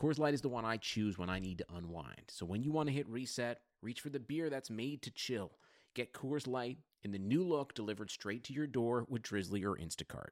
Coors 0.00 0.18
Light 0.18 0.32
is 0.32 0.40
the 0.40 0.48
one 0.48 0.64
I 0.64 0.78
choose 0.78 1.18
when 1.18 1.28
I 1.28 1.40
need 1.40 1.58
to 1.58 1.66
unwind. 1.76 2.22
So 2.28 2.46
when 2.46 2.62
you 2.62 2.72
want 2.72 2.88
to 2.88 2.94
hit 2.94 3.06
reset, 3.06 3.60
reach 3.82 4.00
for 4.00 4.08
the 4.08 4.18
beer 4.18 4.48
that's 4.48 4.70
made 4.70 5.02
to 5.02 5.10
chill. 5.10 5.52
Get 5.94 6.14
Coors 6.14 6.46
Light 6.46 6.78
in 7.02 7.12
the 7.12 7.18
new 7.18 7.44
look 7.44 7.74
delivered 7.74 8.10
straight 8.10 8.44
to 8.44 8.54
your 8.54 8.66
door 8.66 9.04
with 9.10 9.22
Drizly 9.22 9.62
or 9.62 9.76
Instacart. 9.76 10.30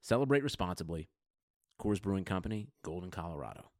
Celebrate 0.00 0.42
responsibly. 0.42 1.10
Coors 1.78 2.00
Brewing 2.00 2.24
Company, 2.24 2.68
Golden, 2.82 3.10
Colorado. 3.10 3.70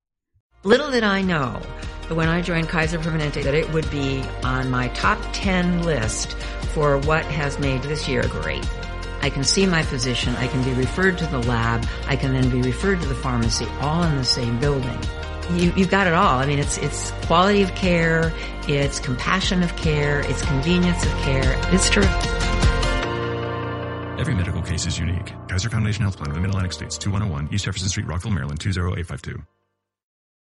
Little 0.65 0.91
did 0.91 1.05
I 1.05 1.23
know 1.23 1.63
that 2.09 2.15
when 2.15 2.29
I 2.29 2.43
joined 2.43 2.69
Kaiser 2.69 2.99
Permanente 2.99 3.43
that 3.43 3.55
it 3.55 3.73
would 3.73 3.91
be 3.91 4.23
on 4.43 4.71
my 4.71 4.89
top 4.89 5.19
10 5.33 5.83
list 5.83 6.33
for 6.75 6.99
what 6.99 7.25
has 7.25 7.59
made 7.59 7.83
this 7.83 8.07
year 8.07 8.27
great. 8.29 8.69
I 9.27 9.31
can 9.31 9.43
see 9.43 9.67
my 9.67 9.83
physician, 9.83 10.37
I 10.37 10.47
can 10.47 10.63
be 10.63 10.73
referred 10.75 11.19
to 11.19 11.27
the 11.27 11.41
lab, 11.41 11.85
I 12.07 12.15
can 12.15 12.33
then 12.33 12.49
be 12.49 12.63
referred 12.63 13.01
to 13.01 13.09
the 13.09 13.15
pharmacy, 13.17 13.67
all 13.81 14.05
in 14.05 14.15
the 14.15 14.25
same 14.25 14.61
building. 14.61 14.97
You, 15.51 15.73
you've 15.77 15.91
got 15.91 16.07
it 16.07 16.13
all. 16.13 16.39
I 16.39 16.47
mean, 16.47 16.61
it's, 16.61 16.79
it's 16.79 17.11
quality 17.27 17.63
of 17.63 17.75
care, 17.75 18.33
it's 18.69 19.01
compassion 19.01 19.65
of 19.65 19.75
care, 19.75 20.21
it's 20.21 20.43
convenience 20.43 21.05
of 21.05 21.11
care. 21.23 21.61
It's 21.75 21.91
terrific. 21.91 22.31
Every 24.21 24.37
medical 24.37 24.63
case 24.63 24.87
is 24.87 24.97
unique. 24.97 25.33
Kaiser 25.49 25.71
Foundation 25.71 26.03
Health 26.03 26.19
Plan 26.19 26.29
of 26.29 26.37
the 26.37 26.41
Mid-Atlantic 26.41 26.73
States, 26.73 26.97
2101 26.97 27.53
East 27.53 27.65
Jefferson 27.65 27.89
Street, 27.89 28.07
Rockville, 28.07 28.31
Maryland, 28.31 28.61
20852. 28.61 29.43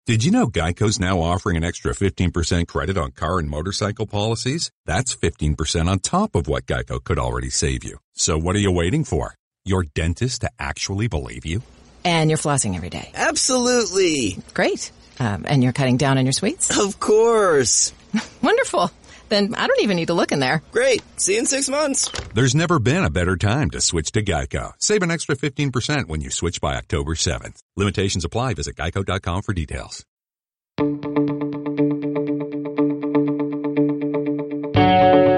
Did 0.07 0.23
you 0.23 0.31
know 0.31 0.47
Geico's 0.47 1.01
now 1.01 1.19
offering 1.19 1.57
an 1.57 1.65
extra 1.65 1.93
15% 1.93 2.69
credit 2.69 2.97
on 2.97 3.11
car 3.11 3.39
and 3.39 3.49
motorcycle 3.49 4.07
policies? 4.07 4.71
That's 4.85 5.13
15% 5.13 5.89
on 5.89 5.99
top 5.99 6.33
of 6.33 6.47
what 6.47 6.65
Geico 6.65 7.03
could 7.03 7.19
already 7.19 7.49
save 7.49 7.83
you. 7.83 7.99
So 8.13 8.37
what 8.37 8.55
are 8.55 8.59
you 8.59 8.71
waiting 8.71 9.03
for? 9.03 9.35
Your 9.65 9.83
dentist 9.83 10.41
to 10.41 10.49
actually 10.57 11.09
believe 11.09 11.45
you? 11.45 11.61
And 12.05 12.29
you're 12.29 12.37
flossing 12.37 12.75
every 12.75 12.89
day. 12.89 13.11
Absolutely. 13.15 14.37
Great. 14.53 14.93
Um, 15.19 15.43
and 15.45 15.61
you're 15.61 15.73
cutting 15.73 15.97
down 15.97 16.17
on 16.17 16.25
your 16.25 16.31
sweets? 16.31 16.79
Of 16.79 17.01
course. 17.01 17.91
Wonderful. 18.41 18.89
Then 19.29 19.55
I 19.55 19.67
don't 19.67 19.81
even 19.81 19.97
need 19.97 20.07
to 20.07 20.13
look 20.13 20.31
in 20.31 20.39
there. 20.39 20.61
Great. 20.71 21.01
See 21.19 21.33
you 21.33 21.39
in 21.39 21.45
six 21.45 21.69
months. 21.69 22.09
There's 22.33 22.55
never 22.55 22.79
been 22.79 23.03
a 23.03 23.09
better 23.09 23.35
time 23.37 23.69
to 23.71 23.81
switch 23.81 24.11
to 24.13 24.23
Geico. 24.23 24.73
Save 24.79 25.03
an 25.03 25.11
extra 25.11 25.35
15% 25.35 26.07
when 26.07 26.21
you 26.21 26.29
switch 26.29 26.61
by 26.61 26.75
October 26.75 27.15
7th. 27.15 27.61
Limitations 27.75 28.25
apply. 28.25 28.55
Visit 28.55 28.75
geico.com 28.75 29.41
for 29.43 29.53
details. 29.53 30.05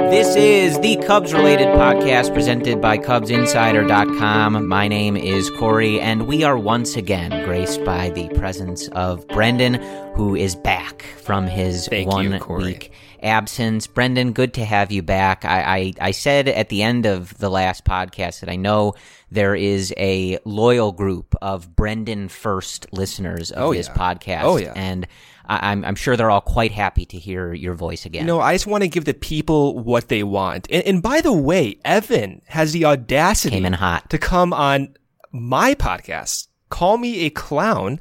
This 0.10 0.36
is 0.36 0.80
the 0.80 0.98
Cubs 1.06 1.34
related 1.34 1.68
podcast 1.68 2.34
presented 2.34 2.82
by 2.82 2.98
CubsInsider.com. 2.98 4.68
My 4.68 4.88
name 4.88 5.16
is 5.16 5.50
Corey, 5.52 6.00
and 6.02 6.28
we 6.28 6.44
are 6.44 6.58
once 6.58 6.96
again 6.96 7.46
graced 7.46 7.84
by 7.86 8.10
the 8.10 8.28
presence 8.30 8.88
of 8.90 9.28
Brendan, 9.28 9.76
who 10.16 10.36
is 10.36 10.56
back 10.56 11.04
from 11.22 11.46
his 11.46 11.88
Thank 11.88 12.08
one 12.10 12.32
you, 12.32 12.40
week 12.56 12.92
absence. 13.22 13.86
Brendan, 13.88 14.32
good 14.34 14.54
to 14.56 14.66
have 14.66 14.92
you 14.92 15.02
back. 15.02 15.46
I, 15.46 15.62
I, 15.62 15.94
I 16.02 16.12
said 16.12 16.48
at 16.48 16.70
the 16.70 16.82
end 16.84 17.06
of 17.06 17.38
the 17.38 17.50
last 17.50 17.86
podcast 17.86 18.40
that 18.40 18.50
I 18.50 18.56
know 18.56 18.96
there 19.32 19.56
is 19.56 19.94
a 19.98 20.40
loyal 20.46 20.92
group 20.92 21.36
of 21.42 21.75
Brendan 21.75 22.30
first 22.30 22.88
listeners 22.92 23.52
of 23.52 23.64
Oh, 23.64 23.74
this 23.74 23.88
yeah. 23.88 23.94
Oh, 23.96 24.00
podcast. 24.00 24.44
Oh, 24.44 24.58
yeah. 24.58 24.74
And 24.75 25.08
I, 25.50 25.72
I'm, 25.72 25.84
I'm 25.84 25.96
sure 25.96 26.16
they're 26.16 26.30
all 26.30 26.40
quite 26.42 26.72
happy 26.72 27.06
to 27.08 27.18
hear 27.18 27.54
your 27.54 27.74
voice 27.74 28.06
again. 28.06 28.22
You 28.22 28.28
know, 28.28 28.40
I 28.40 28.54
just 28.54 28.68
want 28.68 28.84
to 28.84 28.88
give 28.88 29.06
the 29.06 29.14
people 29.14 29.80
what 29.80 30.08
they 30.08 30.24
want. 30.24 30.68
And, 30.70 30.84
and 30.86 31.02
by 31.02 31.22
the 31.22 31.34
way, 31.34 31.80
Evan 31.84 32.42
has 32.48 32.72
the 32.72 32.86
audacity 32.86 33.56
Came 33.56 33.66
in 33.66 33.74
hot. 33.74 34.10
to 34.12 34.18
come 34.18 34.54
on 34.54 34.96
my 35.32 35.74
podcast, 35.74 36.48
call 36.70 36.98
me 36.98 37.26
a 37.26 37.30
clown, 37.32 38.00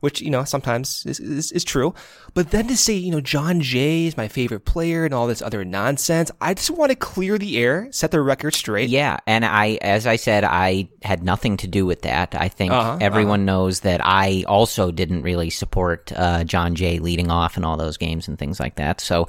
which, 0.00 0.20
you 0.20 0.30
know, 0.30 0.44
sometimes 0.44 1.04
is, 1.06 1.18
is, 1.20 1.52
is 1.52 1.64
true. 1.64 1.94
But 2.34 2.50
then 2.50 2.68
to 2.68 2.76
say, 2.76 2.94
you 2.94 3.10
know, 3.10 3.20
Jon 3.20 3.60
Jay 3.60 4.06
is 4.06 4.16
my 4.16 4.28
favorite 4.28 4.64
player 4.64 5.04
and 5.04 5.12
all 5.12 5.26
this 5.26 5.42
other 5.42 5.64
nonsense, 5.64 6.30
I 6.40 6.54
just 6.54 6.70
want 6.70 6.90
to 6.90 6.96
clear 6.96 7.38
the 7.38 7.58
air, 7.58 7.88
set 7.90 8.10
the 8.10 8.20
record 8.20 8.54
straight. 8.54 8.90
Yeah, 8.90 9.18
and 9.26 9.44
I, 9.44 9.78
as 9.82 10.06
I 10.06 10.16
said, 10.16 10.44
I 10.44 10.88
had 11.02 11.22
nothing 11.22 11.56
to 11.58 11.66
do 11.66 11.84
with 11.86 12.02
that. 12.02 12.34
I 12.34 12.48
think 12.48 12.72
Uh-huh, 12.72 12.98
everyone 13.00 13.44
knows 13.44 13.80
that 13.80 14.00
I 14.04 14.44
also 14.46 14.90
didn't 14.90 15.22
really 15.22 15.50
support 15.50 16.12
uh, 16.14 16.44
Jon 16.44 16.74
Jay 16.74 16.98
leading 16.98 17.30
off 17.30 17.56
in 17.56 17.64
all 17.64 17.76
those 17.76 17.96
games 17.96 18.28
and 18.28 18.38
things 18.38 18.60
like 18.60 18.76
that. 18.76 19.00
So 19.00 19.26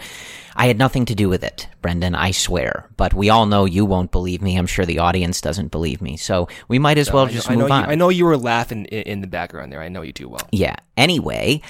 I 0.59 0.67
had 0.67 0.77
nothing 0.77 1.05
to 1.05 1.15
do 1.15 1.29
with 1.29 1.41
it, 1.41 1.67
Brendan. 1.81 2.15
I 2.15 2.31
swear. 2.31 2.89
But 2.97 3.13
we 3.13 3.29
all 3.29 3.45
know 3.45 3.63
you 3.63 3.85
won't 3.85 4.11
believe 4.11 4.41
me. 4.41 4.57
I'm 4.57 4.67
sure 4.67 4.85
the 4.85 4.99
audience 4.99 5.39
doesn't 5.39 5.71
believe 5.71 6.01
me. 6.01 6.17
So 6.17 6.49
we 6.67 6.77
might 6.79 6.97
as 6.97 7.13
well 7.13 7.25
I 7.27 7.29
just 7.31 7.49
I 7.49 7.53
know, 7.55 7.61
move 7.61 7.69
you, 7.69 7.75
on. 7.75 7.89
I 7.89 7.95
know 7.95 8.09
you 8.09 8.25
were 8.25 8.35
laughing 8.37 8.83
in, 8.85 9.03
in 9.03 9.21
the 9.21 9.27
background 9.27 9.71
there. 9.71 9.81
I 9.81 9.87
know 9.87 10.01
you 10.01 10.11
too 10.11 10.27
well. 10.27 10.47
Yeah. 10.51 10.75
Anyway, 10.97 11.61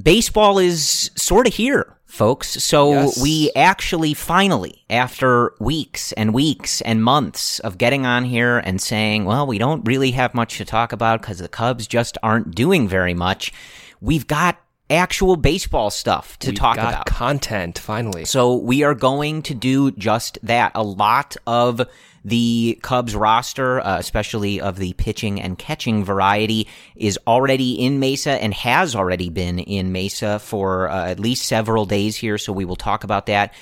baseball 0.00 0.58
is 0.58 1.10
sort 1.14 1.46
of 1.46 1.54
here, 1.54 1.96
folks. 2.06 2.48
So 2.64 2.92
Yes. 2.92 3.22
we 3.22 3.50
actually 3.54 4.14
finally, 4.14 4.84
after 4.90 5.52
weeks 5.60 6.12
and 6.12 6.34
weeks 6.34 6.80
and 6.80 7.04
months 7.04 7.60
of 7.60 7.78
getting 7.78 8.04
on 8.06 8.24
here 8.24 8.58
and 8.58 8.80
saying, 8.80 9.26
well, 9.26 9.46
we 9.46 9.58
don't 9.58 9.86
really 9.86 10.10
have 10.12 10.34
much 10.34 10.58
to 10.58 10.64
talk 10.64 10.92
about 10.92 11.20
because 11.20 11.38
the 11.38 11.48
Cubs 11.48 11.86
just 11.86 12.18
aren't 12.22 12.54
doing 12.54 12.88
very 12.88 13.14
much, 13.14 13.52
we've 14.00 14.26
got 14.26 14.58
actual 14.92 15.36
baseball 15.36 15.90
stuff 15.90 16.38
to 16.40 16.50
We've 16.50 16.58
talk 16.58 16.76
got 16.76 16.92
about. 16.92 17.06
content 17.06 17.78
finally. 17.78 18.24
So 18.24 18.56
we 18.56 18.82
are 18.84 18.94
going 18.94 19.42
to 19.42 19.54
do 19.54 19.90
just 19.92 20.38
that. 20.42 20.72
A 20.74 20.82
lot 20.82 21.36
of 21.46 21.82
the 22.24 22.78
Cubs 22.82 23.16
roster, 23.16 23.80
uh, 23.80 23.98
especially 23.98 24.60
of 24.60 24.76
the 24.76 24.92
pitching 24.92 25.40
and 25.40 25.58
catching 25.58 26.04
variety, 26.04 26.68
is 26.94 27.18
already 27.26 27.72
in 27.72 27.98
Mesa 27.98 28.32
and 28.32 28.54
has 28.54 28.94
already 28.94 29.28
been 29.28 29.58
in 29.58 29.90
Mesa 29.90 30.38
for 30.38 30.88
uh, 30.88 31.08
at 31.08 31.18
least 31.18 31.46
several 31.46 31.84
days 31.84 32.16
here. 32.16 32.38
So 32.38 32.52
we 32.52 32.64
will 32.64 32.76
talk 32.76 33.02
about 33.02 33.26
that. 33.26 33.54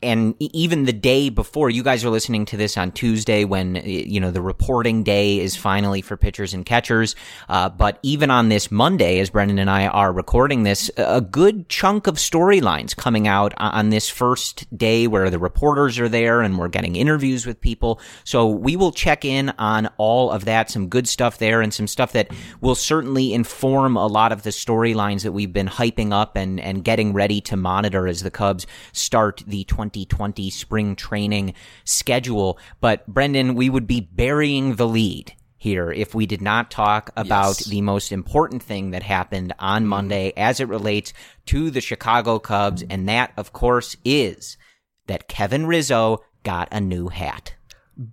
And 0.00 0.36
even 0.38 0.84
the 0.84 0.92
day 0.92 1.28
before, 1.28 1.70
you 1.70 1.82
guys 1.82 2.04
are 2.04 2.10
listening 2.10 2.44
to 2.46 2.56
this 2.56 2.78
on 2.78 2.92
Tuesday 2.92 3.44
when, 3.44 3.76
uh, 3.76 3.80
you 3.84 4.20
know, 4.20 4.30
the 4.30 4.40
reporting 4.40 5.02
day 5.02 5.40
is 5.40 5.56
finally 5.56 6.02
for 6.02 6.16
pitchers 6.16 6.54
and 6.54 6.64
catchers. 6.64 7.16
Uh, 7.48 7.68
but 7.68 7.98
even 8.04 8.30
on 8.30 8.48
this 8.48 8.70
Monday, 8.70 9.18
as 9.18 9.30
Brendan 9.30 9.58
and 9.58 9.68
I 9.68 9.88
are 9.88 10.12
recording 10.12 10.62
this, 10.62 10.88
a 10.96 11.20
good 11.20 11.68
chunk 11.68 12.06
of 12.06 12.14
storylines 12.14 12.94
coming 12.94 13.26
out 13.26 13.54
on 13.56 13.90
this 13.90 14.08
first 14.08 14.66
day 14.76 15.08
where 15.08 15.30
the 15.30 15.38
reporters 15.40 15.98
are 15.98 16.08
there 16.08 16.42
and 16.42 16.58
we're 16.58 16.68
getting 16.68 16.94
interviews 16.94 17.44
with 17.44 17.60
people. 17.60 18.00
So 18.22 18.46
we 18.46 18.76
will 18.76 18.92
check 18.92 19.24
in 19.24 19.50
on 19.58 19.88
all 19.96 20.30
of 20.30 20.44
that, 20.44 20.70
some 20.70 20.88
good 20.88 21.08
stuff 21.08 21.38
there 21.38 21.60
and 21.60 21.74
some 21.74 21.88
stuff 21.88 22.12
that 22.12 22.30
will 22.60 22.76
certainly 22.76 23.34
inform 23.34 23.96
a 23.96 24.06
lot 24.06 24.30
of 24.30 24.44
the 24.44 24.50
storylines 24.50 25.24
that 25.24 25.32
we've 25.32 25.52
been 25.52 25.66
hyping 25.66 26.12
up 26.12 26.36
and, 26.36 26.60
and 26.60 26.84
getting 26.84 27.12
ready 27.12 27.40
to 27.40 27.56
monitor 27.56 28.06
as 28.06 28.22
the 28.22 28.30
Cubs 28.30 28.64
start 28.92 29.42
the 29.44 29.64
2020 29.90 30.50
spring 30.50 30.96
training 30.96 31.54
schedule. 31.84 32.58
But 32.80 33.06
Brendan, 33.06 33.54
we 33.54 33.70
would 33.70 33.86
be 33.86 34.00
burying 34.00 34.76
the 34.76 34.86
lead 34.86 35.34
here 35.56 35.90
if 35.90 36.14
we 36.14 36.24
did 36.24 36.40
not 36.40 36.70
talk 36.70 37.10
about 37.16 37.58
Yes. 37.58 37.64
the 37.64 37.82
most 37.82 38.12
important 38.12 38.62
thing 38.62 38.92
that 38.92 39.02
happened 39.02 39.52
on 39.58 39.82
mm-hmm. 39.82 39.90
Monday 39.90 40.32
as 40.36 40.60
it 40.60 40.68
relates 40.68 41.12
to 41.46 41.70
the 41.70 41.80
Chicago 41.80 42.38
Cubs. 42.38 42.82
Mm-hmm. 42.82 42.92
And 42.92 43.08
that, 43.08 43.32
of 43.36 43.52
course, 43.52 43.96
is 44.04 44.56
that 45.08 45.28
Kevin 45.28 45.66
Rizzo 45.66 46.22
got 46.44 46.68
a 46.70 46.80
new 46.80 47.08
hat. 47.08 47.54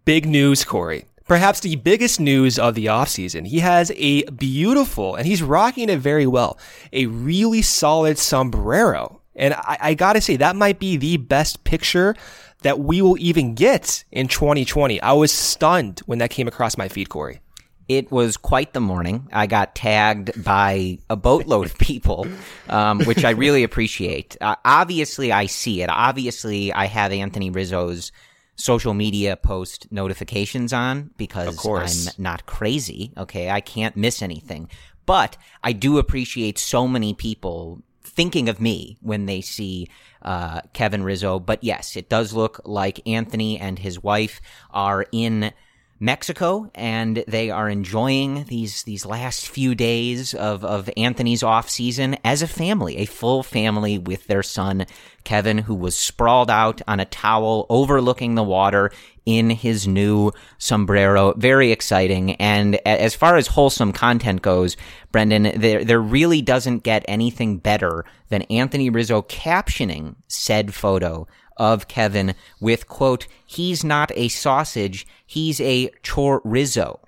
Big 0.04 0.26
news, 0.26 0.66
Corey. 0.66 1.06
Perhaps 1.28 1.62
the 1.62 1.76
biggest 1.76 2.20
news 2.20 2.60
of 2.60 2.76
the 2.76 2.86
offseason. 2.86 3.48
He 3.48 3.60
has 3.60 3.92
a 3.96 4.24
beautiful, 4.26 5.16
and 5.16 5.26
he's 5.26 5.42
rocking 5.42 5.90
it 5.90 6.00
very 6.00 6.28
well, 6.28 6.58
a 6.94 7.08
really 7.08 7.62
solid 7.64 8.18
sombrero. 8.18 9.22
And 9.36 9.54
I, 9.54 9.78
I 9.82 9.94
gotta 9.94 10.22
say, 10.22 10.38
that 10.38 10.56
might 10.56 10.80
be 10.80 10.98
the 10.98 11.18
best 11.18 11.64
picture 11.64 12.16
that 12.62 12.80
we 12.80 13.02
will 13.02 13.18
even 13.20 13.54
get 13.54 14.04
in 14.12 14.28
2020. 14.28 15.02
I 15.02 15.14
was 15.14 15.32
stunned 15.32 16.00
when 16.06 16.20
that 16.20 16.30
came 16.30 16.48
across 16.48 16.78
my 16.78 16.88
feed, 16.88 17.10
Corey. 17.10 17.42
It 17.88 18.12
was 18.12 18.38
quite 18.38 18.74
the 18.74 18.80
morning. 18.80 19.30
I 19.32 19.46
got 19.46 19.76
tagged 19.76 20.44
by 20.44 20.98
a 21.08 21.16
boatload 21.16 21.68
of 21.68 21.78
people, 21.78 22.26
um, 22.68 23.02
which 23.02 23.24
I 23.24 23.32
really 23.32 23.64
appreciate. 23.70 24.36
Uh, 24.42 24.56
obviously, 24.66 25.32
I 25.32 25.46
see 25.46 25.84
it. 25.84 25.90
Obviously, 25.92 26.74
I 26.74 26.86
have 26.86 27.12
Anthony 27.12 27.52
Rizzo's 27.52 28.12
social 28.56 28.96
media 28.96 29.36
post 29.38 29.92
notifications 29.92 30.74
on 30.74 31.12
because 31.18 31.64
I'm 31.64 32.14
not 32.18 32.46
crazy. 32.48 33.14
Okay. 33.18 33.50
I 33.52 33.62
can't 33.62 33.96
miss 33.96 34.22
anything. 34.22 34.70
But 35.06 35.38
I 35.64 35.74
do 35.74 36.00
appreciate 36.00 36.58
so 36.58 36.88
many 36.88 37.14
people 37.14 37.84
thinking 38.16 38.50
of 38.50 38.62
me 38.62 38.98
when 39.02 39.26
they 39.26 39.42
see 39.42 39.90
uh, 40.22 40.62
Kevin 40.74 41.04
Rizzo. 41.04 41.40
But 41.40 41.64
yes, 41.64 41.96
it 41.96 42.10
does 42.10 42.34
look 42.34 42.62
like 42.66 43.08
Anthony 43.08 43.60
and 43.60 43.78
his 43.78 44.02
wife 44.02 44.42
are 44.72 45.06
in 45.12 45.54
Mexico 46.00 46.70
and 46.76 47.24
they 47.28 47.50
are 47.50 47.70
enjoying 47.70 48.44
these 48.46 48.84
these 48.84 49.06
last 49.06 49.48
few 49.48 49.74
days 49.76 50.34
of, 50.34 50.66
of 50.66 50.90
Anthony's 50.98 51.44
off 51.44 51.70
season 51.70 52.18
as 52.24 52.42
a 52.42 52.48
family, 52.48 52.98
a 52.98 53.06
full 53.06 53.44
family 53.44 53.98
with 53.98 54.28
their 54.28 54.44
son 54.44 54.86
Kevin, 55.24 55.58
who 55.60 55.76
was 55.76 55.96
sprawled 55.96 56.52
out 56.52 56.82
on 56.88 57.00
a 57.00 57.06
towel 57.06 57.66
overlooking 57.70 58.36
the 58.36 58.44
water 58.44 58.92
in 59.26 59.50
his 59.50 59.88
new 59.88 60.32
sombrero. 60.58 61.34
Very 61.34 61.72
exciting. 61.72 62.34
And 62.34 62.76
as 62.86 63.16
far 63.16 63.36
as 63.38 63.48
wholesome 63.48 63.92
content 63.92 64.42
goes, 64.42 64.78
Brendan, 65.12 65.60
there, 65.60 65.84
there 65.84 66.00
really 66.00 66.42
doesn't 66.42 66.84
get 66.84 67.04
anything 67.08 67.58
better 67.58 68.06
than 68.30 68.44
Anthony 68.44 68.90
Rizzo 68.90 69.24
captioning 69.24 70.16
said 70.28 70.74
photo 70.74 71.28
of 71.58 71.88
Kevin 71.88 72.36
with 72.60 72.88
quote, 72.88 73.28
he's 73.46 73.84
not 73.84 74.12
a 74.16 74.28
sausage, 74.28 75.06
he's 75.26 75.60
a 75.62 75.90
chorizo. 76.04 77.00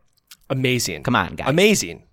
Amazing. 0.49 1.03
Come 1.03 1.15
on, 1.15 1.35
guys. 1.35 1.49
Amazing. 1.49 2.03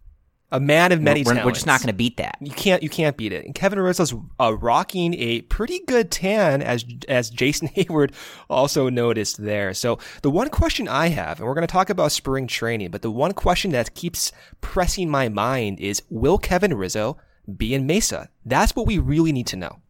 A 0.52 0.60
man 0.60 0.92
of 0.92 1.00
many 1.00 1.20
we're, 1.20 1.32
talents. 1.32 1.46
We're 1.46 1.52
just 1.52 1.66
not 1.66 1.81
going 1.81 1.88
to 1.88 1.94
beat 1.94 2.19
that. 2.19 2.36
You 2.40 2.52
can't. 2.52 2.81
You 2.81 2.88
can't 2.88 3.16
beat 3.16 3.32
it. 3.32 3.44
And 3.44 3.56
Kevin 3.56 3.81
Rizzo's 3.81 4.14
uh, 4.38 4.54
rocking 4.54 5.12
a 5.14 5.40
pretty 5.42 5.81
good 5.81 6.12
tan, 6.12 6.62
as 6.62 6.84
as 7.08 7.28
Jason 7.28 7.69
Heyward 7.76 8.12
also 8.48 8.88
noticed 8.88 9.42
there. 9.42 9.75
So 9.75 9.98
the 10.22 10.31
one 10.31 10.50
question 10.50 10.86
I 10.86 11.08
have, 11.08 11.40
and 11.40 11.48
we're 11.48 11.54
going 11.54 11.66
to 11.66 11.72
talk 11.72 11.90
about 11.90 12.12
spring 12.12 12.46
training, 12.46 12.92
but 12.92 13.02
the 13.02 13.10
one 13.10 13.32
question 13.32 13.72
that 13.72 13.94
keeps 13.94 14.31
pressing 14.60 15.10
my 15.10 15.28
mind 15.28 15.81
is: 15.81 16.02
Will 16.08 16.38
Kevin 16.38 16.75
Rizzo 16.75 17.16
be 17.56 17.75
in 17.75 17.84
Mesa? 17.84 18.28
That's 18.44 18.76
what 18.76 18.86
we 18.86 18.98
really 18.98 19.32
need 19.32 19.48
to 19.48 19.56
know. 19.56 19.81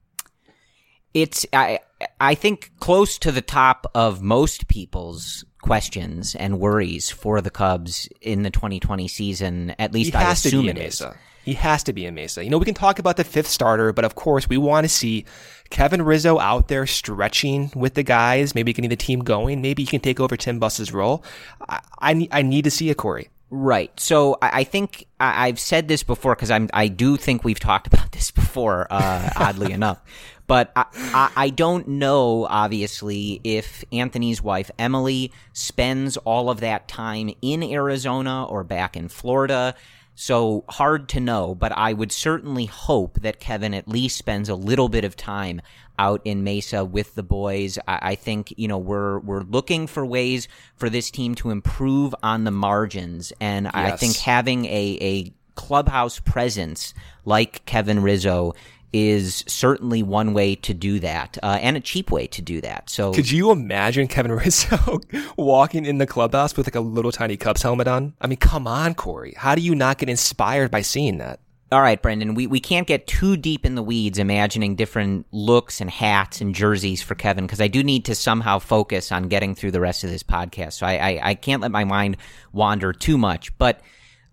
It's 1.15 1.47
I 1.53 1.81
I 2.21 2.35
think 2.35 2.73
close 2.81 3.19
to 3.19 3.33
the 3.33 3.41
top 3.41 3.91
of 3.95 4.21
most 4.21 4.69
people's 4.69 5.45
questions 5.63 6.35
and 6.35 6.61
worries 6.61 7.11
for 7.11 7.41
the 7.41 7.51
Cubs 7.51 8.09
in 8.21 8.43
the 8.43 8.51
2020 8.51 9.09
season. 9.09 9.75
At 9.79 9.93
least 9.93 10.13
he 10.13 10.19
has 10.19 10.27
I 10.45 10.49
assume 10.49 10.51
to 10.51 10.63
be 10.63 10.69
it 10.69 10.77
in 10.77 10.87
is. 10.89 11.01
Mesa. 11.01 11.17
He 11.45 11.53
has 11.55 11.83
to 11.85 11.93
be 11.93 12.07
in 12.07 12.15
Mesa. 12.15 12.43
You 12.43 12.51
know, 12.51 12.59
we 12.59 12.65
can 12.65 12.75
talk 12.75 12.99
about 12.99 13.17
the 13.17 13.25
fifth 13.25 13.49
starter, 13.49 13.93
but 13.93 14.05
of 14.05 14.15
course, 14.15 14.49
we 14.49 14.57
want 14.57 14.85
to 14.85 14.89
see 14.89 15.27
Kevin 15.69 16.01
Rizzo 16.01 16.39
out 16.39 16.69
there 16.69 16.87
stretching 16.87 17.71
with 17.75 17.95
the 17.95 18.03
guys. 18.03 18.55
Maybe 18.55 18.73
getting 18.73 18.89
the 18.89 18.97
team 18.97 19.21
going. 19.21 19.61
Maybe 19.61 19.83
he 19.83 19.87
can 19.87 20.01
take 20.01 20.21
over 20.21 20.37
Tim 20.37 20.59
Buss's 20.59 20.93
role. 20.93 21.23
I, 21.69 21.81
I, 22.01 22.29
I 22.33 22.43
need 22.43 22.65
to 22.65 22.71
see 22.71 22.89
a 22.91 22.95
Corey. 22.95 23.29
Right. 23.51 23.93
So 24.01 24.37
I, 24.43 24.65
think 24.65 25.07
I've 25.21 25.61
said 25.61 25.87
this 25.87 26.03
before 26.03 26.35
because 26.35 26.51
I'm 26.51 26.69
I 26.73 26.89
do 26.89 27.17
think 27.17 27.45
we've 27.45 27.61
talked 27.61 27.87
about 27.87 28.11
this 28.11 28.33
before. 28.33 28.89
Uh, 28.91 29.31
oddly 29.37 29.73
enough, 29.79 30.03
but 30.47 30.73
I, 30.77 30.85
I, 30.95 31.31
I 31.37 31.51
don't 31.51 31.89
know 31.89 32.47
obviously 32.49 33.41
if 33.45 33.85
Anthony's 33.93 34.43
wife 34.43 34.71
Emily 34.79 35.33
spends 35.53 36.17
all 36.19 36.51
of 36.51 36.61
that 36.61 36.89
time 36.89 37.31
in 37.43 37.63
Arizona 37.63 38.45
or 38.45 38.65
back 38.65 38.97
in 38.97 39.09
Florida. 39.09 39.75
So 40.17 40.65
hard 40.69 41.09
to 41.09 41.21
know, 41.21 41.57
but 41.57 41.73
I 41.73 41.93
would 41.93 42.13
certainly 42.13 42.67
hope 42.67 43.21
that 43.23 43.41
Kevin 43.41 43.75
at 43.75 43.89
least 43.89 44.17
spends 44.17 44.49
a 44.49 44.55
little 44.55 44.89
bit 44.89 45.05
of 45.05 45.17
time 45.17 45.61
out 45.99 46.21
in 46.25 46.45
Mesa 46.45 46.85
with 46.85 47.15
the 47.15 47.23
boys. 47.23 47.79
I, 47.89 47.99
I 48.03 48.15
think 48.15 48.55
you 48.57 48.69
know 48.69 48.79
we're 48.79 49.19
we're 49.21 49.43
looking 49.43 49.87
for 49.87 50.07
ways 50.07 50.47
for 50.77 50.89
this 50.89 51.11
team 51.11 51.35
to 51.37 51.51
improve 51.51 52.15
on 52.23 52.45
the 52.45 52.53
margins, 52.53 53.33
and 53.41 53.69
I 53.69 53.97
think 53.97 54.17
having 54.17 54.67
a 54.67 54.99
a 55.01 55.33
clubhouse 55.55 56.19
presence 56.19 56.95
like 57.25 57.65
Kevin 57.65 58.03
Rizzo 58.03 58.55
is 58.95 59.43
certainly 59.49 60.05
one 60.05 60.35
way 60.35 60.55
to 60.55 60.73
do 60.73 61.01
that, 61.01 61.37
uh, 61.43 61.59
and 61.61 61.77
a 61.77 61.81
cheap 61.81 62.13
way 62.13 62.29
to 62.29 62.41
do 62.41 62.61
that. 62.61 62.89
So 62.89 63.13
Could 63.13 63.29
you 63.29 63.51
imagine 63.51 64.07
Kevin 64.07 64.31
Rizzo 64.45 65.01
walking 65.37 65.85
in 65.85 65.99
the 65.99 66.07
clubhouse 66.07 66.57
with 66.57 66.69
like 66.69 66.77
a 66.77 66.81
little 66.81 67.11
tiny 67.11 67.37
Cubs 67.37 67.63
helmet 67.63 67.89
on? 67.89 68.15
I 68.21 68.29
mean, 68.29 68.39
come 68.39 68.69
on, 68.69 68.95
Corey. 68.95 69.35
How 69.37 69.57
do 69.57 69.63
you 69.63 69.75
not 69.75 69.99
get 69.99 70.09
inspired 70.09 70.71
by 70.71 70.83
seeing 70.83 71.19
that? 71.19 71.41
All 71.73 71.83
right, 71.83 72.01
Brendan, 72.01 72.35
we, 72.35 72.47
we 72.47 72.61
can't 72.61 72.87
get 72.87 73.09
too 73.09 73.37
deep 73.37 73.67
in 73.67 73.75
the 73.75 73.83
weeds 73.83 74.21
imagining 74.21 74.77
different 74.77 75.27
looks 75.33 75.81
and 75.81 75.91
hats 75.91 76.41
and 76.41 76.55
jerseys 76.55 77.03
for 77.03 77.17
Kevin 77.17 77.47
because 77.47 77.61
I 77.61 77.67
do 77.67 77.83
need 77.83 78.05
to 78.05 78.15
somehow 78.15 78.61
focus 78.61 79.11
on 79.11 79.25
getting 79.25 79.57
through 79.57 79.73
the 79.73 79.81
rest 79.81 80.05
of 80.05 80.11
this 80.11 80.23
podcast. 80.23 80.75
So 80.75 80.87
I, 80.87 80.93
I, 80.93 81.21
I 81.31 81.35
can't 81.35 81.63
let 81.63 81.73
my 81.73 81.83
mind 81.83 82.19
wander 82.53 82.93
too 82.93 83.19
much. 83.19 83.59
But 83.59 83.81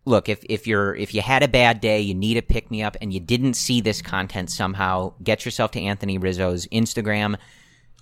look, 0.06 0.30
if, 0.30 0.44
if 0.50 0.68
you're 0.68 0.95
if 0.95 1.13
you 1.13 1.21
had 1.21 1.44
a 1.44 1.48
bad 1.48 1.81
day, 1.81 2.00
you 2.00 2.13
need 2.13 2.38
a 2.38 2.42
pick 2.42 2.71
me 2.71 2.83
up, 2.83 2.98
and 3.01 3.13
you 3.13 3.19
didn't 3.19 3.53
see 3.53 3.81
this 3.81 4.01
content 4.01 4.50
somehow, 4.50 5.13
get 5.24 5.45
yourself 5.45 5.71
to 5.71 5.81
Anthony 5.81 6.18
Rizzo's 6.18 6.68
Instagram. 6.68 7.38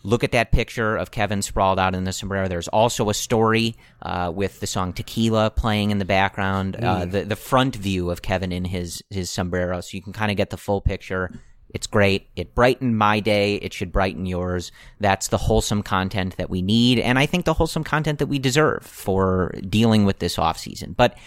Look 0.01 0.23
at 0.23 0.31
that 0.31 0.53
picture 0.53 0.95
of 0.95 1.11
Kevin 1.11 1.41
sprawled 1.41 1.77
out 1.77 1.93
in 1.93 2.05
the 2.05 2.13
sombrero. 2.13 2.47
There's 2.47 2.69
also 2.69 3.09
a 3.09 3.13
story 3.13 3.75
uh, 4.01 4.31
with 4.33 4.61
the 4.61 4.67
song 4.67 4.93
"Tequila" 4.93 5.51
playing 5.51 5.91
in 5.91 5.97
the 5.97 6.05
background. 6.05 6.77
Uh, 6.77 7.05
the 7.05 7.25
the 7.25 7.35
front 7.35 7.75
view 7.75 8.09
of 8.09 8.21
Kevin 8.21 8.53
in 8.53 8.63
his 8.63 9.03
his 9.09 9.29
sombrero, 9.29 9.81
so 9.81 9.97
you 9.97 10.01
can 10.01 10.13
kind 10.13 10.31
of 10.31 10.37
get 10.37 10.51
the 10.51 10.57
full 10.57 10.79
picture. 10.79 11.31
It's 11.71 11.85
great. 11.85 12.29
It 12.35 12.55
brightened 12.55 12.97
my 12.97 13.19
day. 13.19 13.55
It 13.55 13.73
should 13.73 13.91
brighten 13.91 14.25
yours. 14.25 14.71
That's 14.99 15.27
the 15.27 15.37
wholesome 15.37 15.83
content 15.83 16.37
that 16.37 16.49
we 16.49 16.61
need, 16.61 16.99
and 16.99 17.19
I 17.19 17.25
think 17.25 17.43
the 17.43 17.53
wholesome 17.53 17.83
content 17.83 18.19
that 18.19 18.27
we 18.27 18.39
deserve 18.39 18.83
for 18.83 19.53
dealing 19.67 20.05
with 20.05 20.19
this 20.19 20.39
off 20.39 20.57
season. 20.57 20.93
But 20.93 21.17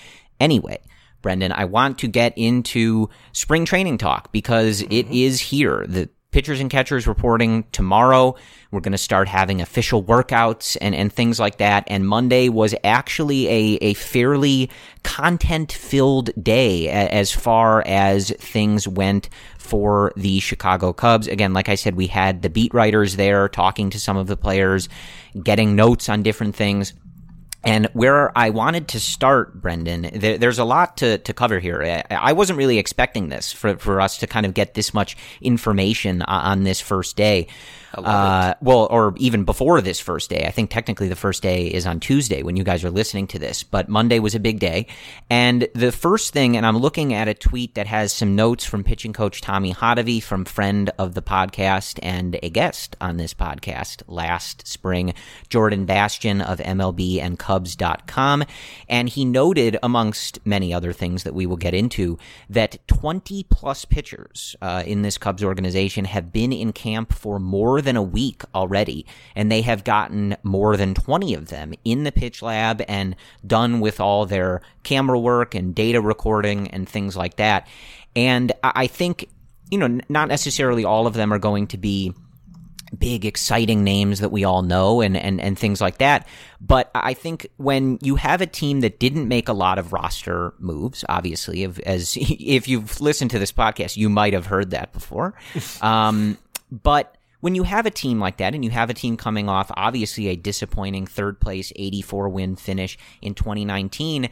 anyway. 0.42 0.80
Brendan, 1.22 1.52
I 1.52 1.66
want 1.66 1.98
to 2.00 2.08
get 2.08 2.36
into 2.36 3.08
spring 3.32 3.64
training 3.64 3.98
talk 3.98 4.32
because 4.32 4.82
mm-hmm. 4.82 4.92
it 4.92 5.08
is 5.10 5.40
here. 5.40 5.86
The 5.86 6.10
pitchers 6.32 6.60
and 6.60 6.70
catchers 6.70 7.06
reporting 7.06 7.64
tomorrow. 7.72 8.34
We're 8.70 8.80
going 8.80 8.92
to 8.92 8.98
start 8.98 9.28
having 9.28 9.60
official 9.60 10.02
workouts 10.02 10.76
and, 10.80 10.94
and 10.94 11.12
things 11.12 11.38
like 11.38 11.58
that. 11.58 11.84
And 11.86 12.08
Monday 12.08 12.48
was 12.48 12.74
actually 12.82 13.46
a, 13.48 13.78
a 13.82 13.94
fairly 13.94 14.70
content 15.04 15.70
filled 15.70 16.30
day 16.42 16.88
as 16.88 17.32
far 17.32 17.82
as 17.86 18.30
things 18.30 18.88
went 18.88 19.28
for 19.58 20.12
the 20.16 20.40
Chicago 20.40 20.92
Cubs. 20.92 21.28
Again, 21.28 21.52
like 21.52 21.68
I 21.68 21.76
said, 21.76 21.94
we 21.94 22.06
had 22.06 22.42
the 22.42 22.50
beat 22.50 22.72
writers 22.74 23.16
there 23.16 23.48
talking 23.48 23.90
to 23.90 24.00
some 24.00 24.16
of 24.16 24.26
the 24.26 24.36
players, 24.36 24.88
getting 25.42 25.76
notes 25.76 26.08
on 26.08 26.22
different 26.22 26.56
things. 26.56 26.94
And 27.64 27.88
where 27.92 28.36
I 28.36 28.50
wanted 28.50 28.88
to 28.88 29.00
start, 29.00 29.60
Brendan, 29.60 30.10
there, 30.14 30.36
there's 30.36 30.58
a 30.58 30.64
lot 30.64 30.96
to, 30.98 31.18
to 31.18 31.32
cover 31.32 31.60
here. 31.60 32.04
I, 32.10 32.14
I 32.14 32.32
wasn't 32.32 32.58
really 32.58 32.78
expecting 32.78 33.28
this 33.28 33.52
for, 33.52 33.76
for 33.76 34.00
us 34.00 34.18
to 34.18 34.26
kind 34.26 34.46
of 34.46 34.54
get 34.54 34.74
this 34.74 34.92
much 34.92 35.16
information 35.40 36.22
on, 36.22 36.44
on 36.44 36.62
this 36.64 36.80
first 36.80 37.16
day. 37.16 37.46
Uh, 37.94 38.54
well, 38.60 38.88
or 38.90 39.14
even 39.18 39.44
before 39.44 39.80
this 39.80 40.00
first 40.00 40.30
day. 40.30 40.44
I 40.46 40.50
think 40.50 40.70
technically 40.70 41.08
the 41.08 41.16
first 41.16 41.42
day 41.42 41.66
is 41.66 41.86
on 41.86 42.00
Tuesday 42.00 42.42
when 42.42 42.56
you 42.56 42.64
guys 42.64 42.84
are 42.84 42.90
listening 42.90 43.26
to 43.28 43.38
this, 43.38 43.62
but 43.62 43.88
Monday 43.88 44.18
was 44.18 44.34
a 44.34 44.40
big 44.40 44.58
day. 44.58 44.86
And 45.28 45.68
the 45.74 45.92
first 45.92 46.32
thing, 46.32 46.56
and 46.56 46.64
I'm 46.64 46.78
looking 46.78 47.12
at 47.12 47.28
a 47.28 47.34
tweet 47.34 47.74
that 47.74 47.86
has 47.86 48.12
some 48.12 48.34
notes 48.34 48.64
from 48.64 48.82
pitching 48.82 49.12
coach 49.12 49.40
Tommy 49.40 49.74
Hottovy 49.74 50.22
from 50.22 50.44
friend 50.44 50.90
of 50.98 51.14
the 51.14 51.22
podcast 51.22 51.98
and 52.02 52.38
a 52.42 52.48
guest 52.48 52.96
on 53.00 53.18
this 53.18 53.34
podcast 53.34 54.02
last 54.06 54.66
spring, 54.66 55.12
Jordan 55.48 55.84
Bastian 55.84 56.40
of 56.40 56.58
MLB 56.60 57.20
and 57.20 57.38
Cubs.com. 57.38 58.44
And 58.88 59.08
he 59.08 59.24
noted, 59.24 59.78
amongst 59.82 60.44
many 60.46 60.72
other 60.72 60.92
things 60.92 61.24
that 61.24 61.34
we 61.34 61.46
will 61.46 61.56
get 61.56 61.74
into, 61.74 62.18
that 62.48 62.78
20 62.86 63.44
plus 63.44 63.84
pitchers 63.84 64.56
uh, 64.62 64.82
in 64.86 65.02
this 65.02 65.18
Cubs 65.18 65.44
organization 65.44 66.06
have 66.06 66.32
been 66.32 66.52
in 66.52 66.72
camp 66.72 67.12
for 67.12 67.38
more 67.38 67.81
than 67.82 67.96
a 67.96 68.02
week 68.02 68.42
already, 68.54 69.06
and 69.34 69.50
they 69.50 69.62
have 69.62 69.84
gotten 69.84 70.36
more 70.42 70.76
than 70.76 70.94
20 70.94 71.34
of 71.34 71.48
them 71.48 71.74
in 71.84 72.04
the 72.04 72.12
pitch 72.12 72.42
lab 72.42 72.82
and 72.88 73.16
done 73.46 73.80
with 73.80 74.00
all 74.00 74.26
their 74.26 74.62
camera 74.82 75.18
work 75.18 75.54
and 75.54 75.74
data 75.74 76.00
recording 76.00 76.68
and 76.68 76.88
things 76.88 77.16
like 77.16 77.36
that. 77.36 77.66
And 78.16 78.52
I 78.62 78.72
I 78.82 78.86
think, 78.88 79.28
you 79.70 79.78
know, 79.78 80.00
not 80.08 80.26
necessarily 80.26 80.84
all 80.84 81.06
of 81.06 81.14
them 81.14 81.32
are 81.32 81.38
going 81.38 81.68
to 81.68 81.78
be 81.78 82.12
big 82.98 83.24
exciting 83.24 83.84
names 83.84 84.20
that 84.20 84.30
we 84.30 84.44
all 84.44 84.62
know 84.62 85.00
and, 85.00 85.16
and, 85.16 85.40
and 85.40 85.58
things 85.58 85.80
like 85.80 85.98
that. 85.98 86.26
But 86.60 86.90
I 86.94 87.14
think 87.14 87.46
when 87.56 87.98
you 88.02 88.16
have 88.16 88.40
a 88.40 88.46
team 88.46 88.80
that 88.80 88.98
didn't 88.98 89.28
make 89.28 89.48
a 89.48 89.52
lot 89.52 89.78
of 89.78 89.92
roster 89.92 90.52
moves, 90.58 91.04
obviously, 91.08 91.62
if, 91.62 91.78
as 91.80 92.16
if 92.20 92.68
you've 92.68 93.00
listened 93.00 93.30
to 93.32 93.38
this 93.38 93.52
podcast, 93.52 93.96
you 93.96 94.08
might 94.08 94.32
have 94.32 94.46
heard 94.46 94.70
that 94.70 94.92
before. 94.92 95.34
um, 95.80 96.38
but 96.70 97.16
when 97.42 97.56
you 97.56 97.64
have 97.64 97.86
a 97.86 97.90
team 97.90 98.20
like 98.20 98.36
that 98.36 98.54
and 98.54 98.64
you 98.64 98.70
have 98.70 98.88
a 98.88 98.94
team 98.94 99.16
coming 99.16 99.48
off 99.48 99.68
obviously 99.74 100.28
a 100.28 100.36
disappointing 100.36 101.08
third 101.08 101.40
place 101.40 101.72
84 101.74 102.28
win 102.28 102.54
finish 102.54 102.96
in 103.20 103.34
2019, 103.34 104.30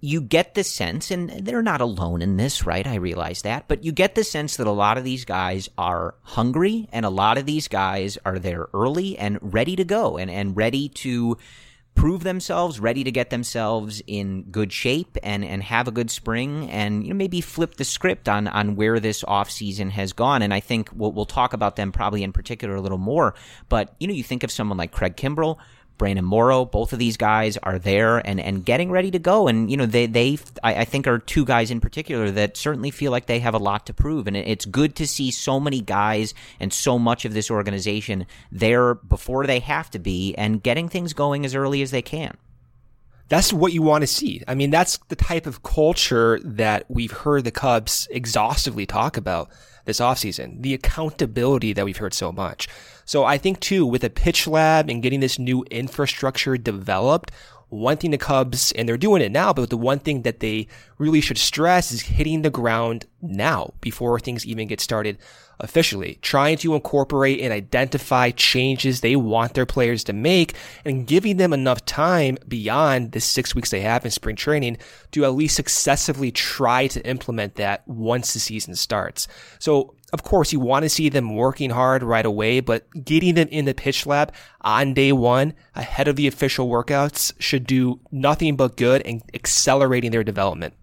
you 0.00 0.20
get 0.20 0.54
the 0.54 0.64
sense, 0.64 1.12
and 1.12 1.30
they're 1.30 1.62
not 1.62 1.80
alone 1.80 2.20
in 2.20 2.36
this, 2.36 2.66
right? 2.66 2.84
I 2.84 2.96
realize 2.96 3.42
that, 3.42 3.68
but 3.68 3.84
you 3.84 3.92
get 3.92 4.16
the 4.16 4.24
sense 4.24 4.56
that 4.56 4.66
a 4.66 4.72
lot 4.72 4.98
of 4.98 5.04
these 5.04 5.24
guys 5.24 5.68
are 5.78 6.16
hungry 6.22 6.88
and 6.92 7.06
a 7.06 7.10
lot 7.10 7.38
of 7.38 7.46
these 7.46 7.68
guys 7.68 8.18
are 8.24 8.40
there 8.40 8.66
early 8.74 9.16
and 9.16 9.38
ready 9.40 9.76
to 9.76 9.84
go 9.84 10.18
and, 10.18 10.28
and 10.28 10.56
ready 10.56 10.88
to 10.88 11.38
prove 11.94 12.24
themselves, 12.24 12.80
ready 12.80 13.04
to 13.04 13.12
get 13.12 13.30
themselves 13.30 14.02
in 14.06 14.42
good 14.44 14.72
shape 14.72 15.16
and, 15.22 15.44
and 15.44 15.62
have 15.62 15.86
a 15.86 15.90
good 15.90 16.10
spring 16.10 16.70
and 16.70 17.04
you 17.04 17.10
know, 17.10 17.16
maybe 17.16 17.40
flip 17.40 17.76
the 17.76 17.84
script 17.84 18.28
on, 18.28 18.48
on 18.48 18.76
where 18.76 18.98
this 18.98 19.22
offseason 19.24 19.90
has 19.90 20.12
gone. 20.12 20.42
And 20.42 20.54
I 20.54 20.60
think 20.60 20.90
we'll, 20.94 21.12
we'll 21.12 21.26
talk 21.26 21.52
about 21.52 21.76
them 21.76 21.92
probably 21.92 22.22
in 22.22 22.32
particular 22.32 22.74
a 22.74 22.80
little 22.80 22.98
more. 22.98 23.34
But, 23.68 23.94
you 24.00 24.08
know, 24.08 24.14
you 24.14 24.24
think 24.24 24.42
of 24.42 24.50
someone 24.50 24.78
like 24.78 24.92
Craig 24.92 25.16
Kimbrel, 25.16 25.58
Brandon 25.98 26.24
Morrow, 26.24 26.64
both 26.64 26.92
of 26.92 26.98
these 26.98 27.16
guys 27.16 27.56
are 27.58 27.78
there 27.78 28.18
and, 28.18 28.40
and 28.40 28.64
getting 28.64 28.90
ready 28.90 29.10
to 29.10 29.18
go. 29.18 29.48
And, 29.48 29.70
you 29.70 29.76
know, 29.76 29.86
they, 29.86 30.06
they 30.06 30.38
I, 30.62 30.80
I, 30.80 30.84
think 30.84 31.06
are 31.06 31.18
two 31.18 31.44
guys 31.44 31.70
in 31.70 31.80
particular 31.80 32.30
that 32.30 32.56
certainly 32.56 32.90
feel 32.90 33.12
like 33.12 33.26
they 33.26 33.38
have 33.38 33.54
a 33.54 33.58
lot 33.58 33.86
to 33.86 33.94
prove. 33.94 34.26
And 34.26 34.36
it's 34.36 34.64
good 34.64 34.96
to 34.96 35.06
see 35.06 35.30
so 35.30 35.60
many 35.60 35.80
guys 35.80 36.34
and 36.58 36.72
so 36.72 36.98
much 36.98 37.24
of 37.24 37.34
this 37.34 37.50
organization 37.50 38.26
there 38.50 38.94
before 38.94 39.46
they 39.46 39.60
have 39.60 39.90
to 39.90 39.98
be 39.98 40.34
and 40.34 40.62
getting 40.62 40.88
things 40.88 41.12
going 41.12 41.44
as 41.44 41.54
early 41.54 41.82
as 41.82 41.90
they 41.90 42.02
can. 42.02 42.36
That's 43.28 43.52
what 43.52 43.72
you 43.72 43.80
want 43.80 44.02
to 44.02 44.06
see. 44.06 44.42
I 44.46 44.54
mean, 44.54 44.70
that's 44.70 44.98
the 45.08 45.16
type 45.16 45.46
of 45.46 45.62
culture 45.62 46.38
that 46.44 46.84
we've 46.88 47.12
heard 47.12 47.44
the 47.44 47.50
Cubs 47.50 48.06
exhaustively 48.10 48.84
talk 48.84 49.16
about 49.16 49.48
this 49.84 50.00
offseason. 50.00 50.60
The 50.60 50.74
accountability 50.74 51.72
that 51.72 51.84
we've 51.84 51.96
heard 51.96 52.14
so 52.14 52.30
much. 52.30 52.68
So 53.04 53.24
I 53.24 53.38
think 53.38 53.60
too, 53.60 53.84
with 53.86 54.04
a 54.04 54.10
pitch 54.10 54.46
lab 54.46 54.90
and 54.90 55.02
getting 55.02 55.20
this 55.20 55.38
new 55.38 55.64
infrastructure 55.70 56.56
developed, 56.56 57.30
one 57.72 57.96
thing 57.96 58.10
the 58.10 58.18
Cubs, 58.18 58.70
and 58.72 58.86
they're 58.86 58.98
doing 58.98 59.22
it 59.22 59.32
now, 59.32 59.52
but 59.52 59.70
the 59.70 59.78
one 59.78 59.98
thing 59.98 60.22
that 60.22 60.40
they 60.40 60.68
really 60.98 61.22
should 61.22 61.38
stress 61.38 61.90
is 61.90 62.02
hitting 62.02 62.42
the 62.42 62.50
ground 62.50 63.06
now 63.22 63.72
before 63.80 64.20
things 64.20 64.44
even 64.44 64.68
get 64.68 64.80
started 64.80 65.16
officially, 65.58 66.18
trying 66.20 66.58
to 66.58 66.74
incorporate 66.74 67.40
and 67.40 67.52
identify 67.52 68.30
changes 68.30 69.00
they 69.00 69.16
want 69.16 69.54
their 69.54 69.64
players 69.64 70.04
to 70.04 70.12
make 70.12 70.54
and 70.84 71.06
giving 71.06 71.38
them 71.38 71.52
enough 71.52 71.84
time 71.86 72.36
beyond 72.46 73.12
the 73.12 73.20
six 73.20 73.54
weeks 73.54 73.70
they 73.70 73.80
have 73.80 74.04
in 74.04 74.10
spring 74.10 74.36
training 74.36 74.76
to 75.12 75.24
at 75.24 75.34
least 75.34 75.56
successively 75.56 76.30
try 76.30 76.86
to 76.88 77.06
implement 77.06 77.54
that 77.54 77.86
once 77.88 78.34
the 78.34 78.40
season 78.40 78.74
starts. 78.74 79.28
So 79.58 79.94
of 80.12 80.22
course, 80.22 80.52
you 80.52 80.60
want 80.60 80.82
to 80.82 80.90
see 80.90 81.08
them 81.08 81.34
working 81.34 81.70
hard 81.70 82.02
right 82.02 82.26
away, 82.26 82.60
but 82.60 82.86
getting 83.04 83.34
them 83.34 83.48
in 83.48 83.64
the 83.64 83.72
pitch 83.72 84.06
lab 84.06 84.32
on 84.60 84.92
day 84.92 85.10
one 85.12 85.54
ahead 85.74 86.06
of 86.06 86.16
the 86.16 86.26
official 86.26 86.68
workouts 86.68 87.32
should 87.38 87.66
do 87.66 88.00
nothing 88.10 88.56
but 88.56 88.76
good 88.76 89.02
and 89.06 89.22
accelerating 89.32 90.10
their 90.10 90.24
development. 90.24 90.74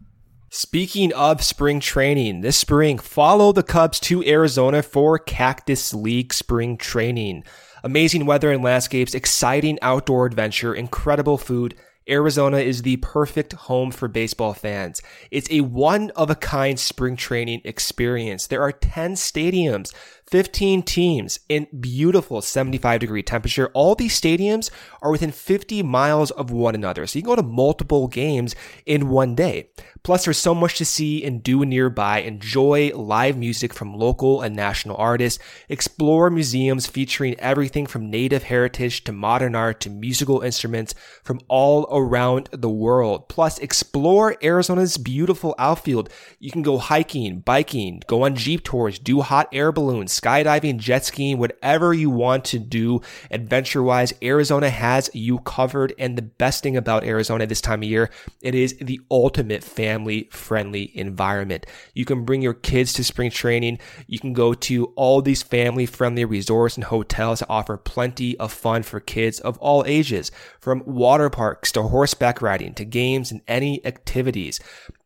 Speaking 0.49 1.13
of 1.13 1.43
spring 1.43 1.79
training, 1.79 2.41
this 2.41 2.57
spring, 2.57 2.97
follow 2.97 3.51
the 3.51 3.61
Cubs 3.61 3.99
to 4.01 4.25
Arizona 4.25 4.81
for 4.81 5.19
Cactus 5.19 5.93
League 5.93 6.33
spring 6.33 6.75
training. 6.75 7.43
Amazing 7.83 8.25
weather 8.25 8.51
and 8.51 8.63
landscapes, 8.63 9.13
exciting 9.13 9.77
outdoor 9.83 10.25
adventure, 10.25 10.73
incredible 10.73 11.37
food, 11.37 11.75
Arizona 12.09 12.57
is 12.57 12.81
the 12.81 12.97
perfect 12.97 13.53
home 13.53 13.91
for 13.91 14.07
baseball 14.07 14.53
fans. 14.53 15.01
It's 15.31 15.49
a 15.51 15.61
one 15.61 16.11
of 16.11 16.29
a 16.29 16.35
kind 16.35 16.79
spring 16.79 17.15
training 17.15 17.61
experience. 17.63 18.47
There 18.47 18.61
are 18.61 18.71
10 18.71 19.13
stadiums, 19.13 19.93
15 20.27 20.83
teams 20.83 21.39
in 21.49 21.67
beautiful 21.79 22.41
75 22.41 22.99
degree 22.99 23.23
temperature. 23.23 23.69
All 23.73 23.95
these 23.95 24.19
stadiums 24.19 24.69
are 25.01 25.11
within 25.11 25.31
50 25.31 25.83
miles 25.83 26.31
of 26.31 26.51
one 26.51 26.75
another. 26.75 27.05
So 27.07 27.19
you 27.19 27.23
can 27.23 27.31
go 27.31 27.35
to 27.35 27.43
multiple 27.43 28.07
games 28.07 28.55
in 28.85 29.09
one 29.09 29.35
day. 29.35 29.69
Plus, 30.03 30.25
there's 30.25 30.37
so 30.37 30.55
much 30.55 30.77
to 30.77 30.85
see 30.85 31.23
and 31.23 31.43
do 31.43 31.65
nearby. 31.65 32.19
Enjoy 32.19 32.91
live 32.95 33.37
music 33.37 33.73
from 33.73 33.93
local 33.93 34.41
and 34.41 34.55
national 34.55 34.95
artists. 34.97 35.43
Explore 35.67 36.29
museums 36.29 36.87
featuring 36.87 37.39
everything 37.39 37.85
from 37.85 38.09
native 38.09 38.43
heritage 38.43 39.03
to 39.03 39.11
modern 39.11 39.55
art 39.55 39.79
to 39.81 39.89
musical 39.89 40.41
instruments 40.41 40.95
from 41.23 41.39
all 41.47 41.87
around 41.91 42.49
the 42.51 42.69
world. 42.69 43.29
Plus, 43.29 43.59
explore 43.59 44.35
Arizona's 44.41 44.97
beautiful 44.97 45.53
outfield. 45.57 46.09
You 46.39 46.51
can 46.51 46.61
go 46.61 46.77
hiking, 46.77 47.39
biking, 47.41 48.01
go 48.07 48.23
on 48.23 48.35
jeep 48.35 48.63
tours, 48.63 48.99
do 48.99 49.21
hot 49.21 49.49
air 49.51 49.71
balloons, 49.71 50.17
skydiving, 50.19 50.77
jet 50.77 51.05
skiing, 51.05 51.37
whatever 51.37 51.93
you 51.93 52.09
want 52.09 52.45
to 52.45 52.59
do 52.59 53.01
adventure 53.29 53.83
wise. 53.83 54.13
Arizona 54.23 54.69
has 54.69 55.09
you 55.13 55.39
covered. 55.39 55.93
And 55.99 56.17
the 56.17 56.23
best 56.23 56.63
thing 56.63 56.77
about 56.77 57.03
Arizona 57.03 57.45
this 57.45 57.61
time 57.61 57.83
of 57.83 57.89
year, 57.89 58.09
it 58.41 58.55
is 58.55 58.75
the 58.81 58.99
ultimate 59.11 59.63
fan 59.63 59.98
family 59.99 60.29
friendly 60.31 60.97
environment. 60.97 61.65
You 61.93 62.05
can 62.05 62.23
bring 62.23 62.41
your 62.41 62.53
kids 62.53 62.93
to 62.93 63.03
spring 63.03 63.31
training. 63.31 63.79
You 64.07 64.17
can 64.19 64.31
go 64.33 64.53
to 64.53 64.85
all 64.95 65.21
these 65.21 65.43
family 65.43 65.85
friendly 65.85 66.25
resorts 66.25 66.75
and 66.75 66.83
hotels 66.85 67.39
that 67.39 67.49
offer 67.49 67.77
plenty 67.77 68.37
of 68.39 68.53
fun 68.53 68.83
for 68.83 68.99
kids 68.99 69.39
of 69.41 69.57
all 69.57 69.83
ages, 69.85 70.31
from 70.59 70.83
water 70.85 71.29
parks 71.29 71.71
to 71.73 71.83
horseback 71.83 72.41
riding 72.41 72.73
to 72.75 72.85
games 72.85 73.31
and 73.31 73.41
any 73.47 73.85
activities. 73.85 74.59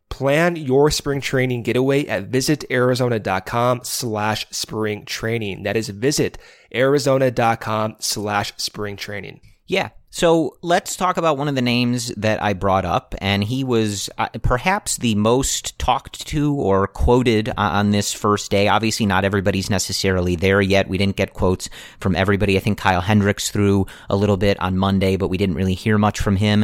Plan 0.09 0.55
your 0.55 0.91
spring 0.91 1.21
training 1.21 1.63
getaway 1.63 2.05
at 2.05 2.29
visitarizona.com 2.29 3.81
slash 3.83 4.45
spring 4.51 5.05
training. 5.05 5.63
That 5.63 5.75
is 5.75 5.89
visitarizona.com 5.89 7.95
slash 7.99 8.53
spring 8.57 8.95
training. 8.95 9.41
Yeah. 9.65 9.89
So 10.15 10.57
let's 10.61 10.95
talk 10.95 11.17
about 11.17 11.39
one 11.39 11.47
of 11.47 11.55
the 11.55 11.61
names 11.63 12.09
that 12.17 12.39
I 12.39 12.53
brought 12.53 12.85
up, 12.85 13.15
and 13.17 13.43
he 13.43 13.63
was 13.63 14.11
uh, 14.19 14.29
perhaps 14.43 14.97
the 14.97 15.15
most 15.15 15.79
talked 15.79 16.27
to 16.27 16.53
or 16.53 16.85
quoted 16.85 17.51
on 17.57 17.89
this 17.89 18.13
first 18.13 18.51
day. 18.51 18.67
Obviously, 18.67 19.07
not 19.07 19.25
everybody's 19.25 19.71
necessarily 19.71 20.35
there 20.35 20.61
yet. 20.61 20.87
We 20.87 20.99
didn't 20.99 21.15
get 21.15 21.33
quotes 21.33 21.67
from 21.99 22.15
everybody. 22.15 22.57
I 22.57 22.59
think 22.59 22.77
Kyle 22.77 23.01
Hendricks 23.01 23.49
threw 23.49 23.87
a 24.07 24.15
little 24.15 24.37
bit 24.37 24.59
on 24.59 24.77
Monday, 24.77 25.17
but 25.17 25.29
we 25.29 25.37
didn't 25.37 25.55
really 25.55 25.73
hear 25.73 25.97
much 25.97 26.19
from 26.19 26.35
him. 26.35 26.63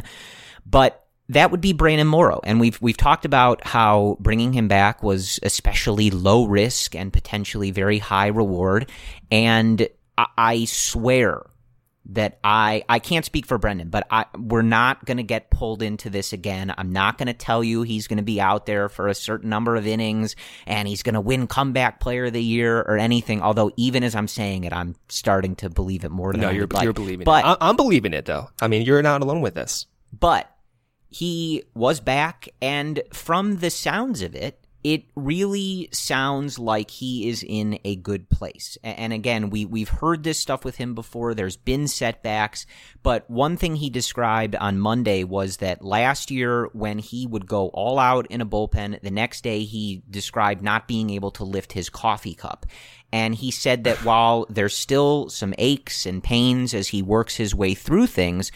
But 0.63 1.03
that 1.29 1.49
would 1.49 1.59
be 1.59 1.73
Brandon 1.73 2.05
Morrow. 2.05 2.41
And 2.43 2.59
we've, 2.59 2.79
we've 2.83 2.97
talked 2.97 3.25
about 3.25 3.65
how 3.65 4.17
bringing 4.19 4.53
him 4.53 4.67
back 4.67 5.01
was 5.01 5.39
especially 5.41 6.11
low 6.11 6.45
risk 6.45 6.95
and 6.95 7.11
potentially 7.11 7.71
very 7.71 7.97
high 7.97 8.27
reward. 8.27 8.91
And 9.31 9.87
I 10.37 10.65
swear 10.65 11.48
that 12.09 12.39
I 12.43 12.83
I 12.89 12.99
can't 12.99 13.23
speak 13.23 13.45
for 13.45 13.57
Brendan, 13.57 13.89
but 13.89 14.07
I 14.09 14.25
we're 14.37 14.61
not 14.61 15.05
going 15.05 15.17
to 15.17 15.23
get 15.23 15.49
pulled 15.51 15.81
into 15.81 16.09
this 16.09 16.33
again. 16.33 16.73
I'm 16.77 16.91
not 16.91 17.17
going 17.17 17.27
to 17.27 17.33
tell 17.33 17.63
you 17.63 17.83
he's 17.83 18.07
going 18.07 18.17
to 18.17 18.23
be 18.23 18.41
out 18.41 18.65
there 18.65 18.89
for 18.89 19.07
a 19.07 19.15
certain 19.15 19.49
number 19.49 19.75
of 19.75 19.85
innings 19.85 20.35
and 20.65 20.87
he's 20.87 21.03
going 21.03 21.13
to 21.13 21.21
win 21.21 21.47
comeback 21.47 21.99
player 21.99 22.25
of 22.25 22.33
the 22.33 22.43
year 22.43 22.79
or 22.79 22.97
anything. 22.97 23.41
Although 23.41 23.71
even 23.77 24.03
as 24.03 24.15
I'm 24.15 24.27
saying 24.27 24.63
it, 24.63 24.73
I'm 24.73 24.95
starting 25.07 25.55
to 25.57 25.69
believe 25.69 26.03
it 26.03 26.09
more 26.11 26.31
than 26.31 26.41
no, 26.41 26.49
I 26.49 26.51
you're 26.51 26.67
like. 26.67 26.83
you're 26.83 26.93
believing 26.93 27.25
but, 27.25 27.45
it. 27.45 27.57
I'm 27.61 27.75
believing 27.75 28.13
it 28.13 28.25
though. 28.25 28.49
I 28.61 28.67
mean, 28.67 28.83
you're 28.83 29.03
not 29.03 29.21
alone 29.21 29.41
with 29.41 29.53
this. 29.53 29.85
But 30.11 30.51
he 31.09 31.63
was 31.73 31.99
back, 31.99 32.49
and 32.61 33.01
from 33.11 33.57
the 33.57 33.69
sounds 33.69 34.21
of 34.21 34.35
it, 34.35 34.63
it 34.83 35.03
really 35.15 35.89
sounds 35.91 36.57
like 36.57 36.89
he 36.89 37.27
is 37.27 37.43
in 37.45 37.79
a 37.83 37.97
good 37.97 38.29
place. 38.29 38.77
And 38.81 39.11
again, 39.11 39.49
we, 39.49 39.65
we've 39.65 39.89
heard 39.89 40.23
this 40.23 40.39
stuff 40.39 40.63
with 40.63 40.77
him 40.77 40.95
before. 40.95 41.33
There's 41.33 41.57
been 41.57 41.87
setbacks, 41.87 42.65
but 43.03 43.29
one 43.29 43.57
thing 43.57 43.75
he 43.75 43.89
described 43.89 44.55
on 44.55 44.79
Monday 44.79 45.25
was 45.25 45.57
that 45.57 45.83
last 45.83 46.31
year 46.31 46.69
when 46.71 46.99
he 46.99 47.27
would 47.27 47.45
go 47.45 47.67
all 47.69 47.99
out 47.99 48.27
in 48.27 48.39
a 48.39 48.45
bullpen, 48.45 49.01
the 49.01 49.11
next 49.11 49.43
day 49.43 49.63
he 49.63 50.01
described 50.09 50.63
not 50.63 50.87
being 50.87 51.09
able 51.09 51.31
to 51.31 51.43
lift 51.43 51.73
his 51.73 51.89
coffee 51.89 52.35
cup. 52.35 52.65
And 53.11 53.35
he 53.35 53.51
said 53.51 53.83
that 53.83 54.05
while 54.05 54.45
there's 54.49 54.77
still 54.77 55.29
some 55.29 55.53
aches 55.57 56.05
and 56.05 56.23
pains 56.23 56.73
as 56.73 56.89
he 56.89 57.01
works 57.01 57.35
his 57.35 57.53
way 57.53 57.73
through 57.73 58.07
things, 58.07 58.51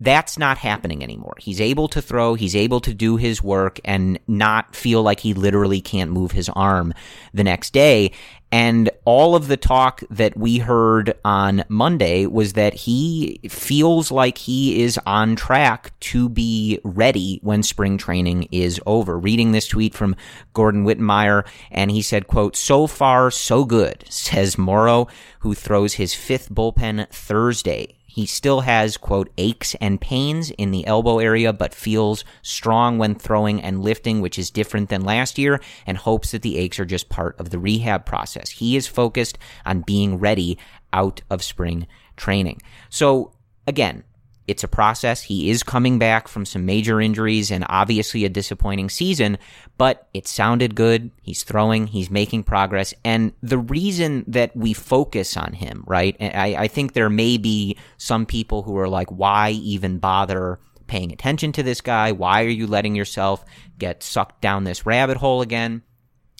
that's 0.00 0.36
not 0.36 0.58
happening 0.58 1.02
anymore. 1.02 1.34
He's 1.38 1.60
able 1.60 1.88
to 1.88 2.02
throw, 2.02 2.34
he's 2.34 2.54
able 2.54 2.80
to 2.80 2.92
do 2.92 3.16
his 3.16 3.42
work 3.42 3.80
and 3.84 4.18
not 4.26 4.76
feel 4.76 5.02
like 5.02 5.20
he 5.20 5.32
literally 5.32 5.80
can't 5.80 6.10
move 6.10 6.32
his 6.32 6.50
arm 6.50 6.92
the 7.32 7.44
next 7.44 7.72
day. 7.72 8.12
And 8.52 8.90
all 9.04 9.34
of 9.34 9.48
the 9.48 9.56
talk 9.56 10.02
that 10.08 10.36
we 10.36 10.58
heard 10.58 11.14
on 11.24 11.64
Monday 11.68 12.26
was 12.26 12.52
that 12.52 12.74
he 12.74 13.40
feels 13.48 14.10
like 14.12 14.38
he 14.38 14.82
is 14.82 15.00
on 15.04 15.34
track 15.34 15.98
to 16.00 16.28
be 16.28 16.78
ready 16.84 17.40
when 17.42 17.62
spring 17.62 17.98
training 17.98 18.48
is 18.52 18.80
over. 18.86 19.18
Reading 19.18 19.50
this 19.50 19.66
tweet 19.66 19.94
from 19.94 20.14
Gordon 20.52 20.84
Wittenmyer, 20.84 21.44
and 21.72 21.90
he 21.90 22.02
said, 22.02 22.28
quote, 22.28 22.54
so 22.54 22.86
far, 22.86 23.30
so 23.32 23.64
good, 23.64 24.04
says 24.10 24.56
Morrow, 24.56 25.08
who 25.40 25.54
throws 25.54 25.94
his 25.94 26.14
fifth 26.14 26.50
bullpen 26.52 27.08
Thursday 27.10 27.96
he 28.16 28.24
still 28.24 28.62
has, 28.62 28.96
quote, 28.96 29.30
aches 29.36 29.74
and 29.78 30.00
pains 30.00 30.48
in 30.52 30.70
the 30.70 30.86
elbow 30.86 31.18
area, 31.18 31.52
but 31.52 31.74
feels 31.74 32.24
strong 32.40 32.96
when 32.96 33.14
throwing 33.14 33.60
and 33.60 33.82
lifting, 33.82 34.22
which 34.22 34.38
is 34.38 34.50
different 34.50 34.88
than 34.88 35.04
last 35.04 35.36
year, 35.36 35.60
and 35.86 35.98
hopes 35.98 36.30
that 36.30 36.40
the 36.40 36.56
aches 36.56 36.80
are 36.80 36.86
just 36.86 37.10
part 37.10 37.38
of 37.38 37.50
the 37.50 37.58
rehab 37.58 38.06
process. 38.06 38.48
He 38.48 38.74
is 38.74 38.86
focused 38.86 39.36
on 39.66 39.82
being 39.82 40.18
ready 40.18 40.56
out 40.94 41.20
of 41.28 41.42
spring 41.42 41.86
training. 42.16 42.62
So, 42.88 43.32
again, 43.66 44.02
it's 44.46 44.64
a 44.64 44.68
process. 44.68 45.22
He 45.22 45.50
is 45.50 45.62
coming 45.62 45.98
back 45.98 46.28
from 46.28 46.44
some 46.44 46.64
major 46.64 47.00
injuries 47.00 47.50
and 47.50 47.64
obviously 47.68 48.24
a 48.24 48.28
disappointing 48.28 48.90
season, 48.90 49.38
but 49.76 50.08
it 50.14 50.28
sounded 50.28 50.74
good. 50.74 51.10
He's 51.22 51.42
throwing, 51.42 51.88
he's 51.88 52.10
making 52.10 52.44
progress. 52.44 52.94
And 53.04 53.32
the 53.42 53.58
reason 53.58 54.24
that 54.28 54.56
we 54.56 54.72
focus 54.72 55.36
on 55.36 55.52
him, 55.52 55.82
right? 55.86 56.16
I, 56.20 56.56
I 56.58 56.68
think 56.68 56.92
there 56.92 57.10
may 57.10 57.38
be 57.38 57.76
some 57.98 58.26
people 58.26 58.62
who 58.62 58.76
are 58.78 58.88
like, 58.88 59.10
why 59.10 59.50
even 59.50 59.98
bother 59.98 60.60
paying 60.86 61.12
attention 61.12 61.52
to 61.52 61.62
this 61.62 61.80
guy? 61.80 62.12
Why 62.12 62.44
are 62.44 62.48
you 62.48 62.66
letting 62.66 62.94
yourself 62.94 63.44
get 63.78 64.02
sucked 64.02 64.40
down 64.40 64.64
this 64.64 64.86
rabbit 64.86 65.16
hole 65.16 65.42
again? 65.42 65.82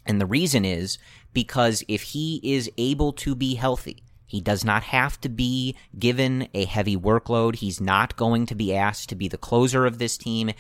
And 0.07 0.21
the 0.21 0.27
reason 0.27 0.65
is 0.65 0.99
because 1.33 1.83
if 1.89 2.03
he 2.03 2.41
is 2.43 2.71
able 2.79 3.13
to 3.15 3.35
be 3.35 3.57
healthy, 3.57 4.05
he 4.27 4.41
does 4.41 4.65
not 4.65 4.83
have 4.85 5.21
to 5.21 5.29
be 5.29 5.77
given 5.99 6.49
a 6.53 6.65
heavy 6.65 6.97
workload. 6.97 7.57
He's 7.57 7.81
not 7.81 8.17
going 8.17 8.47
to 8.47 8.55
be 8.55 8.75
asked 8.75 9.09
to 9.11 9.15
be 9.15 9.29
the 9.29 9.39
closer 9.39 9.87
of 9.87 9.99
this 9.99 10.19
team. 10.19 10.51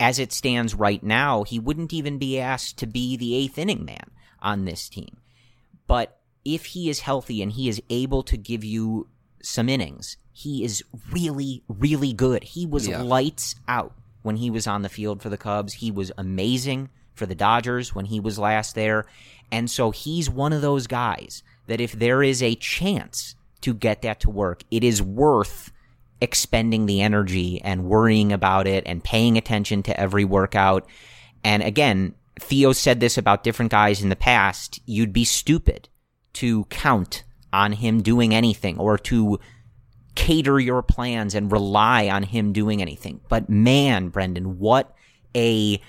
As 0.00 0.18
it 0.18 0.32
stands 0.32 0.74
right 0.74 1.02
now, 1.02 1.44
he 1.44 1.58
wouldn't 1.58 1.92
even 1.92 2.18
be 2.18 2.38
asked 2.40 2.78
to 2.78 2.86
be 2.86 3.16
the 3.16 3.34
eighth 3.36 3.58
inning 3.58 3.84
man 3.84 4.10
on 4.40 4.64
this 4.64 4.88
team. 4.88 5.18
But 5.86 6.18
if 6.44 6.66
he 6.66 6.90
is 6.90 7.00
healthy 7.00 7.42
and 7.42 7.52
he 7.52 7.68
is 7.68 7.80
able 7.88 8.24
to 8.24 8.36
give 8.36 8.64
you 8.64 9.06
some 9.42 9.68
innings, 9.68 10.16
he 10.32 10.64
is 10.64 10.82
really, 11.12 11.62
really 11.68 12.12
good. 12.12 12.42
He 12.42 12.66
was 12.66 12.88
Yeah. 12.88 13.02
lights 13.02 13.54
out 13.68 13.92
when 14.22 14.36
he 14.36 14.50
was 14.50 14.66
on 14.66 14.82
the 14.82 14.88
field 14.88 15.22
for 15.22 15.28
the 15.28 15.36
Cubs. 15.36 15.74
He 15.74 15.90
was 15.90 16.10
amazing 16.18 16.88
for 17.14 17.26
the 17.26 17.34
Dodgers 17.34 17.94
when 17.94 18.06
he 18.06 18.18
was 18.18 18.38
last 18.38 18.74
there. 18.74 19.06
And 19.52 19.70
so 19.70 19.90
he's 19.90 20.30
one 20.30 20.52
of 20.52 20.62
those 20.62 20.86
guys 20.86 21.42
that 21.66 21.80
if 21.80 21.92
there 21.92 22.22
is 22.22 22.42
a 22.42 22.54
chance 22.54 23.34
to 23.62 23.74
get 23.74 24.02
that 24.02 24.20
to 24.20 24.30
work, 24.30 24.62
it 24.70 24.84
is 24.84 25.02
worth 25.02 25.72
expending 26.20 26.86
the 26.86 27.00
energy 27.00 27.60
and 27.62 27.84
worrying 27.84 28.32
about 28.32 28.66
it 28.66 28.84
and 28.86 29.02
paying 29.02 29.36
attention 29.36 29.82
to 29.82 29.98
every 29.98 30.24
workout. 30.24 30.86
And 31.42 31.62
again, 31.62 32.14
Theo 32.38 32.72
said 32.72 33.00
this 33.00 33.18
about 33.18 33.44
different 33.44 33.70
guys 33.70 34.02
in 34.02 34.08
the 34.08 34.16
past. 34.16 34.80
You'd 34.86 35.12
be 35.12 35.24
stupid 35.24 35.88
to 36.34 36.64
count 36.66 37.24
on 37.52 37.72
him 37.72 38.02
doing 38.02 38.34
anything 38.34 38.78
or 38.78 38.96
to 38.98 39.38
cater 40.14 40.60
your 40.60 40.82
plans 40.82 41.34
and 41.34 41.50
rely 41.50 42.08
on 42.08 42.22
him 42.22 42.52
doing 42.52 42.80
anything. 42.80 43.20
But 43.28 43.48
man, 43.48 44.08
Brendan, 44.08 44.58
what 44.58 44.94
a 45.34 45.80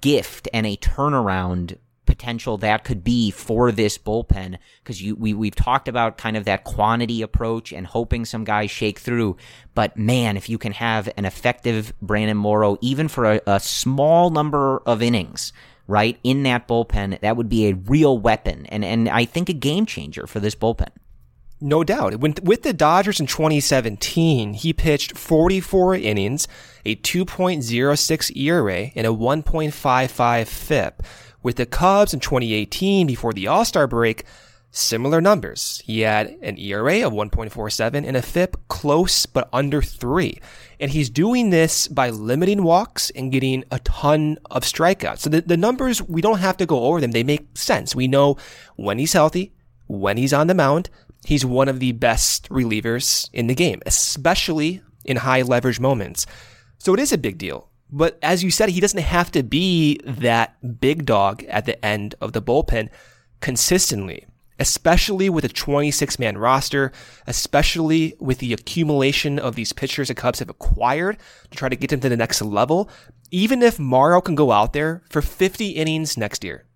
gift 0.00 0.48
and 0.52 0.66
a 0.66 0.76
turnaround 0.76 1.78
potential 2.10 2.56
that 2.56 2.82
could 2.82 3.04
be 3.04 3.30
for 3.30 3.70
this 3.70 3.96
bullpen 3.96 4.58
because 4.82 5.00
you 5.00 5.14
we 5.14 5.32
we've 5.32 5.54
talked 5.54 5.86
about 5.86 6.18
kind 6.18 6.36
of 6.36 6.44
that 6.44 6.64
quantity 6.64 7.22
approach 7.22 7.72
and 7.72 7.86
hoping 7.86 8.24
some 8.24 8.42
guys 8.42 8.68
shake 8.68 8.98
through 8.98 9.36
but 9.76 9.96
man 9.96 10.36
if 10.36 10.48
you 10.48 10.58
can 10.58 10.72
have 10.72 11.08
an 11.16 11.24
effective 11.24 11.92
Brandon 12.02 12.36
Morrow 12.36 12.76
even 12.80 13.06
for 13.06 13.26
a, 13.26 13.40
a 13.46 13.60
small 13.60 14.30
number 14.30 14.78
of 14.86 15.00
innings 15.00 15.52
right 15.86 16.18
in 16.24 16.42
that 16.42 16.66
bullpen 16.66 17.20
that 17.20 17.36
would 17.36 17.48
be 17.48 17.68
a 17.68 17.74
real 17.74 18.18
weapon 18.18 18.66
and 18.66 18.84
and 18.84 19.08
I 19.08 19.24
think 19.24 19.48
a 19.48 19.52
game 19.52 19.86
changer 19.86 20.26
for 20.26 20.40
this 20.40 20.56
bullpen 20.56 20.90
No 21.60 21.84
doubt. 21.84 22.18
With 22.18 22.62
the 22.62 22.72
Dodgers 22.72 23.20
in 23.20 23.26
2017, 23.26 24.54
he 24.54 24.72
pitched 24.72 25.16
44 25.16 25.94
innings, 25.94 26.48
a 26.86 26.96
2.06 26.96 28.36
ERA, 28.36 28.90
and 28.96 29.06
a 29.06 29.10
1.55 29.10 30.46
FIP. 30.48 31.02
With 31.42 31.56
the 31.56 31.66
Cubs 31.66 32.12
in 32.12 32.20
2018, 32.20 33.06
before 33.06 33.32
the 33.32 33.46
All-Star 33.46 33.86
break, 33.86 34.24
similar 34.70 35.20
numbers. 35.20 35.82
He 35.84 36.00
had 36.00 36.36
an 36.42 36.58
ERA 36.58 37.06
of 37.06 37.12
1.47 37.12 38.06
and 38.06 38.16
a 38.16 38.22
FIP 38.22 38.56
close 38.68 39.26
but 39.26 39.48
under 39.52 39.82
3. 39.82 40.38
And 40.78 40.90
he's 40.90 41.10
doing 41.10 41.50
this 41.50 41.88
by 41.88 42.10
limiting 42.10 42.62
walks 42.62 43.10
and 43.10 43.32
getting 43.32 43.64
a 43.70 43.78
ton 43.80 44.38
of 44.50 44.62
strikeouts. 44.62 45.18
So 45.18 45.30
the, 45.30 45.40
the 45.40 45.56
numbers, 45.56 46.02
we 46.02 46.20
don't 46.20 46.38
have 46.38 46.56
to 46.58 46.66
go 46.66 46.84
over 46.84 47.00
them. 47.00 47.10
They 47.10 47.24
make 47.24 47.56
sense. 47.56 47.94
We 47.94 48.08
know 48.08 48.36
when 48.76 48.98
he's 48.98 49.12
healthy, 49.12 49.52
when 49.86 50.16
he's 50.16 50.32
on 50.32 50.46
the 50.46 50.54
mound, 50.54 50.88
he's 51.24 51.44
one 51.44 51.68
of 51.68 51.80
the 51.80 51.92
best 51.92 52.48
relievers 52.48 53.28
in 53.32 53.48
the 53.48 53.54
game, 53.54 53.82
especially 53.86 54.82
in 55.04 55.18
high 55.18 55.42
leverage 55.42 55.80
moments. 55.80 56.26
So 56.78 56.94
it 56.94 57.00
is 57.00 57.12
a 57.12 57.18
big 57.18 57.38
deal. 57.38 57.69
But 57.92 58.18
as 58.22 58.44
you 58.44 58.50
said, 58.50 58.70
he 58.70 58.80
doesn't 58.80 59.02
have 59.02 59.32
to 59.32 59.42
be 59.42 60.00
that 60.04 60.80
big 60.80 61.06
dog 61.06 61.44
at 61.44 61.66
the 61.66 61.84
end 61.84 62.14
of 62.20 62.32
the 62.32 62.42
bullpen 62.42 62.88
consistently, 63.40 64.26
especially 64.58 65.28
with 65.28 65.44
a 65.44 65.48
26 65.48 66.18
man 66.18 66.38
roster, 66.38 66.92
especially 67.26 68.14
with 68.20 68.38
the 68.38 68.52
accumulation 68.52 69.38
of 69.38 69.56
these 69.56 69.72
pitchers 69.72 70.08
the 70.08 70.14
Cubs 70.14 70.38
have 70.38 70.50
acquired 70.50 71.18
to 71.50 71.56
try 71.56 71.68
to 71.68 71.76
get 71.76 71.90
them 71.90 72.00
to 72.00 72.08
the 72.08 72.16
next 72.16 72.40
level. 72.42 72.88
Even 73.30 73.62
if 73.62 73.78
Morrow 73.78 74.20
can 74.20 74.34
go 74.34 74.52
out 74.52 74.72
there 74.72 75.02
for 75.08 75.22
50 75.22 75.70
innings 75.70 76.16
next 76.16 76.44
year, 76.44 76.66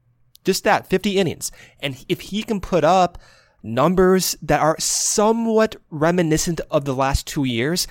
just 0.45 0.65
that 0.65 0.87
50 0.87 1.19
innings. 1.19 1.51
And 1.81 2.05
if 2.09 2.21
he 2.21 2.43
can 2.43 2.61
put 2.61 2.85
up 2.85 3.19
numbers 3.63 4.37
that 4.43 4.61
are 4.61 4.77
somewhat 4.79 5.77
reminiscent 5.91 6.61
of 6.71 6.85
the 6.85 6.95
last 6.95 7.27
two 7.27 7.45
years, 7.45 7.87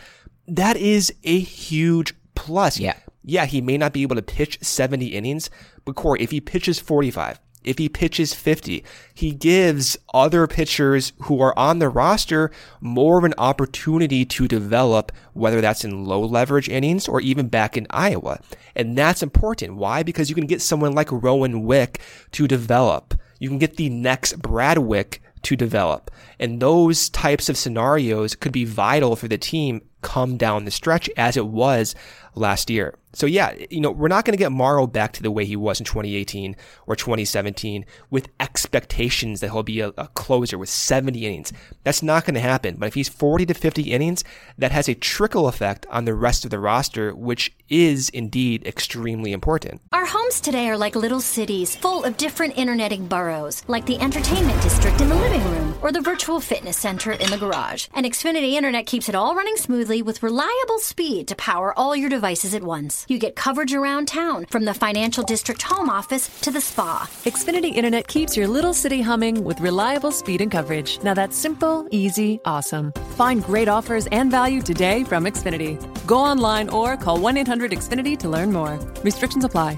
that 0.48 0.78
is 0.78 1.14
a 1.24 1.40
huge 1.40 2.14
plus. 2.36 2.80
Yeah. 2.80 2.96
Yeah, 3.24 3.46
he 3.46 3.62
may 3.62 3.78
not 3.78 3.94
be 3.94 4.02
able 4.02 4.16
to 4.16 4.22
pitch 4.22 4.60
70 4.62 5.08
innings, 5.08 5.50
but 5.86 5.96
Corey, 5.96 6.22
if 6.22 6.32
he 6.32 6.42
pitches 6.42 6.80
45, 6.80 7.40
if 7.64 7.78
he 7.78 7.88
pitches 7.88 8.34
50, 8.34 8.84
he 9.14 9.32
gives 9.32 9.98
other 10.14 10.48
pitchers 10.48 11.14
who 11.24 11.42
are 11.42 11.58
on 11.58 11.80
the 11.80 11.90
roster 11.90 12.52
more 12.82 13.18
of 13.18 13.24
an 13.24 13.34
opportunity 13.38 14.26
to 14.26 14.48
develop, 14.48 15.12
whether 15.34 15.62
that's 15.62 15.86
in 15.86 16.06
low 16.06 16.22
leverage 16.22 16.68
innings 16.68 17.08
or 17.08 17.22
even 17.22 17.48
back 17.48 17.78
in 17.78 17.88
Iowa. 17.90 18.40
And 18.76 18.98
that's 18.98 19.24
important. 19.24 19.76
Why? 19.76 20.04
Because 20.04 20.30
you 20.30 20.36
can 20.36 20.48
get 20.48 20.62
someone 20.62 20.94
like 20.94 21.12
Rowan 21.12 21.64
Wick 21.64 22.02
to 22.32 22.48
develop. 22.48 23.14
You 23.40 23.50
can 23.50 23.60
get 23.60 23.78
the 23.78 23.90
next 23.90 24.42
Brad 24.42 24.80
Wieck 24.80 25.22
to 25.44 25.56
develop. 25.56 26.12
And 26.40 26.62
those 26.62 27.10
types 27.10 27.50
of 27.50 27.58
scenarios 27.58 28.36
could 28.36 28.52
be 28.52 28.66
vital 28.66 29.16
for 29.16 29.28
the 29.28 29.38
team 29.38 29.82
come 30.02 30.38
down 30.38 30.66
the 30.66 30.72
stretch 30.72 31.10
as 31.16 31.38
it 31.38 31.48
was 31.48 31.96
last 32.36 32.70
year. 32.70 32.96
So 33.14 33.26
yeah, 33.26 33.54
you 33.70 33.80
know, 33.80 33.92
we're 33.92 34.08
not 34.08 34.26
going 34.26 34.34
to 34.34 34.42
get 34.42 34.52
Morrow 34.52 34.88
back 34.88 35.14
to 35.14 35.24
the 35.24 35.32
way 35.32 35.46
he 35.46 35.56
was 35.56 35.80
in 35.80 35.86
2018 35.86 36.56
or 36.88 36.96
2017 36.96 37.86
with 38.10 38.28
expectations 38.40 39.40
that 39.40 39.52
he'll 39.52 39.64
be 39.64 39.80
a, 39.80 39.90
a 39.98 40.08
closer 40.10 40.58
with 40.58 40.70
70 40.70 41.26
innings. 41.26 41.54
That's 41.84 42.04
not 42.04 42.26
going 42.26 42.34
to 42.34 42.40
happen. 42.40 42.76
But 42.78 42.88
if 42.88 42.96
he's 42.96 43.10
40 43.10 43.46
to 43.48 43.54
50 43.54 43.84
innings, 43.84 44.24
that 44.58 44.72
has 44.72 44.90
a 44.90 44.96
trickle 44.96 45.48
effect 45.48 45.86
on 45.90 46.06
the 46.06 46.14
rest 46.14 46.44
of 46.44 46.52
the 46.52 46.60
roster, 46.60 47.14
which 47.16 47.54
is 47.70 48.10
indeed 48.10 48.66
extremely 48.66 49.32
important. 49.32 49.82
Our 49.92 50.06
homes 50.06 50.42
today 50.42 50.68
are 50.70 50.78
like 50.78 50.96
little 50.96 51.22
cities 51.22 51.76
full 51.76 52.04
of 52.04 52.18
different 52.18 52.58
interneting 52.58 53.08
boroughs, 53.08 53.64
like 53.68 53.86
the 53.86 54.00
entertainment 54.00 54.62
district 54.62 55.02
in 55.02 55.10
the 55.10 55.16
living 55.16 55.44
room 55.52 55.63
or 55.84 55.92
the 55.92 56.02
virtual 56.02 56.40
fitness 56.40 56.78
center 56.78 57.12
in 57.12 57.30
the 57.30 57.38
garage. 57.38 57.88
And 57.94 58.06
Xfinity 58.06 58.54
Internet 58.54 58.88
keeps 58.88 59.10
it 59.10 59.16
all 59.16 59.36
running 59.36 59.58
smoothly 59.58 60.02
with 60.02 60.24
reliable 60.24 60.80
speed 60.80 61.28
to 61.28 61.36
power 61.36 61.78
all 61.78 61.96
your 61.96 62.10
devices 62.10 62.56
at 62.56 62.64
once. 62.64 63.06
You 63.08 63.20
get 63.20 63.36
coverage 63.36 63.74
around 63.74 64.08
town, 64.08 64.48
from 64.50 64.66
the 64.66 64.74
financial 64.74 65.24
district 65.24 65.62
home 65.62 65.90
office 65.90 66.30
to 66.42 66.50
the 66.50 66.62
spa. 66.62 67.08
Xfinity 67.26 67.76
Internet 67.76 68.08
keeps 68.08 68.36
your 68.36 68.48
little 68.48 68.74
city 68.74 69.02
humming 69.02 69.44
with 69.44 69.60
reliable 69.62 70.12
speed 70.12 70.42
and 70.42 70.52
coverage. 70.52 71.00
Now 71.04 71.14
that's 71.14 71.38
simple, 71.38 71.88
easy, 71.92 72.40
awesome. 72.46 72.92
Find 73.18 73.44
great 73.44 73.68
offers 73.68 74.08
and 74.08 74.32
value 74.32 74.62
today 74.62 75.04
from 75.04 75.26
Xfinity. 75.26 75.78
Go 76.08 76.18
online 76.18 76.70
or 76.70 76.98
call 76.98 77.20
1 77.20 77.38
800 77.38 77.72
Xfinity 77.72 78.18
to 78.20 78.30
learn 78.30 78.52
more. 78.52 78.80
Restrictions 79.04 79.46
apply. 79.46 79.78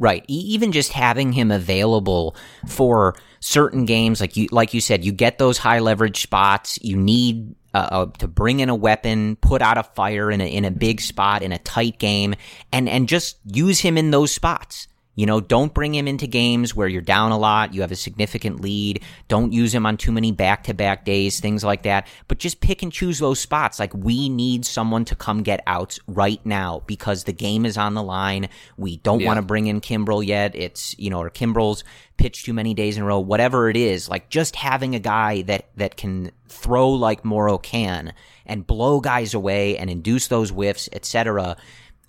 Right. 0.00 0.24
Even 0.28 0.72
just 0.72 0.92
having 0.92 1.32
him 1.32 1.50
available 1.50 2.34
for 2.66 3.14
certain 3.40 3.84
games, 3.84 4.18
like 4.18 4.34
you, 4.34 4.48
like 4.50 4.72
you 4.72 4.80
said, 4.80 5.04
you 5.04 5.12
get 5.12 5.36
those 5.36 5.58
high 5.58 5.78
leverage 5.78 6.22
spots. 6.22 6.78
You 6.80 6.96
need 6.96 7.54
uh, 7.74 7.88
uh, 7.90 8.06
to 8.18 8.26
bring 8.26 8.60
in 8.60 8.70
a 8.70 8.74
weapon, 8.74 9.36
put 9.36 9.60
out 9.60 9.76
a 9.76 9.82
fire 9.82 10.30
in 10.30 10.40
a 10.40 10.44
in 10.44 10.64
a 10.64 10.70
big 10.70 11.02
spot 11.02 11.42
in 11.42 11.52
a 11.52 11.58
tight 11.58 11.98
game, 11.98 12.34
and 12.72 12.88
and 12.88 13.08
just 13.08 13.38
use 13.44 13.80
him 13.80 13.98
in 13.98 14.10
those 14.10 14.32
spots. 14.32 14.88
You 15.20 15.26
know, 15.26 15.38
don't 15.38 15.74
bring 15.74 15.94
him 15.94 16.08
into 16.08 16.26
games 16.26 16.74
where 16.74 16.88
you're 16.88 17.02
down 17.02 17.30
a 17.30 17.36
lot, 17.36 17.74
you 17.74 17.82
have 17.82 17.92
a 17.92 17.94
significant 17.94 18.62
lead. 18.62 19.02
Don't 19.28 19.52
use 19.52 19.74
him 19.74 19.84
on 19.84 19.98
too 19.98 20.12
many 20.12 20.32
back 20.32 20.64
to 20.64 20.72
back 20.72 21.04
days, 21.04 21.40
things 21.40 21.62
like 21.62 21.82
that. 21.82 22.06
But 22.26 22.38
just 22.38 22.62
pick 22.62 22.82
and 22.82 22.90
choose 22.90 23.18
those 23.18 23.38
spots. 23.38 23.78
Like, 23.78 23.92
we 23.92 24.30
need 24.30 24.64
someone 24.64 25.04
to 25.04 25.14
come 25.14 25.42
get 25.42 25.62
outs 25.66 26.00
right 26.06 26.40
now 26.46 26.84
because 26.86 27.24
the 27.24 27.34
game 27.34 27.66
is 27.66 27.76
on 27.76 27.92
the 27.92 28.02
line. 28.02 28.48
We 28.78 28.96
don't 28.96 29.20
Yeah. 29.20 29.26
want 29.26 29.36
to 29.36 29.42
bring 29.42 29.66
in 29.66 29.82
Kimbrel 29.82 30.24
yet. 30.24 30.56
It's, 30.56 30.98
you 30.98 31.10
know, 31.10 31.20
or 31.20 31.28
Kimbrel's 31.28 31.84
pitched 32.16 32.46
too 32.46 32.54
many 32.54 32.72
days 32.72 32.96
in 32.96 33.02
a 33.02 33.06
row, 33.06 33.20
whatever 33.20 33.68
it 33.68 33.76
is. 33.76 34.08
Like, 34.08 34.30
just 34.30 34.56
having 34.56 34.94
a 34.94 35.00
guy 35.00 35.42
that, 35.42 35.68
that 35.76 35.98
can 35.98 36.30
throw 36.48 36.88
like 36.88 37.26
Morrow 37.26 37.58
can 37.58 38.14
and 38.46 38.66
blow 38.66 39.00
guys 39.00 39.34
away 39.34 39.76
and 39.76 39.90
induce 39.90 40.28
those 40.28 40.48
whiffs, 40.48 40.88
etc. 40.94 41.58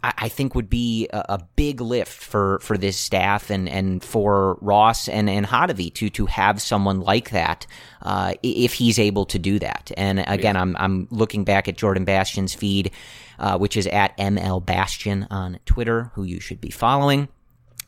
I, 0.04 0.14
I 0.18 0.30
think 0.30 0.56
would 0.56 0.70
be 0.70 1.08
a, 1.12 1.26
a 1.30 1.48
big 1.56 1.82
lift 1.82 2.12
for, 2.12 2.60
for 2.60 2.78
this 2.78 2.98
staff 2.98 3.50
and, 3.50 3.68
and 3.68 4.04
for 4.04 4.58
Ross 4.62 5.08
and, 5.08 5.30
and 5.30 5.46
Hottovy 5.46 5.94
to, 5.96 6.10
to 6.12 6.26
have 6.28 6.62
someone 6.62 7.02
like 7.02 7.32
that, 7.32 7.66
uh, 8.02 8.34
if 8.44 8.74
he's 8.74 9.00
able 9.00 9.26
to 9.26 9.40
do 9.40 9.60
that. 9.60 9.92
And 9.98 10.24
again, 10.28 10.56
I'm, 10.58 10.76
I'm 10.78 11.08
looking 11.12 11.44
back 11.44 11.68
at 11.68 11.78
Jordan 11.78 12.06
Bastian's 12.06 12.54
feed, 12.54 12.92
uh, 13.40 13.58
which 13.58 13.78
is 13.78 13.88
at 13.88 14.18
ML 14.18 14.66
Bastian 14.66 15.28
on 15.30 15.60
Twitter, 15.66 16.12
who 16.16 16.24
you 16.24 16.40
should 16.40 16.62
be 16.62 16.70
following. 16.70 17.28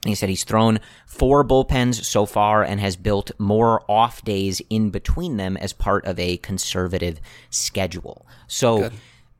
He 0.06 0.16
said 0.16 0.28
he's 0.28 0.44
thrown 0.44 0.80
four 1.06 1.46
bullpens 1.46 2.04
so 2.04 2.26
far 2.26 2.62
and 2.64 2.80
has 2.80 2.98
built 2.98 3.32
more 3.38 3.90
off 3.90 4.22
days 4.24 4.62
in 4.70 4.90
between 4.90 5.38
them 5.38 5.56
as 5.56 5.72
part 5.72 6.06
of 6.06 6.20
a 6.20 6.38
conservative 6.38 7.22
schedule. 7.50 8.28
So 8.48 8.92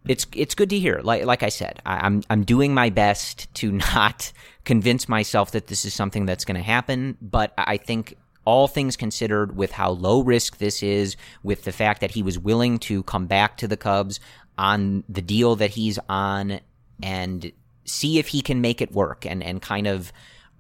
it's 0.08 0.28
it's 0.36 0.56
good 0.56 0.70
to 0.72 0.80
hear. 0.80 1.00
Like 1.04 1.26
like 1.26 1.44
I 1.44 1.50
said, 1.50 1.82
I, 1.86 2.06
I'm 2.06 2.24
I'm 2.30 2.44
doing 2.44 2.74
my 2.74 2.90
best 2.90 3.54
to 3.56 3.72
not 3.72 4.32
convince 4.66 5.08
myself 5.08 5.52
that 5.52 5.68
this 5.68 5.86
is 5.86 5.94
something 5.94 6.26
that's 6.26 6.46
going 6.46 6.58
to 6.58 6.64
happen, 6.64 7.18
but 7.22 7.54
I 7.58 7.78
think 7.78 8.18
all 8.46 8.68
things 8.68 8.98
considered, 8.98 9.56
with 9.56 9.72
how 9.72 9.92
low 9.92 10.22
risk 10.22 10.58
this 10.58 10.84
is, 10.84 11.16
with 11.44 11.64
the 11.64 11.72
fact 11.72 12.02
that 12.02 12.12
he 12.12 12.22
was 12.22 12.38
willing 12.38 12.78
to 12.78 13.02
come 13.04 13.26
back 13.26 13.56
to 13.58 13.68
the 13.68 13.78
Cubs 13.78 14.20
on 14.58 15.04
the 15.08 15.22
deal 15.22 15.56
that 15.56 15.72
he's 15.72 15.98
on 16.10 16.60
and 17.02 17.52
see 17.86 18.20
if 18.20 18.28
he 18.28 18.42
can 18.42 18.60
make 18.60 18.82
it 18.82 18.92
work 18.92 19.26
and, 19.26 19.42
and 19.42 19.62
kind 19.62 19.88
of 19.88 20.12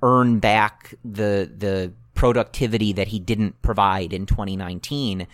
earn 0.02 0.40
back 0.40 0.96
the 1.04 1.52
the 1.58 1.92
productivity 2.14 2.94
that 2.94 3.08
he 3.08 3.20
didn't 3.20 3.62
provide 3.62 4.14
in 4.14 4.26
2019 4.26 5.28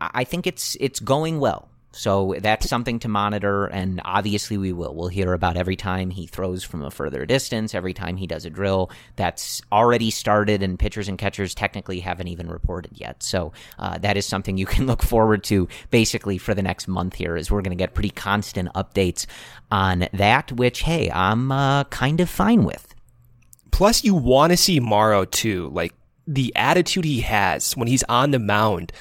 I 0.00 0.10
I 0.14 0.24
think 0.24 0.46
it's 0.46 0.76
it's 0.80 1.00
going 1.00 1.38
well. 1.38 1.68
So 1.92 2.34
that's 2.40 2.68
something 2.68 2.98
to 3.00 3.08
monitor, 3.08 3.66
and 3.66 4.00
obviously 4.04 4.56
we 4.56 4.72
will. 4.72 4.94
We'll 4.94 5.08
hear 5.08 5.34
about 5.34 5.58
every 5.58 5.76
time 5.76 6.08
he 6.10 6.26
throws 6.26 6.64
from 6.64 6.82
a 6.82 6.90
further 6.90 7.26
distance, 7.26 7.74
every 7.74 7.92
time 7.92 8.16
he 8.16 8.26
does 8.26 8.46
a 8.46 8.50
drill. 8.50 8.90
That's 9.16 9.60
already 9.70 10.10
started, 10.10 10.62
and 10.62 10.78
pitchers 10.78 11.08
and 11.08 11.18
catchers 11.18 11.54
technically 11.54 12.00
haven't 12.00 12.28
even 12.28 12.48
reported 12.48 12.92
yet. 12.98 13.22
So 13.22 13.52
uh, 13.78 13.98
that 13.98 14.16
is 14.16 14.24
something 14.24 14.56
you 14.56 14.66
can 14.74 14.86
look 14.86 15.02
forward 15.02 15.44
to 15.44 15.68
basically 15.90 16.38
for 16.38 16.54
the 16.54 16.62
next 16.62 16.88
month 16.88 17.14
here, 17.14 17.36
is 17.36 17.50
we're 17.50 17.62
going 17.62 17.76
to 17.76 17.82
get 17.82 17.94
pretty 17.94 18.10
constant 18.10 18.70
updates 18.74 19.26
on 19.70 20.08
that, 20.14 20.50
which, 20.52 20.82
hey, 20.82 21.10
I'm 21.10 21.52
uh, 21.52 21.84
kind 21.84 22.20
of 22.20 22.30
fine 22.30 22.64
with. 22.64 22.94
Plus, 23.70 24.02
you 24.02 24.14
want 24.14 24.52
to 24.52 24.56
see 24.56 24.80
Morrow 24.80 25.24
too. 25.26 25.68
Like 25.72 25.94
the 26.26 26.52
attitude 26.56 27.04
he 27.04 27.20
has 27.20 27.76
when 27.76 27.88
he's 27.88 28.04
on 28.04 28.30
the 28.30 28.38
mound. 28.38 28.92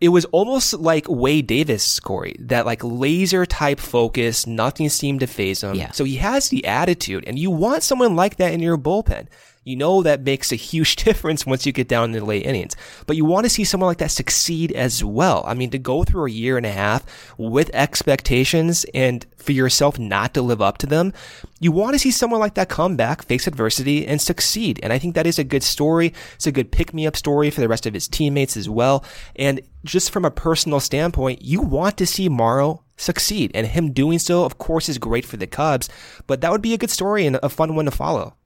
It 0.00 0.10
was 0.10 0.26
almost 0.26 0.74
like 0.74 1.06
Wade 1.08 1.46
Davis, 1.46 2.00
Corey, 2.00 2.36
that 2.40 2.66
like 2.66 2.84
laser 2.84 3.46
type 3.46 3.80
focus, 3.80 4.46
nothing 4.46 4.88
seemed 4.90 5.20
to 5.20 5.26
phase 5.26 5.62
him. 5.62 5.74
Yeah. 5.74 5.92
So 5.92 6.04
he 6.04 6.16
has 6.16 6.50
the 6.50 6.66
attitude, 6.66 7.24
and 7.26 7.38
you 7.38 7.50
want 7.50 7.82
someone 7.82 8.14
like 8.14 8.36
that 8.36 8.52
in 8.52 8.60
your 8.60 8.76
bullpen. 8.76 9.28
You 9.66 9.74
know 9.74 10.00
that 10.04 10.22
makes 10.22 10.52
a 10.52 10.56
huge 10.56 10.94
difference 11.04 11.44
once 11.44 11.66
you 11.66 11.72
get 11.72 11.88
down 11.88 12.04
in 12.04 12.12
the 12.12 12.24
late 12.24 12.46
innings. 12.46 12.76
But 13.04 13.16
you 13.16 13.24
want 13.24 13.46
to 13.46 13.50
see 13.50 13.64
someone 13.64 13.88
like 13.88 13.98
that 13.98 14.12
succeed 14.12 14.70
as 14.70 15.02
well. 15.02 15.42
I 15.44 15.54
mean, 15.54 15.70
to 15.70 15.78
go 15.78 16.04
through 16.04 16.26
a 16.26 16.30
year 16.30 16.56
and 16.56 16.64
a 16.64 16.70
half 16.70 17.04
with 17.36 17.74
expectations 17.74 18.86
and 18.94 19.26
for 19.36 19.50
yourself 19.50 19.98
not 19.98 20.34
to 20.34 20.42
live 20.42 20.62
up 20.62 20.78
to 20.78 20.86
them, 20.86 21.12
you 21.58 21.72
want 21.72 21.94
to 21.94 21.98
see 21.98 22.12
someone 22.12 22.38
like 22.38 22.54
that 22.54 22.68
come 22.68 22.94
back, 22.94 23.24
face 23.24 23.48
adversity, 23.48 24.06
and 24.06 24.22
succeed. 24.22 24.78
And 24.84 24.92
I 24.92 25.00
think 25.00 25.16
that 25.16 25.26
is 25.26 25.38
a 25.38 25.44
good 25.44 25.64
story. 25.64 26.14
It's 26.36 26.46
a 26.46 26.52
good 26.52 26.70
pick 26.70 26.94
me 26.94 27.04
up 27.04 27.16
story 27.16 27.50
for 27.50 27.60
the 27.60 27.68
rest 27.68 27.86
of 27.86 27.94
his 27.94 28.06
teammates 28.06 28.56
as 28.56 28.68
well. 28.68 29.04
And 29.34 29.60
just 29.84 30.12
from 30.12 30.24
a 30.24 30.30
personal 30.30 30.78
standpoint, 30.78 31.42
you 31.42 31.60
want 31.60 31.96
to 31.96 32.06
see 32.06 32.28
Morrow 32.28 32.84
succeed. 32.96 33.50
And 33.52 33.66
him 33.66 33.92
doing 33.92 34.20
so, 34.20 34.44
of 34.44 34.58
course, 34.58 34.88
is 34.88 34.98
great 34.98 35.24
for 35.24 35.36
the 35.36 35.48
Cubs. 35.48 35.88
But 36.28 36.40
that 36.42 36.52
would 36.52 36.62
be 36.62 36.72
a 36.72 36.78
good 36.78 36.90
story 36.90 37.26
and 37.26 37.40
a 37.42 37.48
fun 37.48 37.74
one 37.74 37.86
to 37.86 37.90
follow. 37.90 38.36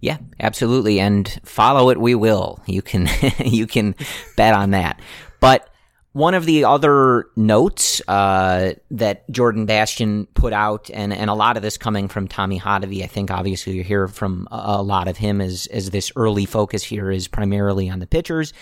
Yeah, 0.00 0.18
absolutely. 0.38 1.00
And 1.00 1.28
follow 1.44 1.90
it 1.90 1.98
we 1.98 2.14
will. 2.14 2.60
You 2.66 2.82
can 2.82 3.08
you 3.44 3.66
can 3.66 3.94
bet 4.36 4.54
on 4.54 4.70
that. 4.70 5.00
But 5.40 5.68
one 6.12 6.34
of 6.34 6.46
the 6.46 6.64
other 6.64 7.26
notes 7.36 8.00
uh, 8.08 8.72
that 8.90 9.30
Jordan 9.30 9.66
Bastian 9.66 10.26
put 10.34 10.52
out, 10.52 10.90
and, 10.92 11.12
and 11.12 11.30
a 11.30 11.34
lot 11.34 11.56
of 11.56 11.62
this 11.62 11.76
coming 11.76 12.08
from 12.08 12.26
Tommy 12.26 12.58
Hottovy, 12.58 13.04
I 13.04 13.06
think 13.06 13.30
obviously 13.30 13.74
you 13.74 13.84
hear 13.84 14.08
from 14.08 14.48
a 14.50 14.78
a 14.78 14.82
lot 14.82 15.08
of 15.08 15.16
him 15.16 15.40
as, 15.40 15.66
as 15.68 15.90
this 15.90 16.10
early 16.16 16.46
focus 16.46 16.82
here 16.82 17.10
is 17.10 17.28
primarily 17.28 17.88
on 17.88 17.98
the 17.98 18.06
pitchers. 18.06 18.52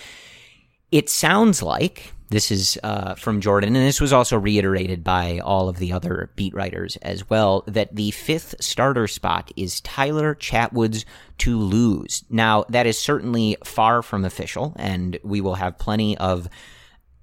It 0.91 1.09
sounds 1.09 1.61
like 1.61 2.13
this 2.29 2.51
is 2.51 2.77
uh, 2.83 3.15
from 3.15 3.39
Jordan, 3.39 3.75
and 3.75 3.85
this 3.85 4.01
was 4.01 4.11
also 4.11 4.37
reiterated 4.37 5.03
by 5.03 5.39
all 5.39 5.69
of 5.69 5.77
the 5.77 5.93
other 5.93 6.29
beat 6.35 6.53
writers 6.53 6.97
as 6.97 7.29
well, 7.29 7.63
that 7.67 7.95
the 7.95 8.11
fifth 8.11 8.55
starter 8.59 9.07
spot 9.07 9.51
is 9.55 9.81
Tyler 9.81 10.35
Chatwood's 10.35 11.05
to 11.39 11.57
lose. 11.57 12.23
Now, 12.29 12.65
that 12.69 12.85
is 12.85 12.97
certainly 12.97 13.57
far 13.63 14.01
from 14.01 14.25
official, 14.25 14.73
and 14.75 15.17
we 15.23 15.39
will 15.39 15.55
have 15.55 15.77
plenty 15.77 16.17
of 16.17 16.49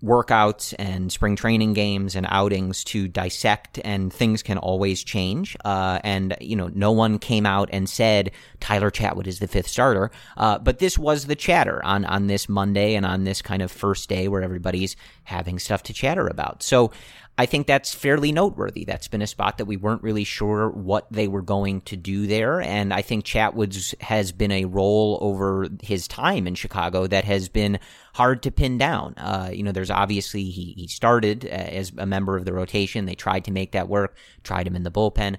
workouts 0.04 0.74
and 0.78 1.10
spring 1.10 1.34
training 1.34 1.72
games 1.72 2.14
and 2.14 2.26
outings 2.30 2.84
to 2.84 3.08
dissect 3.08 3.80
and 3.84 4.12
things 4.12 4.42
can 4.42 4.58
always 4.58 5.02
change. 5.02 5.56
Uh, 5.64 5.98
and 6.04 6.36
you 6.40 6.54
know 6.54 6.70
no 6.74 6.92
one 6.92 7.18
came 7.18 7.46
out 7.46 7.68
and 7.72 7.88
said 7.88 8.30
tyler 8.60 8.90
chatwood 8.90 9.26
is 9.26 9.38
the 9.38 9.48
fifth 9.48 9.68
starter. 9.68 10.10
Uh, 10.36 10.58
but 10.58 10.78
this 10.78 10.98
was 10.98 11.26
the 11.26 11.34
chatter 11.34 11.84
on 11.84 12.04
on 12.04 12.26
this 12.26 12.48
monday 12.48 12.94
and 12.94 13.06
on 13.06 13.24
this 13.24 13.40
kind 13.40 13.62
of 13.62 13.72
first 13.72 14.08
day 14.08 14.28
where 14.28 14.42
everybody's 14.42 14.96
having 15.24 15.58
stuff 15.58 15.82
to 15.82 15.92
chatter 15.92 16.26
about. 16.26 16.62
So 16.62 16.92
I 17.36 17.46
think 17.46 17.66
that's 17.66 17.92
fairly 17.92 18.30
noteworthy. 18.30 18.84
That's 18.84 19.08
been 19.08 19.22
a 19.22 19.26
spot 19.26 19.58
that 19.58 19.64
we 19.64 19.76
weren't 19.76 20.04
really 20.04 20.22
sure 20.22 20.70
what 20.70 21.10
they 21.10 21.26
were 21.26 21.42
going 21.42 21.80
to 21.82 21.96
do 21.96 22.28
there. 22.28 22.60
And 22.60 22.94
I 22.94 23.02
think 23.02 23.24
Chatwood's 23.24 23.92
has 24.00 24.30
been 24.30 24.52
a 24.52 24.66
role 24.66 25.18
over 25.20 25.66
his 25.82 26.06
time 26.06 26.46
in 26.46 26.54
Chicago 26.54 27.08
that 27.08 27.24
has 27.24 27.48
been 27.48 27.80
hard 28.14 28.44
to 28.44 28.52
pin 28.52 28.78
down. 28.78 29.14
Uh, 29.16 29.50
you 29.52 29.64
know, 29.64 29.72
there's 29.72 29.90
obviously 29.90 30.44
he, 30.44 30.74
he 30.76 30.86
started 30.86 31.44
uh, 31.44 31.48
as 31.48 31.92
a 31.98 32.06
member 32.06 32.36
of 32.36 32.44
the 32.44 32.52
rotation. 32.52 33.04
They 33.04 33.16
tried 33.16 33.46
to 33.46 33.50
make 33.50 33.72
that 33.72 33.88
work, 33.88 34.16
tried 34.44 34.68
him 34.68 34.76
in 34.76 34.84
the 34.84 34.92
bullpen, 34.92 35.36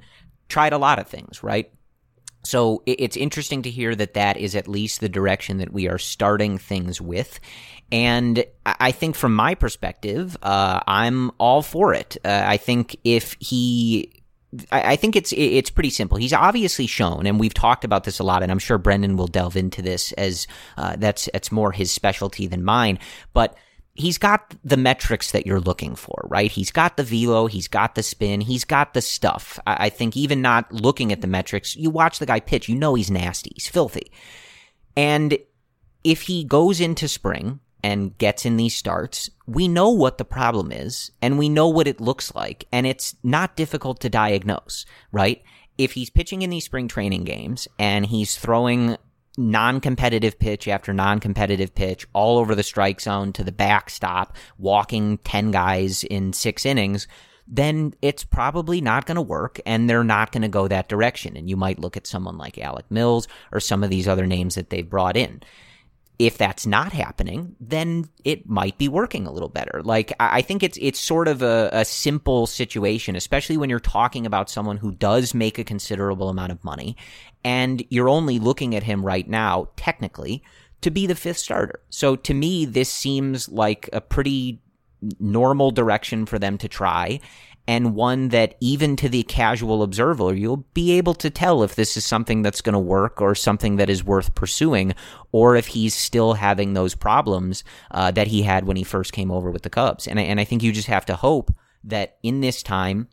tried 0.49 0.73
a 0.73 0.77
lot 0.77 0.99
of 0.99 1.07
things, 1.07 1.43
right? 1.43 1.71
So 2.43 2.83
it- 2.85 2.99
it's 3.01 3.17
interesting 3.17 3.61
to 3.63 3.71
hear 3.71 3.95
that 3.95 4.13
that 4.15 4.37
is 4.37 4.53
at 4.53 4.67
least 4.67 4.99
the 4.99 5.09
direction 5.09 5.57
that 5.57 5.73
we 5.73 5.87
are 5.87 5.97
starting 5.97 6.57
things 6.57 6.99
with. 7.01 7.39
And 7.91 8.43
I 8.65 8.91
think 8.91 9.15
from 9.15 9.35
my 9.35 9.55
perspective, 9.55 10.35
uh, 10.41 10.79
I'm 10.87 11.31
all 11.37 11.61
for 11.61 11.93
it. 11.93 12.17
Uh, 12.25 12.43
I 12.45 12.57
think 12.57 12.97
if 13.03 13.35
he 13.39 14.23
I 14.71 14.93
I 14.93 14.95
think 14.95 15.15
it's 15.15 15.33
it's 15.35 15.69
pretty 15.69 15.89
simple. 15.89 16.17
He's 16.17 16.33
obviously 16.33 16.87
shown, 16.87 17.25
and 17.25 17.39
we've 17.39 17.53
talked 17.53 17.83
about 17.83 18.03
this 18.03 18.19
a 18.19 18.23
lot, 18.23 18.43
and 18.43 18.51
I'm 18.51 18.59
sure 18.59 18.77
Brendan 18.77 19.17
will 19.17 19.27
delve 19.27 19.57
into 19.57 19.81
this 19.81 20.11
as 20.13 20.47
uh, 20.77 20.95
that's 20.97 21.29
that's 21.33 21.51
more 21.51 21.71
his 21.71 21.91
specialty 21.91 22.47
than 22.47 22.63
mine. 22.63 22.99
But 23.33 23.55
he's 23.93 24.17
got 24.17 24.55
the 24.63 24.77
metrics 24.77 25.31
that 25.31 25.45
you're 25.45 25.59
looking 25.59 25.95
for, 25.95 26.25
right? 26.29 26.51
He's 26.51 26.71
got 26.71 26.97
the 26.97 27.03
velo, 27.03 27.47
he's 27.47 27.67
got 27.67 27.95
the 27.95 28.03
spin, 28.03 28.41
he's 28.41 28.65
got 28.65 28.93
the 28.93 29.01
stuff. 29.01 29.59
I, 29.65 29.85
I 29.85 29.89
think 29.89 30.17
even 30.17 30.41
not 30.41 30.71
looking 30.71 31.11
at 31.11 31.21
the 31.21 31.27
metrics, 31.27 31.75
you 31.75 31.89
watch 31.89 32.19
the 32.19 32.25
guy 32.25 32.39
pitch, 32.39 32.67
you 32.67 32.75
know 32.75 32.95
he's 32.95 33.11
nasty, 33.11 33.51
he's 33.55 33.67
filthy, 33.67 34.11
and 34.95 35.37
if 36.03 36.23
he 36.23 36.43
goes 36.43 36.79
into 36.79 37.07
spring 37.07 37.59
and 37.85 38.17
gets 38.17 38.47
in 38.47 38.57
these 38.57 38.75
starts, 38.75 39.29
we 39.45 39.67
know 39.67 39.91
what 39.91 40.17
the 40.17 40.25
problem 40.25 40.71
is 40.71 41.11
and 41.21 41.37
we 41.37 41.47
know 41.47 41.67
what 41.67 41.87
it 41.87 42.01
looks 42.01 42.33
like. 42.33 42.65
And 42.71 42.87
it's 42.87 43.15
not 43.21 43.55
difficult 43.55 43.99
to 43.99 44.09
diagnose, 44.09 44.87
right? 45.11 45.43
If 45.77 45.91
he's 45.91 46.09
pitching 46.09 46.41
in 46.41 46.49
these 46.49 46.65
spring 46.65 46.87
training 46.87 47.25
games 47.25 47.67
and 47.77 48.07
he's 48.07 48.39
throwing 48.39 48.97
non-competitive 49.37 50.39
pitch 50.39 50.67
after 50.67 50.93
non-competitive 50.93 51.75
pitch 51.75 52.07
all 52.11 52.39
over 52.39 52.55
the 52.55 52.63
strike 52.63 53.01
zone 53.01 53.31
to 53.33 53.43
the 53.43 53.51
backstop, 53.51 54.35
walking 54.57 55.19
10 55.19 55.51
guys 55.51 56.03
in 56.05 56.33
six 56.33 56.65
innings, 56.65 57.07
then 57.47 57.93
it's 58.01 58.23
probably 58.23 58.81
not 58.81 59.05
going 59.05 59.13
to 59.17 59.21
work 59.21 59.59
and 59.63 59.87
they're 59.87 60.03
not 60.03 60.31
going 60.31 60.41
to 60.41 60.47
go 60.47 60.67
that 60.67 60.89
direction. 60.89 61.37
And 61.37 61.47
you 61.47 61.55
might 61.55 61.77
look 61.77 61.95
at 61.95 62.07
someone 62.07 62.39
like 62.39 62.57
Alec 62.57 62.89
Mills 62.89 63.27
or 63.51 63.59
some 63.59 63.83
of 63.83 63.91
these 63.91 64.07
other 64.07 64.25
names 64.25 64.55
that 64.55 64.71
they've 64.71 64.89
brought 64.89 65.15
in 65.15 65.43
if 66.17 66.37
that's 66.37 66.65
not 66.65 66.93
happening, 66.93 67.55
then 67.59 68.09
it 68.23 68.47
might 68.47 68.77
be 68.77 68.87
working 68.87 69.27
a 69.27 69.31
little 69.31 69.49
better. 69.49 69.81
Like 69.83 70.13
I 70.19 70.41
think 70.41 70.63
it's 70.63 70.77
it's 70.81 70.99
sort 70.99 71.27
of 71.27 71.41
a, 71.41 71.69
a, 71.73 71.85
simple 71.85 72.47
situation, 72.47 73.15
especially 73.15 73.57
when 73.57 73.69
you're 73.69 73.79
talking 73.79 74.25
about 74.25 74.49
someone 74.49 74.77
who 74.77 74.91
does 74.91 75.33
make 75.33 75.59
a 75.59 75.63
considerable 75.63 76.29
amount 76.29 76.51
of 76.51 76.63
money, 76.63 76.95
and 77.43 77.83
you're 77.89 78.09
only 78.09 78.39
looking 78.39 78.75
at 78.75 78.83
him 78.83 79.05
right 79.05 79.27
now, 79.27 79.67
technically, 79.75 80.41
to 80.81 80.89
be 80.89 81.05
the 81.05 81.15
fifth 81.15 81.37
starter. 81.37 81.81
So 81.89 82.15
to 82.15 82.33
me, 82.33 82.65
this 82.65 82.89
seems 82.89 83.49
like 83.49 83.89
a 83.91 83.99
pretty 83.99 84.61
normal 85.19 85.71
direction 85.71 86.25
for 86.25 86.39
them 86.39 86.57
to 86.57 86.67
try 86.67 87.19
and 87.67 87.95
one 87.95 88.29
that 88.29 88.55
even 88.59 88.95
to 88.97 89.09
the 89.09 89.23
casual 89.23 89.81
observer, 89.81 90.33
you'll 90.35 90.65
be 90.73 90.91
able 90.93 91.15
to 91.15 91.29
tell 91.29 91.63
if 91.63 91.75
this 91.75 91.97
is 91.97 92.05
something 92.05 92.41
that's 92.41 92.61
going 92.61 92.73
to 92.73 92.79
work 92.79 93.21
or 93.21 93.33
something 93.33 93.77
that 93.77 93.89
is 93.89 94.03
worth 94.03 94.35
pursuing, 94.35 94.93
or 95.31 95.55
if 95.55 95.67
he's 95.67 95.95
still 95.95 96.33
having 96.33 96.73
those 96.73 96.93
problems 96.93 97.63
uh, 97.91 98.11
that 98.11 98.27
he 98.27 98.43
had 98.43 98.65
when 98.65 98.77
he 98.77 98.83
first 98.83 99.13
came 99.13 99.31
over 99.31 99.49
with 99.49 99.63
the 99.63 99.69
Cubs. 99.69 100.07
And 100.07 100.19
I, 100.19 100.23
and 100.23 100.39
I 100.39 100.43
think 100.43 100.61
you 100.61 100.71
just 100.71 100.87
have 100.87 101.05
to 101.07 101.15
hope 101.15 101.53
that 101.83 102.17
in 102.21 102.41
this 102.41 102.61
time, 102.61 103.07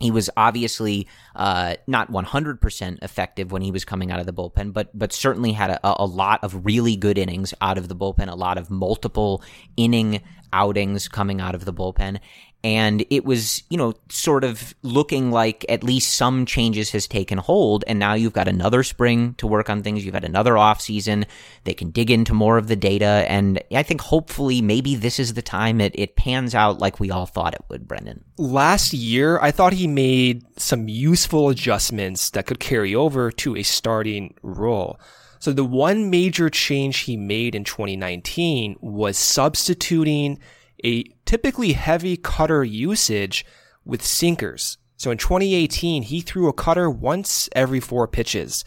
he 0.00 0.10
was 0.10 0.28
obviously 0.36 1.06
uh, 1.36 1.76
not 1.86 2.10
100% 2.10 3.02
effective 3.04 3.52
when 3.52 3.62
he 3.62 3.70
was 3.70 3.84
coming 3.84 4.10
out 4.10 4.18
of 4.18 4.26
the 4.26 4.32
bullpen, 4.32 4.72
but 4.72 4.90
but 4.98 5.12
certainly 5.12 5.52
had 5.52 5.70
a, 5.70 5.80
a 5.84 6.04
lot 6.04 6.42
of 6.42 6.66
really 6.66 6.96
good 6.96 7.18
innings 7.18 7.54
out 7.60 7.78
of 7.78 7.86
the 7.86 7.94
bullpen, 7.94 8.28
a 8.28 8.34
lot 8.34 8.58
of 8.58 8.68
multiple 8.68 9.44
inning 9.76 10.20
outings 10.52 11.06
coming 11.06 11.40
out 11.40 11.54
of 11.54 11.64
the 11.64 11.72
bullpen 11.72 12.18
and 12.64 13.04
it 13.10 13.24
was 13.24 13.62
you 13.70 13.76
know 13.76 13.94
sort 14.08 14.44
of 14.44 14.74
looking 14.82 15.30
like 15.30 15.64
at 15.68 15.82
least 15.82 16.14
some 16.14 16.46
changes 16.46 16.90
has 16.90 17.06
taken 17.06 17.38
hold. 17.38 17.84
And 17.86 17.98
now 17.98 18.14
you've 18.14 18.32
got 18.32 18.48
another 18.48 18.82
spring 18.82 19.34
to 19.34 19.46
work 19.46 19.68
on 19.68 19.82
things. 19.82 20.04
You've 20.04 20.14
had 20.14 20.24
another 20.24 20.56
off 20.56 20.80
season. 20.80 21.26
They 21.64 21.74
can 21.74 21.90
dig 21.90 22.10
into 22.10 22.34
more 22.34 22.58
of 22.58 22.68
the 22.68 22.76
data. 22.76 23.24
And 23.28 23.62
i 23.74 23.82
think 23.82 24.00
hopefully 24.00 24.62
maybe 24.62 24.94
this 24.94 25.18
is 25.18 25.34
the 25.34 25.42
time 25.42 25.80
it, 25.80 25.92
it 25.94 26.16
pans 26.16 26.54
out 26.54 26.78
like 26.78 27.00
we 27.00 27.10
all 27.10 27.26
thought 27.26 27.54
it 27.54 27.64
would 27.68 27.88
brendan. 27.88 28.24
Last 28.38 28.92
year 28.92 29.38
i 29.40 29.50
thought 29.50 29.72
he 29.72 29.86
made 29.86 30.44
some 30.58 30.88
useful 30.88 31.48
adjustments 31.48 32.30
that 32.30 32.46
could 32.46 32.60
carry 32.60 32.94
over 32.94 33.30
to 33.30 33.56
a 33.56 33.62
starting 33.62 34.34
role. 34.42 35.00
So 35.40 35.52
the 35.52 35.64
one 35.64 36.08
major 36.08 36.48
change 36.48 36.98
he 36.98 37.16
made 37.16 37.56
in 37.56 37.64
2019 37.64 38.76
was 38.80 39.18
substituting 39.18 40.38
a 40.84 41.04
typically 41.24 41.72
heavy 41.72 42.16
cutter 42.16 42.64
usage 42.64 43.44
with 43.84 44.04
sinkers. 44.04 44.78
So 44.96 45.10
in 45.10 45.18
2018, 45.18 46.04
he 46.04 46.20
threw 46.20 46.48
a 46.48 46.52
cutter 46.52 46.88
once 46.88 47.48
every 47.52 47.80
four 47.80 48.06
pitches. 48.06 48.64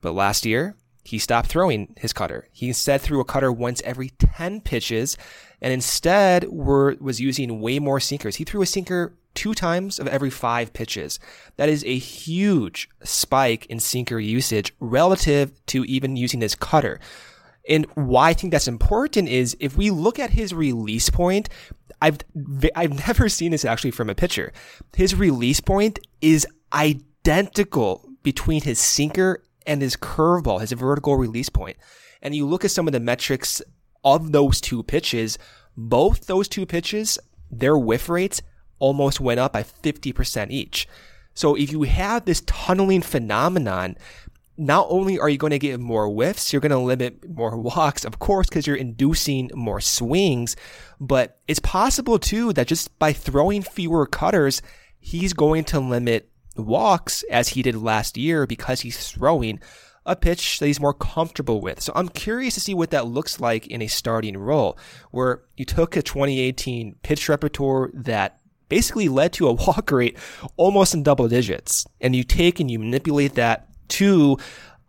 But 0.00 0.14
last 0.14 0.44
year, 0.44 0.76
he 1.04 1.18
stopped 1.18 1.48
throwing 1.48 1.94
his 1.96 2.12
cutter. 2.12 2.48
He 2.52 2.68
instead 2.68 3.00
threw 3.00 3.20
a 3.20 3.24
cutter 3.24 3.52
once 3.52 3.82
every 3.84 4.10
10 4.10 4.60
pitches 4.60 5.16
and 5.60 5.72
instead 5.72 6.48
were, 6.48 6.96
was 7.00 7.20
using 7.20 7.60
way 7.60 7.78
more 7.78 8.00
sinkers. 8.00 8.36
He 8.36 8.44
threw 8.44 8.62
a 8.62 8.66
sinker 8.66 9.14
two 9.34 9.54
times 9.54 9.98
of 9.98 10.06
every 10.08 10.30
five 10.30 10.72
pitches. 10.72 11.18
That 11.56 11.68
is 11.68 11.84
a 11.84 11.96
huge 11.96 12.88
spike 13.02 13.66
in 13.66 13.80
sinker 13.80 14.18
usage 14.18 14.74
relative 14.80 15.64
to 15.66 15.84
even 15.84 16.16
using 16.16 16.40
his 16.40 16.54
cutter. 16.54 17.00
And 17.68 17.86
why 17.94 18.30
I 18.30 18.34
think 18.34 18.52
that's 18.52 18.68
important 18.68 19.28
is 19.28 19.56
if 19.60 19.76
we 19.76 19.90
look 19.90 20.18
at 20.18 20.30
his 20.30 20.52
release 20.52 21.10
point, 21.10 21.48
I've 22.00 22.18
I've 22.74 23.06
never 23.08 23.28
seen 23.28 23.52
this 23.52 23.64
actually 23.64 23.92
from 23.92 24.10
a 24.10 24.14
pitcher. 24.14 24.52
His 24.96 25.14
release 25.14 25.60
point 25.60 25.98
is 26.20 26.46
identical 26.72 28.08
between 28.22 28.62
his 28.62 28.78
sinker 28.78 29.42
and 29.66 29.82
his 29.82 29.96
curveball, 29.96 30.60
his 30.60 30.72
vertical 30.72 31.16
release 31.16 31.48
point. 31.48 31.76
And 32.20 32.34
you 32.34 32.46
look 32.46 32.64
at 32.64 32.70
some 32.70 32.86
of 32.86 32.92
the 32.92 33.00
metrics 33.00 33.62
of 34.04 34.32
those 34.32 34.60
two 34.60 34.82
pitches, 34.82 35.38
both 35.76 36.26
those 36.26 36.48
two 36.48 36.66
pitches, 36.66 37.18
their 37.50 37.76
whiff 37.76 38.08
rates 38.08 38.42
almost 38.78 39.20
went 39.20 39.38
up 39.38 39.52
by 39.52 39.62
50% 39.62 40.50
each. 40.50 40.88
So 41.34 41.54
if 41.54 41.70
you 41.70 41.82
have 41.82 42.24
this 42.24 42.42
tunneling 42.46 43.02
phenomenon 43.02 43.96
not 44.56 44.86
only 44.90 45.18
are 45.18 45.28
you 45.28 45.38
going 45.38 45.52
to 45.52 45.58
get 45.58 45.80
more 45.80 46.08
whiffs, 46.08 46.52
you're 46.52 46.60
going 46.60 46.70
to 46.70 46.78
limit 46.78 47.28
more 47.28 47.56
walks, 47.56 48.04
of 48.04 48.18
course, 48.18 48.48
because 48.48 48.66
you're 48.66 48.76
inducing 48.76 49.50
more 49.54 49.80
swings. 49.80 50.56
But 51.00 51.38
it's 51.48 51.60
possible 51.60 52.18
too 52.18 52.52
that 52.52 52.66
just 52.66 52.96
by 52.98 53.12
throwing 53.12 53.62
fewer 53.62 54.06
cutters, 54.06 54.60
he's 55.00 55.32
going 55.32 55.64
to 55.64 55.80
limit 55.80 56.28
walks 56.56 57.22
as 57.30 57.48
he 57.48 57.62
did 57.62 57.76
last 57.76 58.16
year 58.16 58.46
because 58.46 58.82
he's 58.82 59.10
throwing 59.10 59.58
a 60.04 60.16
pitch 60.16 60.58
that 60.58 60.66
he's 60.66 60.80
more 60.80 60.94
comfortable 60.94 61.60
with. 61.60 61.80
So 61.80 61.92
I'm 61.94 62.08
curious 62.08 62.54
to 62.54 62.60
see 62.60 62.74
what 62.74 62.90
that 62.90 63.06
looks 63.06 63.40
like 63.40 63.66
in 63.68 63.80
a 63.82 63.86
starting 63.86 64.36
role 64.36 64.76
where 65.12 65.42
you 65.56 65.64
took 65.64 65.96
a 65.96 66.02
2018 66.02 66.96
pitch 67.02 67.28
repertoire 67.28 67.90
that 67.94 68.40
basically 68.68 69.08
led 69.08 69.32
to 69.34 69.48
a 69.48 69.52
walk 69.66 69.90
rate 69.90 70.18
almost 70.56 70.94
in 70.94 71.02
double 71.02 71.28
digits 71.28 71.86
and 72.00 72.16
you 72.16 72.24
take 72.24 72.58
and 72.58 72.70
you 72.70 72.78
manipulate 72.78 73.34
that 73.34 73.68
to 73.92 74.36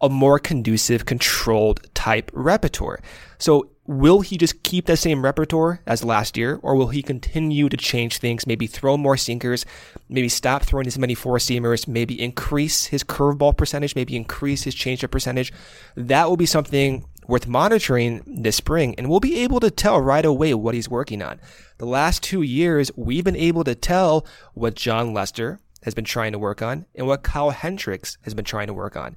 a 0.02 0.10
more 0.10 0.38
conducive, 0.38 1.06
controlled 1.06 1.82
type 1.94 2.30
repertoire. 2.34 3.00
So 3.38 3.70
will 3.86 4.22
he 4.22 4.38
just 4.38 4.64
keep 4.64 4.86
the 4.86 4.98
same 4.98 5.24
repertoire 5.24 5.82
as 5.86 6.04
last 6.04 6.38
year, 6.38 6.60
or 6.62 6.76
will 6.76 6.90
he 6.90 7.02
continue 7.02 7.70
to 7.70 7.78
change 7.78 8.18
things, 8.18 8.48
maybe 8.48 8.68
throw 8.68 8.98
more 8.98 9.18
sinkers, 9.18 9.66
maybe 10.10 10.30
stop 10.30 10.64
throwing 10.64 10.88
as 10.88 10.98
many 10.98 11.16
four 11.16 11.38
seamers, 11.38 11.88
maybe 11.88 12.22
increase 12.22 12.86
his 12.86 13.04
curveball 13.04 13.58
percentage, 13.58 13.96
maybe 13.96 14.16
increase 14.16 14.64
his 14.64 14.76
changeup 14.76 15.12
percentage? 15.12 15.54
That 15.96 16.30
will 16.30 16.38
be 16.38 16.46
something 16.46 17.06
worth 17.28 17.48
monitoring 17.48 18.22
this 18.26 18.58
spring, 18.58 18.96
and 18.98 19.10
we'll 19.10 19.22
be 19.22 19.40
able 19.40 19.60
to 19.62 19.72
tell 19.72 20.02
right 20.02 20.26
away 20.26 20.54
what 20.54 20.76
he's 20.76 20.90
working 20.90 21.22
on. 21.22 21.40
The 21.78 21.86
last 21.86 22.24
two 22.24 22.42
years, 22.42 22.92
we've 22.96 23.24
been 23.24 23.36
able 23.36 23.64
to 23.64 23.76
tell 23.76 24.26
what 24.54 24.76
Jon 24.76 25.14
Lester, 25.14 25.60
has 25.84 25.94
been 25.94 26.06
trying 26.06 26.32
to 26.32 26.40
work 26.40 26.62
on 26.62 26.86
and 26.96 27.08
what 27.08 27.24
Kyle 27.24 27.52
Hendricks 27.52 28.18
has 28.24 28.34
been 28.34 28.46
trying 28.46 28.68
to 28.68 28.74
work 28.74 28.96
on. 28.96 29.16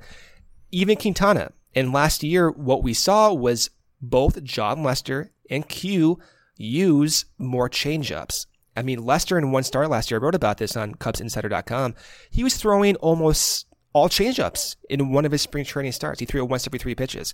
Even 0.70 0.96
Quintana. 0.96 1.52
And 1.74 1.92
last 1.92 2.22
year, 2.22 2.50
what 2.50 2.83
we 2.83 2.94
saw 2.94 3.33
was 3.33 3.70
both 4.00 4.42
Jon 4.42 4.83
Lester 4.83 5.33
and 5.50 5.68
Q 5.68 6.18
use 6.57 7.26
more 7.38 7.68
changeups. 7.68 8.46
I 8.76 8.83
mean, 8.83 9.05
Lester 9.05 9.38
in 9.38 9.52
one 9.52 9.62
start 9.62 9.88
last 9.88 10.11
year, 10.11 10.20
I 10.20 10.22
wrote 10.22 10.35
about 10.35 10.59
this 10.59 10.76
on 10.76 10.94
CubsInsider.com. 10.94 11.94
He 12.31 12.44
was 12.44 12.57
throwing 12.57 12.96
almost 12.96 13.66
all 13.97 14.11
changeups 14.11 14.77
in 14.91 15.11
one 15.11 15.25
of 15.25 15.33
his 15.33 15.41
spring 15.41 15.65
training 15.65 15.91
starts. 15.91 16.21
He 16.21 16.27
threw 16.27 16.43
it 16.43 16.51
once 16.51 16.67
every 16.67 16.79
three 16.79 16.95
pitches. 16.95 17.33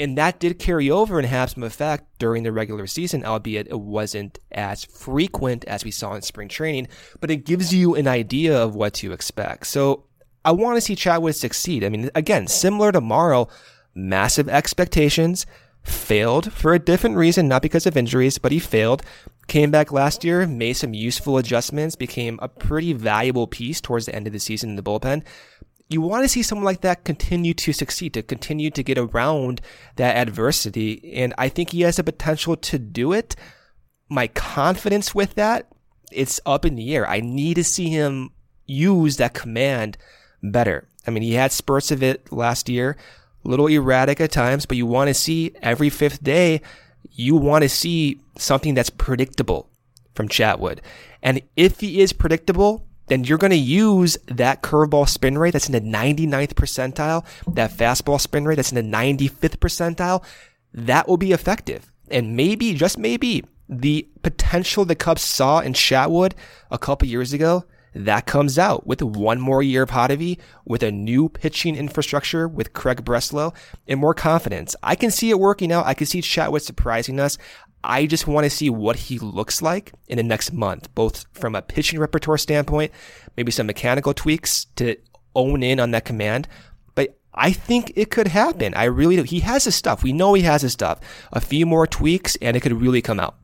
And 0.00 0.18
that 0.18 0.40
did 0.40 0.58
carry 0.58 0.90
over 0.90 1.20
and 1.20 1.28
have 1.28 1.50
some 1.50 1.62
effect 1.62 2.18
during 2.18 2.42
the 2.42 2.50
regular 2.50 2.88
season, 2.88 3.24
albeit 3.24 3.68
it 3.68 3.78
wasn't 3.78 4.40
as 4.50 4.84
frequent 4.84 5.64
as 5.66 5.84
we 5.84 5.92
saw 5.92 6.14
in 6.14 6.22
spring 6.22 6.48
training, 6.48 6.88
but 7.20 7.30
it 7.30 7.46
gives 7.46 7.72
you 7.72 7.94
an 7.94 8.08
idea 8.08 8.60
of 8.60 8.74
what 8.74 8.94
to 8.94 9.12
expect. 9.12 9.68
So 9.68 10.06
I 10.44 10.50
want 10.50 10.76
to 10.76 10.80
see 10.80 10.96
Chatwood 10.96 11.36
succeed. 11.36 11.84
I 11.84 11.90
mean, 11.90 12.10
again, 12.16 12.48
similar 12.48 12.90
to 12.90 13.00
Morrow, 13.00 13.46
massive 13.94 14.48
expectations, 14.48 15.46
failed 15.84 16.52
for 16.52 16.74
a 16.74 16.80
different 16.80 17.18
reason, 17.18 17.46
not 17.46 17.62
because 17.62 17.86
of 17.86 17.96
injuries, 17.96 18.36
but 18.36 18.50
he 18.50 18.58
failed. 18.58 19.04
Came 19.46 19.70
back 19.70 19.92
last 19.92 20.24
year, 20.24 20.44
made 20.44 20.72
some 20.72 20.92
useful 20.92 21.38
adjustments, 21.38 21.94
became 21.94 22.36
a 22.42 22.48
pretty 22.48 22.94
valuable 22.94 23.46
piece 23.46 23.80
towards 23.80 24.06
the 24.06 24.14
end 24.14 24.26
of 24.26 24.32
the 24.32 24.40
season 24.40 24.70
in 24.70 24.76
the 24.76 24.82
bullpen 24.82 25.22
you 25.90 26.00
want 26.00 26.22
to 26.22 26.28
see 26.28 26.42
someone 26.42 26.64
like 26.64 26.82
that 26.82 27.04
continue 27.04 27.52
to 27.52 27.72
succeed, 27.72 28.14
to 28.14 28.22
continue 28.22 28.70
to 28.70 28.82
get 28.82 28.96
around 28.96 29.60
that 29.96 30.16
adversity. 30.16 31.12
And 31.14 31.34
I 31.36 31.48
think 31.48 31.70
he 31.70 31.80
has 31.80 31.96
the 31.96 32.04
potential 32.04 32.56
to 32.56 32.78
do 32.78 33.12
it. 33.12 33.34
My 34.08 34.28
confidence 34.28 35.14
with 35.16 35.34
that, 35.34 35.66
it's 36.12 36.40
up 36.46 36.64
in 36.64 36.76
the 36.76 36.94
air. 36.94 37.08
I 37.08 37.20
need 37.20 37.54
to 37.54 37.64
see 37.64 37.88
him 37.88 38.30
use 38.66 39.16
that 39.16 39.34
command 39.34 39.98
better. 40.44 40.86
I 41.08 41.10
mean, 41.10 41.24
he 41.24 41.34
had 41.34 41.50
spurts 41.50 41.90
of 41.90 42.04
it 42.04 42.32
last 42.32 42.68
year, 42.68 42.96
a 43.44 43.48
little 43.48 43.66
erratic 43.66 44.20
at 44.20 44.30
times, 44.30 44.66
but 44.66 44.76
you 44.76 44.86
want 44.86 45.08
to 45.08 45.14
see 45.14 45.52
every 45.60 45.90
fifth 45.90 46.22
day, 46.22 46.60
you 47.10 47.34
want 47.34 47.62
to 47.62 47.68
see 47.68 48.20
something 48.38 48.74
that's 48.74 48.90
predictable 48.90 49.68
from 50.14 50.28
Chatwood. 50.28 50.78
And 51.20 51.42
if 51.56 51.80
he 51.80 52.00
is 52.00 52.12
predictable, 52.12 52.86
then 53.10 53.24
you're 53.24 53.38
going 53.38 53.50
to 53.50 53.56
use 53.56 54.16
that 54.26 54.62
curveball 54.62 55.08
spin 55.08 55.36
rate 55.36 55.50
that's 55.50 55.68
in 55.68 55.72
the 55.72 55.80
99th 55.80 56.54
percentile, 56.54 57.26
that 57.54 57.72
fastball 57.72 58.20
spin 58.20 58.44
rate 58.44 58.54
that's 58.54 58.72
in 58.72 58.76
the 58.76 58.96
95th 58.96 59.56
percentile. 59.56 60.24
That 60.72 61.08
will 61.08 61.16
be 61.16 61.32
effective. 61.32 61.90
And 62.08 62.36
maybe, 62.36 62.72
just 62.72 62.98
maybe, 62.98 63.44
the 63.68 64.08
potential 64.22 64.84
the 64.84 64.94
Cubs 64.94 65.22
saw 65.22 65.58
in 65.58 65.72
Chatwood 65.72 66.34
a 66.70 66.78
couple 66.78 67.08
years 67.08 67.32
ago, 67.32 67.64
that 67.94 68.26
comes 68.26 68.56
out 68.56 68.86
with 68.86 69.02
one 69.02 69.40
more 69.40 69.62
year 69.62 69.82
of 69.82 69.90
Hottovy, 69.90 70.38
with 70.64 70.84
a 70.84 70.92
new 70.92 71.28
pitching 71.28 71.74
infrastructure 71.74 72.46
with 72.46 72.72
Craig 72.72 73.04
Breslow, 73.04 73.52
and 73.88 73.98
more 73.98 74.14
confidence. 74.14 74.76
I 74.84 74.94
can 74.94 75.10
see 75.10 75.30
it 75.30 75.40
working 75.40 75.72
out. 75.72 75.86
I 75.86 75.94
can 75.94 76.06
see 76.06 76.20
Chatwood 76.20 76.62
surprising 76.62 77.18
us. 77.18 77.36
I 77.82 78.06
just 78.06 78.26
want 78.26 78.44
to 78.44 78.50
see 78.50 78.68
what 78.68 78.96
he 78.96 79.18
looks 79.18 79.62
like 79.62 79.92
in 80.08 80.16
the 80.18 80.22
next 80.22 80.52
month, 80.52 80.94
both 80.94 81.24
from 81.32 81.54
a 81.54 81.62
pitching 81.62 81.98
repertoire 81.98 82.38
standpoint, 82.38 82.92
maybe 83.36 83.50
some 83.50 83.66
mechanical 83.66 84.12
tweaks 84.12 84.66
to 84.76 84.96
own 85.34 85.62
in 85.62 85.80
on 85.80 85.90
that 85.92 86.04
command. 86.04 86.46
But 86.94 87.18
I 87.32 87.52
think 87.52 87.92
it 87.96 88.10
could 88.10 88.28
happen. 88.28 88.74
I 88.74 88.84
really 88.84 89.16
do. 89.16 89.22
He 89.22 89.40
has 89.40 89.64
his 89.64 89.74
stuff. 89.74 90.02
We 90.02 90.12
know 90.12 90.34
he 90.34 90.42
has 90.42 90.62
his 90.62 90.72
stuff. 90.72 91.00
A 91.32 91.40
few 91.40 91.64
more 91.64 91.86
tweaks, 91.86 92.36
and 92.42 92.56
it 92.56 92.60
could 92.60 92.80
really 92.80 93.00
come 93.00 93.20
out. 93.20 93.36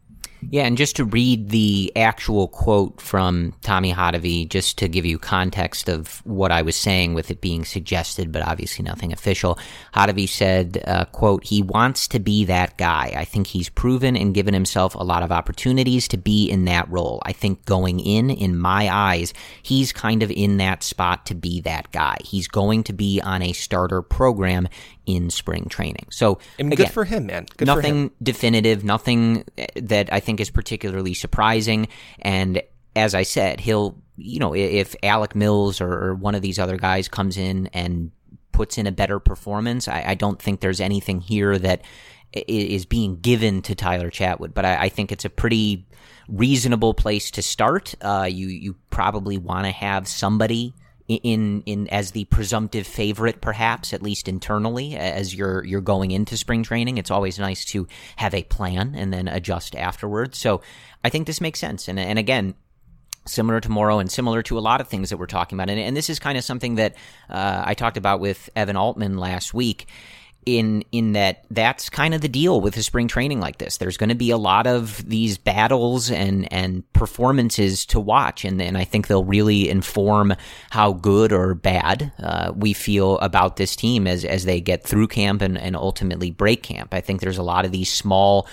Yeah, 0.51 0.64
and 0.64 0.77
just 0.77 0.96
to 0.96 1.05
read 1.05 1.49
the 1.49 1.92
actual 1.96 2.49
quote 2.49 3.01
from 3.01 3.53
Tommy 3.62 3.92
Hottovy, 3.92 4.49
just 4.49 4.79
to 4.79 4.88
give 4.88 5.05
you 5.05 5.18
context 5.18 5.88
of 5.88 6.25
what 6.25 6.53
I 6.53 6.62
was 6.62 6.77
saying 6.77 7.14
with 7.14 7.31
it 7.31 7.40
being 7.40 7.64
suggested, 7.64 8.31
but 8.31 8.46
obviously 8.46 8.85
nothing 8.85 9.12
official. 9.12 9.59
Hottovy 9.94 10.29
said, 10.29 10.83
uh, 10.87 11.07
quote, 11.07 11.44
he 11.44 11.62
wants 11.62 12.07
to 12.09 12.20
be 12.20 12.44
that 12.44 12.79
guy. 12.79 13.12
I 13.16 13.25
think 13.25 13.49
he's 13.49 13.68
proven 13.68 14.16
and 14.16 14.35
given 14.35 14.55
himself 14.55 14.94
a 14.94 15.03
lot 15.03 15.22
of 15.22 15.33
opportunities 15.33 16.07
to 16.09 16.16
be 16.16 16.49
in 16.49 16.64
that 16.66 16.88
role. 16.90 17.20
I 17.25 17.33
think 17.33 17.64
going 17.64 17.99
in, 17.99 18.31
in 18.31 18.57
my 18.57 18.88
eyes, 18.88 19.35
he's 19.62 19.92
kind 19.92 20.22
of 20.22 20.31
in 20.31 20.59
that 20.59 20.83
spot 20.83 21.27
to 21.27 21.35
be 21.35 21.61
that 21.62 21.90
guy. 21.92 22.18
He's 22.22 22.46
going 22.46 22.85
to 22.85 22.92
be 22.92 23.20
on 23.20 23.42
a 23.42 23.53
starter 23.53 24.03
program 24.03 24.68
in 25.07 25.31
spring 25.31 25.66
training. 25.69 26.07
So 26.11 26.38
again, 26.59 26.71
good 26.71 26.90
for 26.90 27.05
him, 27.05 27.27
man. 27.27 27.47
Good 27.57 27.66
nothing 27.66 28.11
definitive, 28.23 28.85
nothing 28.85 29.45
that 29.77 30.12
I 30.12 30.21
think 30.21 30.40
is 30.40 30.51
particularly 30.51 31.14
surprising. 31.14 31.88
And 32.19 32.62
as 32.95 33.14
I 33.14 33.23
said, 33.23 33.61
he'll, 33.61 33.97
you 34.16 34.40
know, 34.40 34.55
if 34.55 34.97
Alec 35.03 35.35
Mills 35.35 35.81
or, 35.81 36.14
one 36.14 36.35
of 36.35 36.42
these 36.42 36.59
other 36.59 36.77
guys 36.77 37.09
comes 37.09 37.37
in 37.37 37.69
and 37.69 38.11
puts 38.53 38.79
in 38.79 38.87
a 38.87 38.92
better 38.92 39.21
performance, 39.21 39.87
I, 39.87 40.05
I 40.09 40.14
don't 40.14 40.40
think 40.40 40.61
there's 40.61 40.81
anything 40.81 41.21
here 41.21 41.57
that 41.59 41.83
is 42.33 42.85
being 42.85 43.21
given 43.21 43.62
to 43.62 43.75
Tyler 43.75 44.11
Chatwood. 44.11 44.55
But 44.55 44.64
I, 44.64 44.77
I 44.83 44.88
think 44.88 45.12
it's 45.12 45.25
a 45.25 45.31
pretty 45.31 45.87
reasonable 46.29 46.95
place 46.95 47.31
to 47.33 47.42
start. 47.42 47.95
Uh, 48.01 48.27
you 48.29 48.49
you 48.49 48.75
probably 48.90 49.38
want 49.38 49.66
to 49.66 49.71
have 49.71 50.09
somebody 50.09 50.75
in 51.09 51.62
in 51.66 51.88
as 51.88 52.11
the 52.11 52.25
presumptive 52.27 52.87
favorite, 52.87 53.40
perhaps 53.40 53.92
at 53.92 54.03
least 54.03 54.29
internally, 54.29 54.97
as 54.97 55.35
you're 55.35 55.64
you're 55.64 55.81
going 55.81 56.11
into 56.11 56.37
spring 56.37 56.62
training. 56.62 56.99
It's 56.99 57.11
always 57.11 57.38
nice 57.38 57.64
to 57.66 57.87
have 58.16 58.35
a 58.35 58.42
plan 58.45 58.95
and 58.97 59.12
then 59.12 59.29
adjust 59.29 59.77
afterwards. 59.77 60.38
So 60.38 60.62
I 61.05 61.11
think 61.11 61.27
this 61.27 61.40
makes 61.40 61.61
sense. 61.61 61.88
And 61.88 61.99
and 61.99 62.19
again, 62.19 62.55
similar 63.27 63.61
to 63.61 63.69
Morrow 63.69 63.99
and 63.99 64.11
similar 64.11 64.42
to 64.42 64.59
a 64.59 64.61
lot 64.61 64.81
of 64.81 64.88
things 64.88 65.11
that 65.11 65.16
we're 65.16 65.27
talking 65.27 65.57
about. 65.57 65.71
And, 65.71 65.81
and 65.81 65.97
this 65.97 66.11
is 66.11 66.19
kind 66.19 66.38
of 66.38 66.45
something 66.45 66.77
that 66.77 66.95
uh, 67.29 67.62
I 67.64 67.75
talked 67.75 67.97
about 67.97 68.21
with 68.21 68.49
Evan 68.57 68.77
Altman 68.77 69.19
last 69.19 69.53
week 69.53 69.87
in 70.47 70.85
in 70.93 71.13
that 71.13 71.45
that's 71.51 71.91
kind 71.91 72.15
of 72.15 72.21
the 72.21 72.29
deal 72.29 72.61
with 72.61 72.77
a 72.77 72.83
spring 72.83 73.09
training 73.09 73.41
like 73.41 73.59
this. 73.59 73.77
There's 73.77 73.97
going 73.97 74.09
to 74.09 74.15
be 74.15 74.31
a 74.31 74.37
lot 74.37 74.69
of 74.69 75.07
these 75.07 75.37
battles 75.37 76.11
and 76.11 76.51
and 76.53 76.91
performances 76.93 77.85
to 77.87 78.01
watch, 78.01 78.45
and 78.45 78.63
and 78.63 78.79
I 78.79 78.85
think 78.85 79.09
they'll 79.09 79.25
really 79.25 79.69
inform 79.69 80.35
how 80.71 80.93
good 80.93 81.33
or 81.33 81.55
bad 81.55 82.13
uh, 82.23 82.53
we 82.55 82.73
feel 82.73 83.19
about 83.19 83.57
this 83.57 83.75
team 83.75 84.07
as 84.07 84.25
as 84.25 84.45
they 84.45 84.61
get 84.61 84.85
through 84.85 85.09
camp 85.09 85.43
and 85.43 85.59
and 85.59 85.75
ultimately 85.75 86.31
break 86.31 86.63
camp. 86.63 86.95
I 86.95 87.01
think 87.01 87.21
there's 87.21 87.39
a 87.39 87.43
lot 87.43 87.65
of 87.65 87.73
these 87.73 87.93
small 87.93 88.49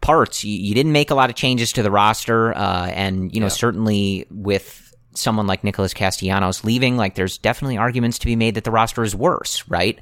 parts. 0.00 0.44
You, 0.44 0.58
you 0.58 0.74
didn't 0.74 0.92
make 0.92 1.10
a 1.10 1.14
lot 1.14 1.28
of 1.28 1.36
changes 1.36 1.72
to 1.74 1.82
the 1.82 1.90
roster, 1.90 2.56
uh, 2.56 2.86
and 2.86 3.34
you 3.34 3.40
know 3.40 3.46
yeah. 3.46 3.50
certainly 3.50 4.26
with 4.30 4.86
someone 5.14 5.46
like 5.46 5.64
Nicholas 5.64 5.92
Castellanos 5.92 6.64
leaving, 6.64 6.96
like 6.96 7.14
there's 7.14 7.38
definitely 7.38 7.76
arguments 7.76 8.18
to 8.20 8.26
be 8.26 8.36
made 8.36 8.54
that 8.54 8.64
the 8.64 8.70
roster 8.70 9.02
is 9.02 9.14
worse, 9.14 9.68
right? 9.68 9.98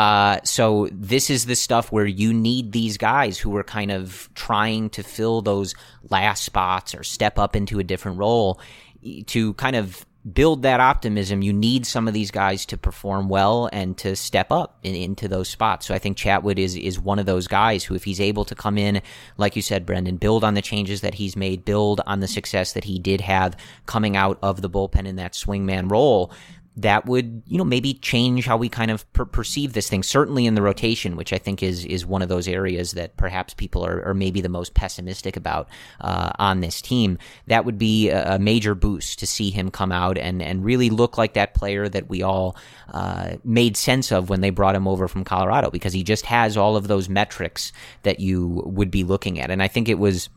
Uh, 0.00 0.40
so 0.44 0.88
this 0.92 1.28
is 1.28 1.44
the 1.44 1.54
stuff 1.54 1.92
where 1.92 2.06
you 2.06 2.32
need 2.32 2.72
these 2.72 2.96
guys 2.96 3.38
who 3.38 3.54
are 3.54 3.62
kind 3.62 3.90
of 3.90 4.30
trying 4.34 4.88
to 4.88 5.02
fill 5.02 5.42
those 5.42 5.74
last 6.08 6.42
spots 6.42 6.94
or 6.94 7.02
step 7.02 7.38
up 7.38 7.54
into 7.54 7.78
a 7.78 7.84
different 7.84 8.16
role 8.16 8.58
to 9.26 9.52
kind 9.54 9.76
of 9.76 10.06
build 10.32 10.62
that 10.62 10.80
optimism, 10.80 11.42
you 11.42 11.52
need 11.52 11.84
some 11.84 12.08
of 12.08 12.14
these 12.14 12.30
guys 12.30 12.64
to 12.66 12.78
perform 12.78 13.28
well 13.28 13.68
and 13.74 13.96
to 13.98 14.16
step 14.16 14.50
up 14.50 14.78
in, 14.82 14.94
into 14.94 15.28
those 15.28 15.50
spots. 15.50 15.86
So 15.86 15.94
I 15.94 15.98
think 15.98 16.16
Chatwood 16.16 16.58
is 16.58 16.76
is 16.76 16.98
one 16.98 17.18
of 17.18 17.26
those 17.26 17.46
guys 17.46 17.84
who, 17.84 17.94
if 17.94 18.04
he's 18.04 18.20
able 18.22 18.46
to 18.46 18.54
come 18.54 18.78
in, 18.78 19.02
like 19.36 19.54
you 19.54 19.62
said, 19.62 19.84
Brendan, 19.84 20.16
build 20.16 20.44
on 20.44 20.54
the 20.54 20.62
changes 20.62 21.02
that 21.02 21.14
he's 21.14 21.36
made, 21.36 21.66
build 21.66 22.00
on 22.06 22.20
the 22.20 22.28
success 22.28 22.72
that 22.72 22.84
he 22.84 22.98
did 22.98 23.20
have 23.20 23.54
coming 23.84 24.16
out 24.16 24.38
of 24.42 24.62
the 24.62 24.70
bullpen 24.70 25.06
in 25.06 25.16
that 25.16 25.32
swingman 25.32 25.90
role, 25.90 26.32
that 26.82 27.06
would 27.06 27.42
you 27.46 27.58
know 27.58 27.64
maybe 27.64 27.94
change 27.94 28.46
how 28.46 28.56
we 28.56 28.68
kind 28.68 28.90
of 28.90 29.10
per- 29.12 29.24
perceive 29.24 29.72
this 29.72 29.88
thing 29.88 30.02
certainly 30.02 30.46
in 30.46 30.54
the 30.54 30.62
rotation 30.62 31.16
which 31.16 31.32
i 31.32 31.38
think 31.38 31.62
is 31.62 31.84
is 31.84 32.06
one 32.06 32.22
of 32.22 32.28
those 32.28 32.48
areas 32.48 32.92
that 32.92 33.16
perhaps 33.16 33.54
people 33.54 33.84
are, 33.84 34.02
are 34.04 34.14
maybe 34.14 34.40
the 34.40 34.48
most 34.48 34.74
pessimistic 34.74 35.36
about 35.36 35.68
uh, 36.00 36.30
on 36.38 36.60
this 36.60 36.80
team. 36.80 37.18
That 37.46 37.64
would 37.64 37.78
be 37.78 38.10
a, 38.10 38.38
major 38.40 38.74
boost 38.74 39.18
to 39.18 39.26
see 39.26 39.50
him 39.50 39.70
come 39.70 39.92
out 39.92 40.16
and 40.16 40.40
and 40.40 40.64
really 40.64 40.88
look 40.88 41.18
like 41.18 41.34
that 41.34 41.52
player 41.52 41.88
that 41.88 42.08
we 42.08 42.22
all 42.22 42.56
uh, 42.88 43.36
made 43.44 43.76
sense 43.76 44.10
of 44.10 44.30
when 44.30 44.40
they 44.40 44.48
brought 44.48 44.74
him 44.74 44.88
over 44.88 45.08
from 45.08 45.24
colorado 45.24 45.70
because 45.70 45.92
he 45.92 46.02
just 46.02 46.24
has 46.24 46.56
all 46.56 46.74
of 46.76 46.88
those 46.88 47.08
metrics 47.08 47.70
that 48.02 48.18
you 48.18 48.62
would 48.64 48.90
be 48.90 49.04
looking 49.04 49.38
at. 49.38 49.50
And 49.50 49.62
i 49.62 49.68
think 49.68 49.88
it 49.88 49.98
was 49.98 50.30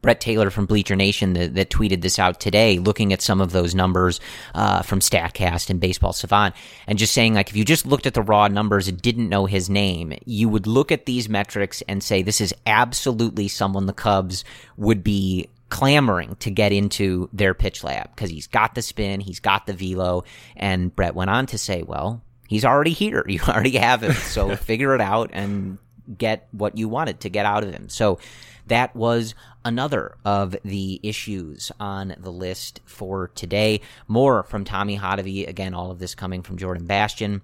Brett 0.00 0.20
Taylor 0.20 0.50
from 0.50 0.66
Bleacher 0.66 0.96
Nation 0.96 1.34
that, 1.34 1.54
that, 1.54 1.70
tweeted 1.70 2.02
this 2.02 2.18
out 2.18 2.40
today, 2.40 2.78
looking 2.78 3.12
at 3.12 3.22
some 3.22 3.40
of 3.40 3.52
those 3.52 3.74
numbers 3.74 4.20
uh, 4.54 4.82
from 4.82 5.00
Statcast 5.00 5.70
and 5.70 5.80
Baseball 5.80 6.12
Savant, 6.12 6.54
and 6.86 6.98
just 6.98 7.12
saying 7.12 7.34
like 7.34 7.50
if 7.50 7.56
you 7.56 7.64
just 7.64 7.86
looked 7.86 8.06
at 8.06 8.14
the 8.14 8.22
raw 8.22 8.48
numbers 8.48 8.88
and 8.88 9.00
didn't 9.00 9.28
know 9.28 9.46
his 9.46 9.70
name, 9.70 10.12
you 10.24 10.48
would 10.48 10.66
look 10.66 10.90
at 10.90 11.06
these 11.06 11.28
metrics 11.28 11.82
and 11.82 12.02
say 12.02 12.22
this 12.22 12.40
is 12.40 12.54
absolutely 12.66 13.48
someone 13.48 13.86
the 13.86 13.92
Cubs 13.92 14.44
would 14.76 15.04
be 15.04 15.48
clamoring 15.72 16.36
to 16.36 16.50
get 16.50 16.70
into 16.70 17.30
their 17.32 17.54
pitch 17.54 17.82
lab 17.82 18.10
because 18.14 18.28
he's 18.28 18.46
got 18.46 18.74
the 18.74 18.82
spin, 18.82 19.20
he's 19.20 19.40
got 19.40 19.66
the 19.66 19.72
velo, 19.72 20.22
and 20.54 20.94
Brett 20.94 21.14
went 21.14 21.30
on 21.30 21.46
to 21.46 21.56
say, 21.56 21.82
well, 21.82 22.22
he's 22.46 22.66
already 22.66 22.90
here, 22.90 23.24
you 23.28 23.40
already 23.40 23.78
have 23.78 24.02
him, 24.02 24.12
so 24.12 24.54
figure 24.56 24.94
it 24.94 25.00
out 25.00 25.30
and 25.32 25.78
get 26.18 26.46
what 26.52 26.76
you 26.76 26.90
wanted 26.90 27.20
to 27.20 27.30
get 27.30 27.46
out 27.46 27.64
of 27.64 27.72
him. 27.72 27.88
So 27.88 28.18
that 28.66 28.94
was 28.94 29.34
another 29.64 30.16
of 30.24 30.56
the 30.64 31.00
issues 31.02 31.72
on 31.78 32.14
the 32.18 32.32
list 32.32 32.80
for 32.84 33.28
today. 33.34 33.80
More 34.08 34.42
from 34.42 34.64
Tommy 34.64 34.98
Hottovy. 34.98 35.48
Again, 35.48 35.74
all 35.74 35.90
of 35.90 35.98
this 35.98 36.14
coming 36.14 36.42
from 36.42 36.56
Jordan 36.56 36.86
Bastian. 36.86 37.42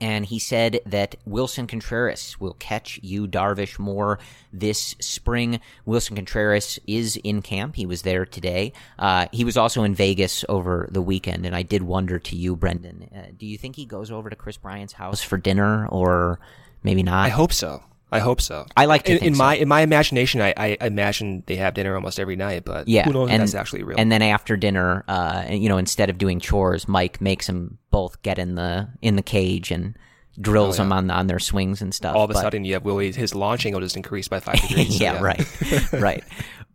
And 0.00 0.26
he 0.26 0.38
said 0.38 0.80
that 0.86 1.14
Willson 1.26 1.68
Contreras 1.68 2.38
will 2.40 2.54
catch 2.54 2.98
Yu, 3.02 3.26
Darvish 3.26 3.78
more 3.78 4.18
this 4.52 4.96
spring. 4.98 5.60
Willson 5.86 6.16
Contreras 6.16 6.78
is 6.86 7.16
in 7.22 7.42
camp. 7.42 7.76
He 7.76 7.86
was 7.86 8.02
there 8.02 8.26
today. 8.26 8.72
Uh, 8.98 9.28
he 9.32 9.44
was 9.44 9.56
also 9.56 9.84
in 9.84 9.94
Vegas 9.94 10.44
over 10.48 10.88
the 10.90 11.00
weekend. 11.00 11.46
And 11.46 11.54
I 11.54 11.62
did 11.62 11.82
wonder 11.82 12.18
to 12.18 12.36
you, 12.36 12.56
Brendan, 12.56 13.08
uh, 13.14 13.32
do 13.36 13.46
you 13.46 13.56
think 13.56 13.76
he 13.76 13.86
goes 13.86 14.10
over 14.10 14.28
to 14.28 14.36
Kris 14.36 14.56
Bryant's 14.56 14.94
house 14.94 15.22
for 15.22 15.38
dinner 15.38 15.86
or 15.86 16.40
maybe 16.82 17.02
not? 17.02 17.24
I 17.24 17.30
hope 17.30 17.52
so. 17.52 17.82
I 18.14 18.20
hope 18.20 18.40
so. 18.40 18.64
I 18.76 18.84
like 18.86 19.04
to 19.04 19.12
in, 19.18 19.24
in 19.24 19.34
so. 19.34 19.38
my 19.38 19.56
in 19.56 19.66
my 19.66 19.80
imagination. 19.80 20.40
I, 20.40 20.54
I, 20.56 20.76
imagine 20.80 21.42
they 21.46 21.56
have 21.56 21.74
dinner 21.74 21.96
almost 21.96 22.20
every 22.20 22.36
night, 22.36 22.64
but 22.64 22.86
yeah, 22.86 23.04
who 23.04 23.12
knows 23.12 23.30
and, 23.30 23.42
that's 23.42 23.54
actually 23.54 23.82
real. 23.82 23.98
And 23.98 24.12
then 24.12 24.22
after 24.22 24.56
dinner, 24.56 25.04
uh, 25.08 25.46
you 25.50 25.68
know, 25.68 25.78
instead 25.78 26.10
of 26.10 26.18
doing 26.18 26.38
chores, 26.38 26.86
Mike 26.86 27.20
makes 27.20 27.48
them 27.48 27.78
both 27.90 28.22
get 28.22 28.38
in 28.38 28.54
the 28.54 28.88
in 29.02 29.16
the 29.16 29.22
cage 29.22 29.72
and 29.72 29.98
drills 30.40 30.78
oh, 30.78 30.82
yeah. 30.82 30.84
them 30.84 30.92
on 30.92 31.10
on 31.10 31.26
their 31.26 31.40
swings 31.40 31.82
and 31.82 31.92
stuff. 31.92 32.14
All 32.14 32.24
of 32.24 32.30
a 32.30 32.34
but, 32.34 32.42
sudden, 32.42 32.64
you 32.64 32.74
have 32.74 32.84
Willie. 32.84 33.10
His 33.10 33.34
launching 33.34 33.74
will 33.74 33.80
just 33.80 33.96
increase 33.96 34.28
by 34.28 34.38
five 34.38 34.60
degrees. 34.68 35.00
yeah, 35.00 35.14
so 35.14 35.18
yeah, 35.18 35.24
right, 35.24 35.92
right. 35.92 36.24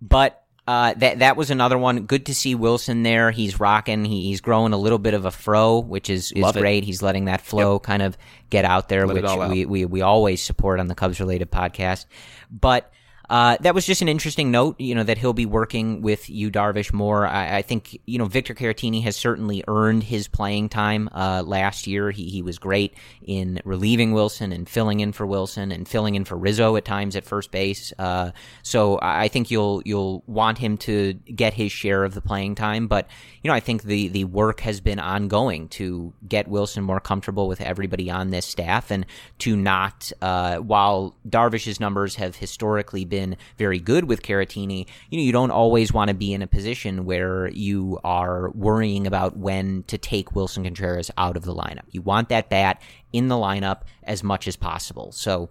But 0.02 0.44
uh, 0.70 0.94
that 0.98 1.18
that 1.18 1.36
was 1.36 1.50
another 1.50 1.80
one. 1.80 2.02
Good 2.06 2.28
to 2.28 2.36
see 2.36 2.54
Willson 2.54 3.02
there. 3.02 3.32
He's 3.32 3.60
rocking. 3.60 4.06
He, 4.06 4.28
he's 4.28 4.40
growing 4.40 4.72
a 4.72 4.78
little 4.78 5.00
bit 5.00 5.16
of 5.16 5.26
a 5.26 5.32
fro, 5.32 5.80
which 5.80 6.12
is, 6.12 6.32
is 6.32 6.52
great. 6.52 6.84
He's 6.84 7.02
letting 7.02 7.26
that 7.26 7.42
flow 7.42 7.74
yep. 7.74 7.82
kind 7.82 8.04
of 8.04 8.16
get 8.52 8.66
out 8.66 8.88
there, 8.88 9.08
Let 9.08 9.24
which 9.24 9.50
we, 9.50 9.66
we 9.66 9.86
we 9.86 10.02
always 10.04 10.44
support 10.44 10.80
on 10.80 10.86
the 10.86 10.94
Cubs 10.94 11.20
related 11.20 11.50
podcast. 11.50 12.06
But 12.52 12.94
uh, 13.30 13.58
that 13.62 13.76
was 13.76 13.86
just 13.86 14.02
an 14.02 14.08
interesting 14.08 14.50
note, 14.50 14.80
you 14.80 14.96
know, 14.96 15.04
that 15.04 15.20
he'll 15.20 15.34
be 15.34 15.46
working 15.46 16.02
with 16.02 16.30
Yu, 16.30 16.50
Darvish 16.50 16.92
more. 16.92 17.28
I, 17.28 17.58
I 17.58 17.62
think, 17.62 18.00
you 18.08 18.18
know, 18.18 18.26
Victor 18.26 18.56
Caratini 18.56 19.04
has 19.04 19.16
certainly 19.16 19.64
earned 19.68 20.04
his 20.04 20.28
playing 20.28 20.70
time. 20.70 21.10
Uh, 21.12 21.44
last 21.46 21.86
year, 21.86 22.10
he, 22.10 22.30
he 22.30 22.42
was 22.42 22.58
great 22.58 22.96
in 23.22 23.60
relieving 23.66 24.14
Willson 24.14 24.52
and 24.52 24.68
filling 24.68 25.00
in 25.00 25.12
for 25.12 25.28
Willson 25.28 25.72
and 25.72 25.88
filling 25.88 26.16
in 26.16 26.26
for 26.26 26.36
Rizzo 26.38 26.76
at 26.76 26.86
times 26.86 27.16
at 27.16 27.24
first 27.24 27.52
base. 27.52 27.94
Uh, 28.00 28.32
so 28.64 28.98
I 29.02 29.28
think 29.28 29.52
you'll 29.52 29.84
you'll 29.86 30.24
want 30.26 30.58
him 30.58 30.78
to 30.78 31.14
get 31.14 31.54
his 31.54 31.72
share 31.72 32.04
of 32.04 32.16
the 32.16 32.22
playing 32.22 32.56
time. 32.56 32.88
But 32.88 33.08
you 33.44 33.50
know, 33.50 33.54
I 33.54 33.60
think 33.60 33.84
the 33.84 34.08
the 34.08 34.24
work 34.24 34.62
has 34.62 34.82
been 34.82 35.00
ongoing 35.00 35.68
to 35.70 36.14
get 36.28 36.50
Willson 36.50 36.84
more 36.84 37.00
comfortable 37.00 37.48
with 37.48 37.62
everybody 37.62 38.10
on 38.10 38.32
this 38.32 38.46
staff 38.48 38.90
and 38.90 39.06
to 39.40 39.56
not, 39.56 40.12
uh, 40.22 40.58
while 40.58 41.16
Darvish's 41.28 41.80
numbers 41.80 42.16
have 42.16 42.36
historically 42.36 43.06
been 43.06 43.19
been 43.20 43.38
very 43.58 43.80
good 43.80 44.06
with 44.06 44.22
Caratini, 44.22 44.88
you 45.10 45.18
know, 45.18 45.24
you 45.24 45.32
don't 45.32 45.52
always 45.52 45.92
want 45.92 46.10
to 46.10 46.14
be 46.14 46.34
in 46.34 46.42
a 46.42 46.48
position 46.48 47.06
where 47.06 47.50
you 47.50 48.00
are 48.04 48.50
worrying 48.52 49.06
about 49.06 49.38
when 49.38 49.84
to 49.84 49.98
take 49.98 50.32
Willson 50.32 50.64
Contreras 50.64 51.12
out 51.18 51.36
of 51.36 51.44
the 51.44 51.54
lineup. 51.54 51.86
You 51.92 52.02
want 52.02 52.30
that 52.30 52.50
bat 52.50 52.82
in 53.12 53.28
the 53.28 53.36
lineup 53.36 53.82
as 54.04 54.24
much 54.24 54.48
as 54.48 54.56
possible. 54.56 55.12
So 55.12 55.50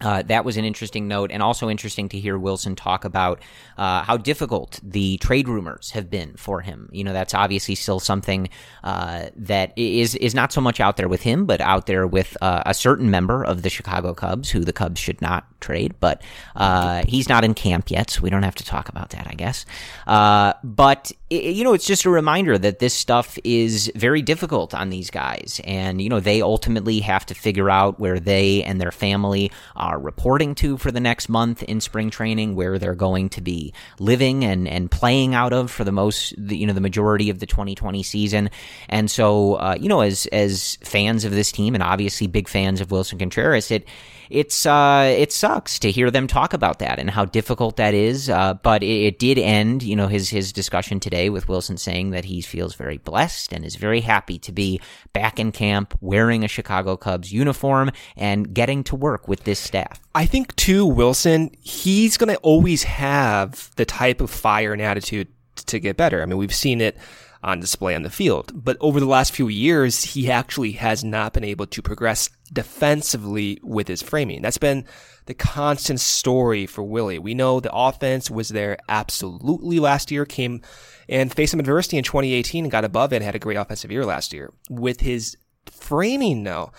Uh, 0.00 0.22
that 0.22 0.44
was 0.44 0.56
an 0.56 0.64
interesting 0.64 1.08
note, 1.08 1.30
and 1.30 1.42
also 1.42 1.68
interesting 1.68 2.08
to 2.08 2.18
hear 2.18 2.38
Willson 2.38 2.76
talk 2.76 3.04
about 3.04 3.40
uh, 3.76 4.02
how 4.02 4.16
difficult 4.16 4.80
the 4.82 5.18
trade 5.18 5.48
rumors 5.48 5.90
have 5.90 6.10
been 6.10 6.34
for 6.36 6.60
him. 6.60 6.88
You 6.92 7.04
know, 7.04 7.12
that's 7.12 7.34
obviously 7.34 7.74
still 7.74 8.00
something 8.00 8.48
uh, 8.82 9.26
that 9.36 9.72
is 9.76 10.14
is 10.14 10.34
not 10.34 10.52
so 10.52 10.60
much 10.60 10.80
out 10.80 10.96
there 10.96 11.08
with 11.08 11.22
him, 11.22 11.46
but 11.46 11.60
out 11.60 11.86
there 11.86 12.06
with 12.06 12.36
uh, 12.40 12.62
a 12.66 12.74
certain 12.74 13.10
member 13.10 13.44
of 13.44 13.62
the 13.62 13.70
Chicago 13.70 14.14
Cubs, 14.14 14.50
who 14.50 14.60
the 14.60 14.72
Cubs 14.72 15.00
should 15.00 15.20
not 15.20 15.44
trade. 15.60 15.94
But 16.00 16.22
uh, 16.56 17.04
he's 17.06 17.28
not 17.28 17.44
in 17.44 17.54
camp 17.54 17.90
yet, 17.90 18.10
so 18.10 18.22
we 18.22 18.30
don't 18.30 18.42
have 18.42 18.54
to 18.56 18.64
talk 18.64 18.88
about 18.88 19.10
that, 19.10 19.26
I 19.26 19.34
guess. 19.34 19.66
Uh, 20.06 20.54
but 20.64 21.12
you 21.30 21.62
know, 21.62 21.74
it's 21.74 21.86
just 21.86 22.04
a 22.04 22.10
reminder 22.10 22.58
that 22.58 22.80
this 22.80 22.92
stuff 22.92 23.38
is 23.44 23.90
very 23.94 24.20
difficult 24.20 24.74
on 24.74 24.90
these 24.90 25.10
guys, 25.10 25.60
and 25.64 26.02
you 26.02 26.08
know, 26.08 26.18
they 26.18 26.42
ultimately 26.42 27.00
have 27.00 27.24
to 27.26 27.34
figure 27.34 27.70
out 27.70 28.00
where 28.00 28.18
they 28.18 28.64
and 28.64 28.80
their 28.80 28.90
family 28.90 29.52
are 29.76 29.98
reporting 29.98 30.56
to 30.56 30.76
for 30.76 30.90
the 30.90 30.98
next 30.98 31.28
month 31.28 31.62
in 31.62 31.80
spring 31.80 32.10
training, 32.10 32.56
where 32.56 32.78
they're 32.78 32.96
going 32.96 33.28
to 33.30 33.40
be 33.40 33.72
living 33.98 34.44
and, 34.44 34.66
and 34.66 34.90
playing 34.90 35.34
out 35.34 35.52
of 35.52 35.70
for 35.70 35.84
the 35.84 35.92
most, 35.92 36.36
you 36.36 36.66
know, 36.66 36.72
the 36.72 36.80
majority 36.80 37.30
of 37.30 37.38
the 37.38 37.46
2020 37.46 38.02
season. 38.02 38.50
And 38.88 39.10
so, 39.10 39.54
uh, 39.54 39.76
you 39.78 39.88
know, 39.88 40.00
as, 40.00 40.26
as 40.26 40.76
fans 40.82 41.24
of 41.24 41.32
this 41.32 41.52
team 41.52 41.74
and 41.74 41.82
obviously 41.82 42.26
big 42.26 42.48
fans 42.48 42.80
of 42.80 42.88
Willson 42.88 43.18
Contreras, 43.18 43.70
it, 43.70 43.86
it's 44.30 44.64
uh, 44.64 45.12
it 45.18 45.32
sucks 45.32 45.78
to 45.80 45.90
hear 45.90 46.10
them 46.10 46.26
talk 46.26 46.52
about 46.52 46.78
that 46.78 46.98
and 46.98 47.10
how 47.10 47.24
difficult 47.24 47.76
that 47.76 47.94
is. 47.94 48.30
Uh, 48.30 48.54
but 48.54 48.82
it, 48.82 48.86
it, 48.86 49.18
did 49.18 49.38
end, 49.38 49.82
you 49.82 49.96
know, 49.96 50.06
his 50.06 50.30
his 50.30 50.52
discussion 50.52 51.00
today 51.00 51.28
with 51.28 51.46
Willson 51.48 51.78
saying 51.78 52.10
that 52.10 52.24
he 52.24 52.40
feels 52.40 52.74
very 52.74 52.98
blessed 52.98 53.52
and 53.52 53.64
is 53.64 53.76
very 53.76 54.00
happy 54.00 54.38
to 54.38 54.52
be 54.52 54.80
back 55.12 55.40
in 55.40 55.50
camp, 55.50 55.96
wearing 56.00 56.44
a 56.44 56.48
Chicago 56.48 56.96
Cubs 56.96 57.32
uniform 57.32 57.90
and 58.16 58.54
getting 58.54 58.84
to 58.84 58.96
work 58.96 59.26
with 59.26 59.44
this 59.44 59.58
staff. 59.58 60.00
I 60.14 60.26
think 60.26 60.54
too, 60.56 60.86
Willson, 60.86 61.54
he's 61.60 62.16
going 62.16 62.32
to 62.32 62.40
always 62.40 62.84
have 62.84 63.70
the 63.76 63.84
type 63.84 64.20
of 64.20 64.30
fire 64.30 64.72
and 64.72 64.80
attitude 64.80 65.28
to 65.56 65.80
get 65.80 65.96
better. 65.96 66.22
I 66.22 66.26
mean, 66.26 66.38
we've 66.38 66.54
seen 66.54 66.80
it 66.80 66.96
on 67.42 67.60
display 67.60 67.94
on 67.94 68.02
the 68.02 68.10
field. 68.10 68.52
But 68.54 68.76
over 68.80 69.00
the 69.00 69.06
last 69.06 69.32
few 69.32 69.48
years, 69.48 70.04
he 70.04 70.30
actually 70.30 70.72
has 70.72 71.02
not 71.02 71.32
been 71.32 71.44
able 71.44 71.66
to 71.66 71.82
progress 71.82 72.28
defensively 72.52 73.58
with 73.62 73.88
his 73.88 74.02
framing. 74.02 74.42
That's 74.42 74.58
been 74.58 74.84
the 75.26 75.34
constant 75.34 76.00
story 76.00 76.66
for 76.66 76.82
Willie. 76.82 77.18
We 77.18 77.34
know 77.34 77.60
the 77.60 77.72
offense 77.72 78.30
was 78.30 78.50
there 78.50 78.78
absolutely 78.88 79.78
last 79.78 80.10
year, 80.10 80.24
came 80.24 80.60
and 81.08 81.32
faced 81.32 81.52
some 81.52 81.60
adversity 81.60 81.96
in 81.96 82.04
2018 82.04 82.64
and 82.64 82.72
got 82.72 82.84
above 82.84 83.12
it 83.12 83.16
and 83.16 83.24
had 83.24 83.34
a 83.34 83.40
great 83.40 83.56
offensive 83.56 83.90
year 83.90 84.04
last 84.04 84.32
year. 84.32 84.52
With 84.68 85.00
his 85.00 85.36
framing, 85.66 86.44
though, 86.44 86.72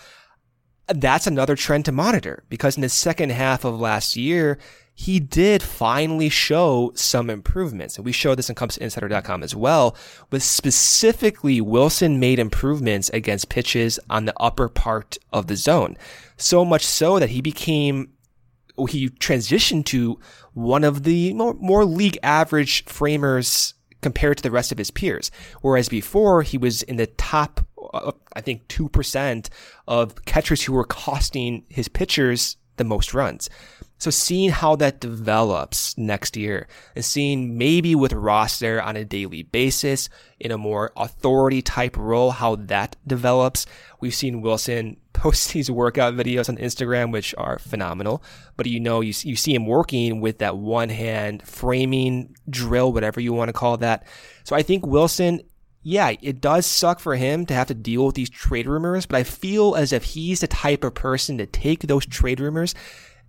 that's 0.88 1.26
another 1.26 1.56
trend 1.56 1.86
to 1.86 1.92
monitor 1.92 2.44
because 2.48 2.76
in 2.76 2.82
the 2.82 2.88
second 2.88 3.30
half 3.30 3.64
of 3.64 3.80
last 3.80 4.16
year, 4.16 4.58
he 4.94 5.20
did 5.20 5.62
finally 5.62 6.28
show 6.28 6.92
some 6.94 7.30
improvements. 7.30 7.96
And 7.96 8.04
we 8.04 8.12
showed 8.12 8.36
this 8.36 8.50
in 8.50 8.54
CubsInsider.com 8.54 9.42
as 9.42 9.56
well, 9.56 9.96
but 10.30 10.42
specifically 10.42 11.60
Willson 11.60 12.18
made 12.18 12.38
improvements 12.38 13.08
against 13.10 13.48
pitches 13.48 13.98
on 14.10 14.26
the 14.26 14.34
upper 14.38 14.68
part 14.68 15.16
of 15.32 15.46
the 15.46 15.56
zone. 15.56 15.96
So 16.36 16.64
much 16.64 16.84
so 16.84 17.18
that 17.18 17.30
he 17.30 17.40
became, 17.40 18.10
he 18.88 19.08
transitioned 19.08 19.86
to 19.86 20.18
one 20.52 20.84
of 20.84 21.04
the 21.04 21.32
more, 21.34 21.54
more 21.54 21.84
league 21.84 22.18
average 22.22 22.84
framers 22.84 23.74
compared 24.02 24.36
to 24.36 24.42
the 24.42 24.50
rest 24.50 24.72
of 24.72 24.78
his 24.78 24.90
peers. 24.90 25.30
Whereas 25.62 25.88
before 25.88 26.42
he 26.42 26.58
was 26.58 26.82
in 26.82 26.96
the 26.96 27.06
top, 27.06 27.64
uh, 27.94 28.12
I 28.34 28.40
think 28.40 28.68
2% 28.68 29.48
of 29.88 30.24
catchers 30.26 30.62
who 30.62 30.74
were 30.74 30.84
costing 30.84 31.64
his 31.68 31.88
pitchers 31.88 32.56
the 32.76 32.84
most 32.84 33.14
runs. 33.14 33.48
So 34.02 34.10
seeing 34.10 34.50
how 34.50 34.74
that 34.76 35.00
develops 35.00 35.96
next 35.96 36.36
year 36.36 36.66
and 36.96 37.04
seeing 37.04 37.56
maybe 37.56 37.94
with 37.94 38.12
Ross 38.12 38.58
there 38.58 38.82
on 38.82 38.96
a 38.96 39.04
daily 39.04 39.44
basis 39.44 40.08
in 40.40 40.50
a 40.50 40.58
more 40.58 40.90
authority 40.96 41.62
type 41.62 41.96
role, 41.96 42.32
how 42.32 42.56
that 42.56 42.96
develops. 43.06 43.64
We've 44.00 44.12
seen 44.12 44.42
Willson 44.42 44.96
post 45.12 45.52
these 45.52 45.70
workout 45.70 46.14
videos 46.14 46.48
on 46.48 46.56
Instagram, 46.56 47.12
which 47.12 47.32
are 47.38 47.60
phenomenal, 47.60 48.24
but 48.56 48.66
you 48.66 48.80
know, 48.80 49.02
you, 49.02 49.14
you 49.22 49.36
see 49.36 49.54
him 49.54 49.66
working 49.66 50.20
with 50.20 50.38
that 50.38 50.56
one 50.56 50.88
hand 50.88 51.46
framing 51.46 52.34
drill, 52.50 52.92
whatever 52.92 53.20
you 53.20 53.32
want 53.32 53.50
to 53.50 53.52
call 53.52 53.76
that. 53.76 54.04
So 54.42 54.56
I 54.56 54.62
think 54.62 54.82
Willson 54.82 55.44
yeah, 55.82 56.12
it 56.22 56.40
does 56.40 56.64
suck 56.66 57.00
for 57.00 57.16
him 57.16 57.46
to 57.46 57.54
have 57.54 57.68
to 57.68 57.74
deal 57.74 58.06
with 58.06 58.14
these 58.14 58.30
trade 58.30 58.66
rumors, 58.66 59.06
but 59.06 59.16
I 59.16 59.24
feel 59.24 59.74
as 59.74 59.92
if 59.92 60.04
he's 60.04 60.40
the 60.40 60.46
type 60.46 60.84
of 60.84 60.94
person 60.94 61.38
to 61.38 61.46
take 61.46 61.82
those 61.82 62.06
trade 62.06 62.40
rumors 62.40 62.74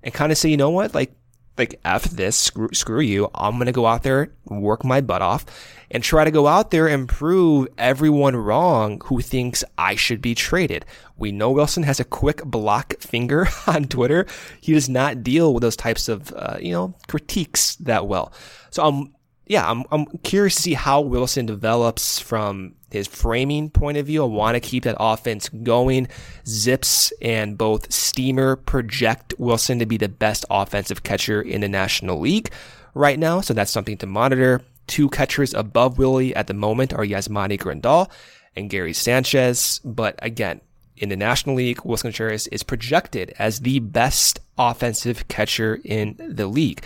and 0.03 0.13
kind 0.13 0.31
of 0.31 0.37
say, 0.37 0.49
you 0.49 0.57
know 0.57 0.69
what, 0.69 0.93
like, 0.93 1.13
like 1.57 1.79
F 1.85 2.03
this, 2.03 2.35
screw, 2.35 2.69
screw 2.73 2.99
you. 2.99 3.29
I'm 3.33 3.59
to 3.59 3.71
go 3.71 3.85
out 3.85 4.03
there, 4.03 4.33
work 4.45 4.83
my 4.83 5.01
butt 5.01 5.21
off 5.21 5.45
and 5.91 6.03
try 6.03 6.23
to 6.23 6.31
go 6.31 6.47
out 6.47 6.71
there 6.71 6.87
and 6.87 7.07
prove 7.07 7.67
everyone 7.77 8.35
wrong 8.35 8.99
who 9.05 9.21
thinks 9.21 9.63
I 9.77 9.95
should 9.95 10.21
be 10.21 10.33
traded. 10.33 10.85
We 11.17 11.31
know 11.31 11.53
Willson 11.53 11.83
has 11.83 11.99
a 11.99 12.05
quick 12.05 12.43
block 12.43 12.99
finger 12.99 13.47
on 13.67 13.85
Twitter. 13.85 14.25
He 14.61 14.73
does 14.73 14.89
not 14.89 15.23
deal 15.23 15.53
with 15.53 15.61
those 15.61 15.75
types 15.75 16.09
of, 16.09 16.33
uh, 16.33 16.57
you 16.59 16.71
know, 16.71 16.95
critiques 17.07 17.75
that 17.77 18.07
well. 18.07 18.33
So 18.71 18.83
I'm, 18.83 19.13
yeah, 19.53 19.69
I'm, 19.69 19.83
I'm 19.91 20.07
curious 20.23 20.55
to 20.55 20.61
see 20.63 20.73
how 20.73 21.03
Willson 21.03 21.45
develops 21.45 22.17
from 22.17 22.73
his 22.89 23.05
framing 23.05 23.69
point 23.69 23.99
of 23.99 24.07
view. 24.07 24.23
I 24.23 24.25
want 24.25 24.55
to 24.55 24.59
keep 24.59 24.83
that 24.85 24.97
offense 24.99 25.47
going. 25.47 26.07
ZiPS 26.45 27.11
and 27.21 27.55
both 27.55 27.93
Steamer 27.93 28.55
project 28.55 29.35
Willson 29.37 29.77
to 29.77 29.85
be 29.85 29.97
the 29.97 30.09
best 30.09 30.43
offensive 30.49 31.03
catcher 31.03 31.39
in 31.39 31.61
the 31.61 31.69
National 31.69 32.19
League 32.19 32.51
right 32.95 33.19
now. 33.19 33.41
So 33.41 33.53
that's 33.53 33.69
something 33.71 33.97
to 33.97 34.07
monitor. 34.07 34.61
Two 34.87 35.07
catchers 35.09 35.53
above 35.53 35.99
Willie 35.99 36.35
at 36.35 36.47
the 36.47 36.55
moment 36.55 36.91
are 36.91 37.05
Yasmani 37.05 37.59
Grandal 37.59 38.09
and 38.55 38.71
Gary 38.71 38.93
Sanchez. 38.93 39.79
But 39.85 40.17
again, 40.17 40.61
in 40.97 41.09
the 41.09 41.15
National 41.15 41.55
League, 41.57 41.77
Willson 41.85 42.09
Contreras 42.09 42.47
is 42.47 42.63
projected 42.63 43.35
as 43.37 43.59
the 43.59 43.77
best 43.77 44.39
offensive 44.57 45.27
catcher 45.27 45.79
in 45.85 46.15
the 46.17 46.47
league. 46.47 46.83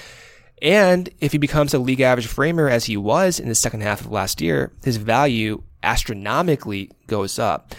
And 0.62 1.10
if 1.20 1.32
he 1.32 1.38
becomes 1.38 1.74
a 1.74 1.80
league 1.80 2.02
average 2.02 2.28
framer 2.28 2.68
as 2.68 2.86
he 2.86 2.98
was 2.98 3.40
in 3.40 3.48
the 3.48 3.56
second 3.56 3.82
half 3.82 4.02
of 4.02 4.12
last 4.12 4.42
year, 4.42 4.72
his 4.84 4.98
value 4.98 5.64
astronomically 5.84 6.92
goes 7.08 7.38
up. 7.38 7.76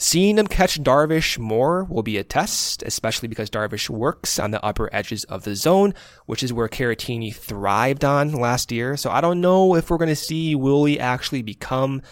Seeing 0.00 0.38
him 0.38 0.46
catch 0.46 0.80
Darvish 0.80 1.38
more 1.38 1.82
will 1.84 2.04
be 2.04 2.18
a 2.18 2.24
test, 2.24 2.84
especially 2.84 3.26
because 3.26 3.50
Darvish 3.50 3.90
works 3.90 4.38
on 4.38 4.52
the 4.52 4.64
upper 4.64 4.88
edges 4.92 5.24
of 5.24 5.42
the 5.42 5.56
zone, 5.56 5.92
which 6.26 6.44
is 6.44 6.52
where 6.52 6.68
Caratini 6.68 7.34
thrived 7.34 8.04
on 8.04 8.32
last 8.32 8.70
year. 8.70 8.96
So 8.96 9.10
I 9.10 9.20
don't 9.20 9.40
know 9.40 9.74
if 9.74 9.90
we're 9.90 9.96
going 9.96 10.08
to 10.08 10.14
see 10.14 10.54
Willie 10.54 11.00
actually 11.00 11.42
become 11.42 12.02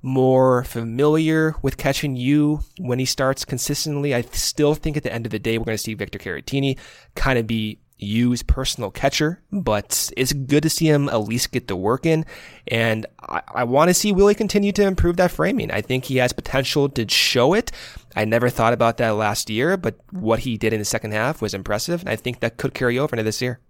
more 0.00 0.64
familiar 0.64 1.54
with 1.60 1.76
catching 1.76 2.16
Yu 2.16 2.60
when 2.78 2.98
he 2.98 3.04
starts 3.04 3.44
consistently. 3.44 4.14
I 4.14 4.22
still 4.22 4.74
think 4.74 4.96
at 4.96 5.02
the 5.02 5.12
end 5.12 5.26
of 5.26 5.32
the 5.32 5.38
day, 5.38 5.58
we're 5.58 5.64
going 5.64 5.76
to 5.76 5.82
see 5.82 5.94
Victor 5.94 6.18
Caratini 6.18 6.78
kind 7.14 7.38
of 7.38 7.46
be 7.46 7.78
Yu's 7.98 8.42
personal 8.42 8.90
catcher, 8.90 9.40
but 9.52 10.10
it's 10.16 10.32
good 10.32 10.62
to 10.64 10.70
see 10.70 10.86
him 10.86 11.08
at 11.08 11.22
least 11.22 11.52
get 11.52 11.68
the 11.68 11.76
work 11.76 12.04
in. 12.04 12.24
And 12.68 13.06
I, 13.20 13.42
I 13.54 13.64
want 13.64 13.88
to 13.88 13.94
see 13.94 14.12
Willie 14.12 14.34
continue 14.34 14.72
to 14.72 14.82
improve 14.82 15.16
that 15.16 15.30
framing. 15.30 15.70
I 15.70 15.80
think 15.80 16.04
he 16.04 16.16
has 16.16 16.32
potential 16.32 16.88
to 16.90 17.08
show 17.08 17.54
it. 17.54 17.70
I 18.16 18.24
never 18.24 18.50
thought 18.50 18.72
about 18.72 18.96
that 18.98 19.10
last 19.10 19.50
year, 19.50 19.76
but 19.76 19.96
what 20.10 20.40
he 20.40 20.56
did 20.56 20.72
in 20.72 20.78
the 20.78 20.84
second 20.84 21.12
half 21.12 21.40
was 21.40 21.54
impressive. 21.54 22.00
And 22.00 22.10
I 22.10 22.16
think 22.16 22.40
that 22.40 22.56
could 22.56 22.74
carry 22.74 22.98
over 22.98 23.14
into 23.14 23.24
this 23.24 23.40
year. 23.40 23.60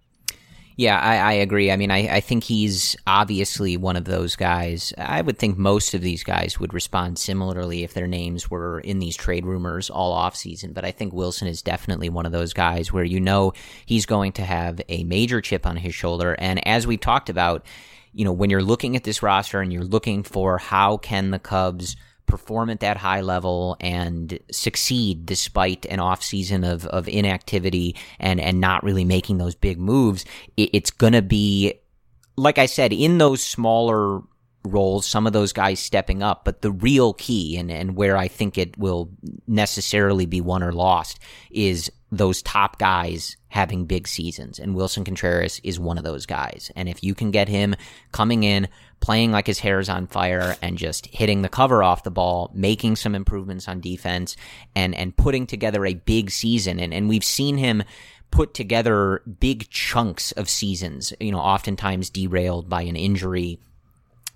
Yeah, 0.77 0.99
I, 0.99 1.17
I 1.17 1.31
agree. 1.33 1.71
I 1.71 1.77
mean, 1.77 1.89
I, 1.89 2.15
I, 2.15 2.19
think 2.19 2.43
he's 2.43 2.97
obviously 3.07 3.77
one 3.77 3.95
of 3.95 4.03
those 4.03 4.35
guys. 4.35 4.93
I 4.97 5.21
would 5.21 5.37
think 5.37 5.57
most 5.57 5.93
of 5.93 6.01
these 6.01 6.21
guys 6.21 6.59
would 6.59 6.73
respond 6.73 7.17
similarly 7.17 7.83
if 7.83 7.93
their 7.93 8.07
names 8.07 8.51
were 8.51 8.81
in 8.81 8.99
these 8.99 9.15
trade 9.15 9.45
rumors 9.45 9.89
all 9.89 10.11
off 10.11 10.35
season. 10.35 10.73
But 10.73 10.83
I 10.83 10.91
think 10.91 11.13
Willson 11.13 11.47
is 11.47 11.61
definitely 11.61 12.09
one 12.09 12.25
of 12.25 12.33
those 12.33 12.51
guys 12.51 12.91
where 12.91 13.05
you 13.05 13.21
know 13.21 13.53
he's 13.85 14.05
going 14.05 14.33
to 14.33 14.43
have 14.43 14.81
a 14.89 15.05
major 15.05 15.39
chip 15.39 15.65
on 15.65 15.77
his 15.77 15.95
shoulder. 15.95 16.35
And 16.39 16.65
as 16.67 16.85
we 16.85 16.97
talked 16.97 17.29
about, 17.29 17.65
you 18.11 18.25
know, 18.25 18.33
when 18.33 18.49
you're 18.49 18.61
looking 18.61 18.97
at 18.97 19.05
this 19.05 19.23
roster 19.23 19.61
and 19.61 19.71
you're 19.71 19.85
looking 19.85 20.23
for 20.23 20.57
how 20.57 20.97
can 20.97 21.31
the 21.31 21.39
Cubs– 21.39 21.95
perform 22.25 22.69
at 22.69 22.79
that 22.79 22.97
high 22.97 23.21
level 23.21 23.77
and 23.79 24.39
succeed 24.51 25.25
despite 25.25 25.85
an 25.85 25.99
off 25.99 26.23
season 26.23 26.63
of, 26.63 26.85
of 26.87 27.07
inactivity 27.07 27.95
and, 28.19 28.39
and 28.39 28.59
not 28.59 28.83
really 28.83 29.05
making 29.05 29.37
those 29.37 29.55
big 29.55 29.79
moves, 29.79 30.25
it, 30.57 30.69
it's 30.73 30.91
going 30.91 31.13
to 31.13 31.21
be, 31.21 31.73
like 32.35 32.57
I 32.57 32.65
said, 32.65 32.93
in 32.93 33.17
those 33.17 33.41
smaller 33.41 34.21
roles, 34.65 35.05
some 35.05 35.27
of 35.27 35.33
those 35.33 35.53
guys 35.53 35.79
stepping 35.79 36.23
up, 36.23 36.43
but 36.43 36.61
the 36.61 36.71
real 36.71 37.13
key 37.13 37.57
and, 37.57 37.71
and 37.71 37.95
where 37.95 38.17
I 38.17 38.27
think 38.27 38.57
it 38.57 38.77
will 38.77 39.11
necessarily 39.47 40.25
be 40.25 40.41
won 40.41 40.63
or 40.63 40.73
lost 40.73 41.19
is 41.51 41.91
those 42.11 42.41
top 42.41 42.79
guys 42.79 43.37
having 43.49 43.85
big 43.85 44.07
seasons. 44.07 44.59
And 44.59 44.75
Willson 44.75 45.05
Contreras 45.05 45.59
is 45.63 45.79
one 45.79 45.97
of 45.97 46.03
those 46.03 46.25
guys. 46.25 46.71
And 46.75 46.89
if 46.89 47.03
you 47.03 47.15
can 47.15 47.31
get 47.31 47.47
him 47.47 47.75
coming 48.11 48.43
in, 48.43 48.67
playing 48.99 49.31
like 49.31 49.47
his 49.47 49.59
hair 49.59 49.79
is 49.79 49.89
on 49.89 50.07
fire 50.07 50.55
and 50.61 50.77
just 50.77 51.05
hitting 51.07 51.41
the 51.41 51.49
cover 51.49 51.83
off 51.83 52.03
the 52.03 52.11
ball, 52.11 52.51
making 52.53 52.95
some 52.95 53.13
improvements 53.15 53.67
on 53.67 53.79
defense 53.79 54.35
and, 54.75 54.95
and 54.95 55.15
putting 55.15 55.45
together 55.45 55.85
a 55.85 55.93
big 55.93 56.31
season. 56.31 56.79
And, 56.79 56.93
and 56.93 57.07
we've 57.07 57.23
seen 57.23 57.57
him 57.57 57.83
put 58.31 58.53
together 58.53 59.21
big 59.39 59.69
chunks 59.69 60.31
of 60.33 60.49
seasons, 60.49 61.13
you 61.19 61.31
know, 61.31 61.39
oftentimes 61.39 62.09
derailed 62.09 62.67
by 62.67 62.81
an 62.81 62.95
injury 62.95 63.59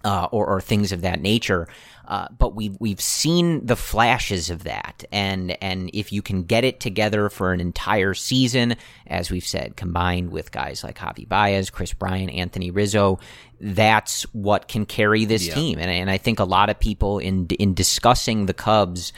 uh, 0.03 0.27
or, 0.31 0.45
or 0.45 0.61
things 0.61 0.91
of 0.91 1.01
that 1.01 1.21
nature. 1.21 1.67
Uh, 2.09 2.27
but 2.35 2.55
we've 2.55 2.75
we've 2.79 2.99
seen 2.99 3.63
the 3.63 3.75
flashes 3.75 4.49
of 4.49 4.63
that, 4.63 5.03
and 5.11 5.55
and 5.63 5.91
if 5.93 6.11
you 6.11 6.23
can 6.23 6.41
get 6.41 6.63
it 6.63 6.79
together 6.79 7.29
for 7.29 7.53
an 7.53 7.61
entire 7.61 8.15
season, 8.15 8.75
as 9.05 9.29
we've 9.29 9.45
said, 9.45 9.75
combined 9.75 10.31
with 10.31 10.51
guys 10.51 10.83
like 10.83 10.97
Javi 10.97 11.29
Baez, 11.29 11.69
Kris 11.69 11.93
Bryant, 11.93 12.31
Anthony 12.33 12.71
Rizzo, 12.71 13.19
that's 13.61 14.23
what 14.33 14.67
can 14.67 14.87
carry 14.87 15.25
this 15.25 15.47
Yeah. 15.47 15.53
team. 15.53 15.77
And 15.77 15.91
and 15.91 16.09
I 16.09 16.17
think 16.17 16.39
a 16.39 16.45
lot 16.45 16.71
of 16.71 16.79
people 16.79 17.19
in 17.19 17.45
in 17.59 17.75
discussing 17.75 18.47
the 18.47 18.55
Cubs 18.55 19.13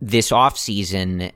this 0.00 0.30
offseason 0.30 1.32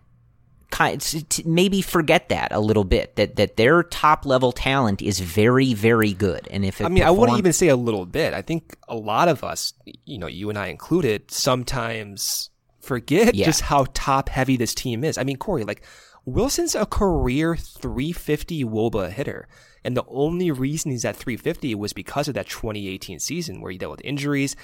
kind 0.70 1.02
maybe 1.46 1.80
forget 1.80 2.28
that 2.28 2.52
a 2.52 2.60
little 2.60 2.84
bit 2.84 3.16
that 3.16 3.36
that 3.36 3.56
their 3.56 3.82
top 3.82 4.26
level 4.26 4.52
talent 4.52 5.00
is 5.00 5.18
very 5.18 5.72
very 5.72 6.12
good 6.12 6.46
and 6.50 6.62
if 6.64 6.80
it 6.80 6.84
I 6.84 6.88
mean, 6.88 7.04
I 7.04 7.10
wouldn't 7.10 7.38
even 7.38 7.54
say 7.54 7.68
a 7.68 7.76
little 7.76 8.04
bit. 8.04 8.34
I 8.34 8.42
think 8.42 8.76
a 8.86 8.94
lot 8.94 9.28
of 9.28 9.42
us, 9.42 9.72
you 10.04 10.18
know, 10.18 10.26
you 10.26 10.50
and 10.50 10.58
I 10.58 10.66
included, 10.66 11.30
sometimes 11.30 12.50
forget 12.80 13.34
Yeah. 13.34 13.46
just 13.46 13.62
how 13.62 13.86
top 13.94 14.28
heavy 14.28 14.56
this 14.56 14.74
team 14.74 15.04
is. 15.04 15.18
I 15.18 15.24
mean, 15.24 15.36
Corey, 15.36 15.64
like 15.64 15.82
Willson's 16.24 16.74
a 16.74 16.84
career 16.86 17.56
350 17.56 18.64
WOBA 18.64 19.10
hitter. 19.10 19.48
And 19.84 19.96
the 19.96 20.04
only 20.08 20.50
reason 20.50 20.90
he's 20.90 21.04
at 21.04 21.16
350 21.16 21.74
was 21.74 21.92
because 21.92 22.28
of 22.28 22.34
that 22.34 22.48
2018 22.48 23.18
season 23.20 23.60
where 23.60 23.70
he 23.70 23.78
dealt 23.78 23.92
with 23.92 24.04
injuries. 24.04 24.54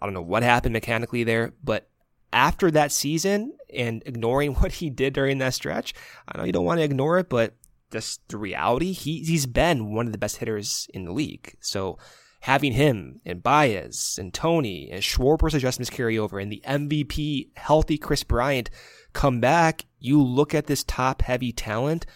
I 0.00 0.06
don't 0.06 0.14
know 0.14 0.22
what 0.22 0.42
happened 0.42 0.72
mechanically 0.72 1.24
there, 1.24 1.52
but 1.64 1.88
after 2.32 2.70
that 2.70 2.92
season 2.92 3.52
and 3.72 4.02
ignoring 4.06 4.54
what 4.56 4.72
he 4.72 4.90
did 4.90 5.12
during 5.14 5.38
that 5.38 5.54
stretch, 5.54 5.94
I 6.28 6.38
know 6.38 6.44
you 6.44 6.52
don't 6.52 6.64
want 6.64 6.78
to 6.78 6.84
ignore 6.84 7.18
it, 7.18 7.28
but 7.28 7.54
that's 7.90 8.18
the 8.28 8.38
reality. 8.38 8.92
He, 8.92 9.22
he's 9.22 9.46
been 9.46 9.94
one 9.94 10.06
of 10.06 10.12
the 10.12 10.18
best 10.18 10.38
hitters 10.38 10.88
in 10.94 11.04
the 11.04 11.12
league. 11.12 11.54
So 11.60 11.98
having 12.40 12.72
him 12.72 13.20
and 13.24 13.42
Baez 13.42 14.16
and 14.18 14.34
Tony 14.34 14.90
and 14.90 15.02
Schwarber's 15.02 15.54
adjustments 15.54 15.90
carry 15.90 16.18
over 16.18 16.38
and 16.38 16.50
the 16.50 16.62
MVP 16.66 17.50
healthy 17.54 17.98
Kris 17.98 18.24
Bryant 18.24 18.70
come 19.12 19.40
back, 19.40 19.84
you 20.00 20.20
look 20.20 20.54
at 20.54 20.66
this 20.66 20.84
top 20.84 21.22
heavy 21.22 21.52
talent. 21.52 22.06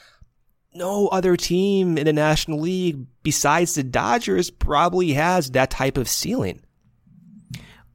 No 0.74 1.08
other 1.08 1.36
team 1.36 1.96
in 1.96 2.04
the 2.04 2.12
National 2.12 2.60
League 2.60 3.06
besides 3.22 3.74
the 3.74 3.82
Dodgers 3.82 4.50
probably 4.50 5.12
has 5.12 5.52
that 5.52 5.70
type 5.70 5.96
of 5.96 6.08
ceiling. 6.08 6.60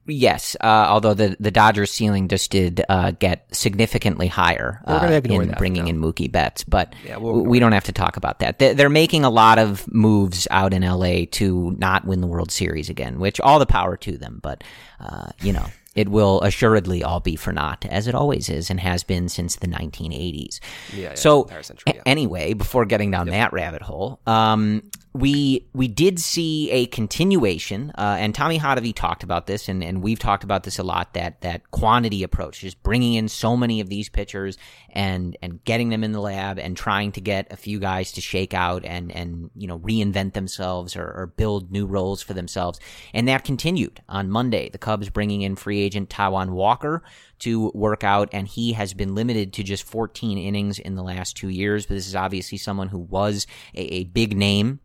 Yes, 0.06 0.56
uh, 0.60 0.66
although 0.88 1.14
the 1.14 1.36
the 1.38 1.50
Dodgers 1.52 1.90
ceiling 1.92 2.26
just 2.28 2.50
did 2.50 2.84
uh, 2.88 3.12
get 3.12 3.46
significantly 3.54 4.26
higher 4.26 4.80
uh, 4.84 4.98
in 5.42 5.48
that 5.50 5.58
bringing 5.58 5.86
in 5.88 6.00
Mookie 6.00 6.30
Betts, 6.30 6.64
but 6.64 6.94
Yeah, 7.06 7.18
we'll 7.18 7.44
we 7.44 7.60
don't 7.60 7.72
have 7.72 7.84
to 7.84 7.92
talk 7.92 8.16
about 8.16 8.40
that. 8.40 8.58
They- 8.58 8.74
They're 8.74 8.88
making 8.90 9.24
a 9.24 9.30
lot 9.30 9.58
of 9.58 9.86
moves 9.92 10.48
out 10.50 10.74
in 10.74 10.82
LA 10.82 11.26
to 11.32 11.76
not 11.78 12.04
win 12.04 12.20
the 12.20 12.26
World 12.26 12.50
Series 12.50 12.90
again, 12.90 13.20
which 13.20 13.40
all 13.40 13.58
the 13.60 13.66
power 13.66 13.96
to 13.98 14.16
them. 14.18 14.40
But 14.42 14.64
uh, 14.98 15.28
you 15.40 15.52
know, 15.52 15.66
it 15.94 16.08
will 16.08 16.40
assuredly 16.42 17.04
all 17.04 17.20
be 17.20 17.36
for 17.36 17.52
naught, 17.52 17.84
as 17.88 18.08
it 18.08 18.14
always 18.16 18.48
is 18.48 18.70
and 18.70 18.80
has 18.80 19.04
been 19.04 19.28
since 19.28 19.54
the 19.56 19.68
1980s. 19.68 20.58
Yeah, 20.92 21.00
yeah, 21.10 21.14
so 21.14 21.46
century, 21.62 21.84
a- 21.86 22.08
anyway, 22.08 22.54
before 22.54 22.86
getting 22.86 23.10
down 23.12 23.28
that 23.28 23.52
rabbit 23.52 23.82
hole, 23.82 24.18
um, 24.26 24.82
we 25.14 25.68
we 25.74 25.88
did 25.88 26.18
see 26.18 26.70
a 26.70 26.86
continuation, 26.86 27.92
uh, 27.98 28.16
and 28.18 28.34
Tommy 28.34 28.58
Hottovy 28.58 28.94
talked 28.94 29.22
about 29.22 29.46
this, 29.46 29.68
and, 29.68 29.84
and 29.84 30.02
we've 30.02 30.18
talked 30.18 30.42
about 30.42 30.62
this 30.62 30.78
a 30.78 30.82
lot. 30.82 31.12
That 31.12 31.42
that 31.42 31.70
quantity 31.70 32.22
approach, 32.22 32.60
just 32.60 32.82
bringing 32.82 33.14
in 33.14 33.28
so 33.28 33.54
many 33.54 33.80
of 33.80 33.90
these 33.90 34.08
pitchers 34.08 34.56
and 34.88 35.36
and 35.42 35.62
getting 35.64 35.90
them 35.90 36.02
in 36.02 36.12
the 36.12 36.20
lab, 36.20 36.58
and 36.58 36.74
trying 36.74 37.12
to 37.12 37.20
get 37.20 37.52
a 37.52 37.56
few 37.56 37.78
guys 37.78 38.12
to 38.12 38.22
shake 38.22 38.54
out 38.54 38.86
and 38.86 39.12
and 39.12 39.50
you 39.54 39.68
know 39.68 39.78
reinvent 39.80 40.32
themselves 40.32 40.96
or, 40.96 41.04
or 41.04 41.26
build 41.36 41.70
new 41.70 41.84
roles 41.84 42.22
for 42.22 42.32
themselves, 42.32 42.80
and 43.12 43.28
that 43.28 43.44
continued 43.44 44.00
on 44.08 44.30
Monday. 44.30 44.70
The 44.70 44.78
Cubs 44.78 45.10
bringing 45.10 45.42
in 45.42 45.56
free 45.56 45.80
agent 45.80 46.08
Taijuan 46.08 46.50
Walker 46.50 47.02
to 47.40 47.70
work 47.74 48.02
out, 48.02 48.30
and 48.32 48.48
he 48.48 48.72
has 48.72 48.94
been 48.94 49.14
limited 49.14 49.52
to 49.54 49.62
just 49.62 49.82
14 49.82 50.38
innings 50.38 50.78
in 50.78 50.94
the 50.94 51.02
last 51.02 51.36
two 51.36 51.50
years. 51.50 51.84
But 51.84 51.94
this 51.94 52.06
is 52.06 52.16
obviously 52.16 52.56
someone 52.56 52.88
who 52.88 52.98
was 52.98 53.46
a, 53.74 53.80
a 53.80 54.04
big 54.04 54.34
name 54.38 54.80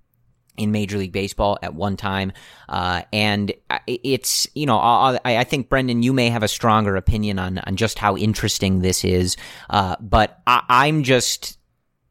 in 0.57 0.71
Major 0.71 0.97
League 0.97 1.11
Baseball 1.11 1.57
at 1.61 1.73
one 1.73 1.97
time, 1.97 2.31
uh, 2.67 3.03
and 3.13 3.53
it's 3.85 4.47
you 4.53 4.65
know 4.65 4.77
I, 4.77 5.19
I 5.23 5.43
think 5.43 5.69
Brendan, 5.69 6.03
you 6.03 6.13
may 6.13 6.29
have 6.29 6.43
a 6.43 6.47
stronger 6.47 6.95
opinion 6.95 7.39
on 7.39 7.59
on 7.59 7.75
just 7.75 7.99
how 7.99 8.17
interesting 8.17 8.81
this 8.81 9.05
is, 9.05 9.37
uh, 9.69 9.95
but 9.99 10.39
I, 10.47 10.63
I'm 10.67 11.03
just 11.03 11.57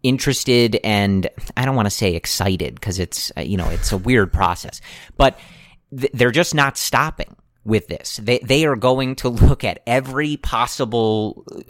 interested 0.03 0.79
and 0.85 1.29
I 1.57 1.65
don't 1.65 1.75
want 1.75 1.87
to 1.87 1.91
say 1.91 2.15
excited 2.15 2.77
because 2.77 2.99
it's 2.99 3.33
you 3.37 3.57
know 3.57 3.69
it's 3.69 3.93
a 3.93 3.99
weird 3.99 4.33
process, 4.33 4.81
but 5.17 5.39
th- 5.97 6.13
they're 6.13 6.31
just 6.31 6.55
not 6.55 6.79
stopping 6.79 7.35
with 7.67 7.89
this. 7.89 8.19
They 8.23 8.39
they 8.39 8.65
are 8.65 8.77
going 8.77 9.17
to 9.17 9.29
look 9.29 9.65
at 9.65 9.83
every 9.87 10.37
possible 10.37 11.45
uh, 11.51 11.61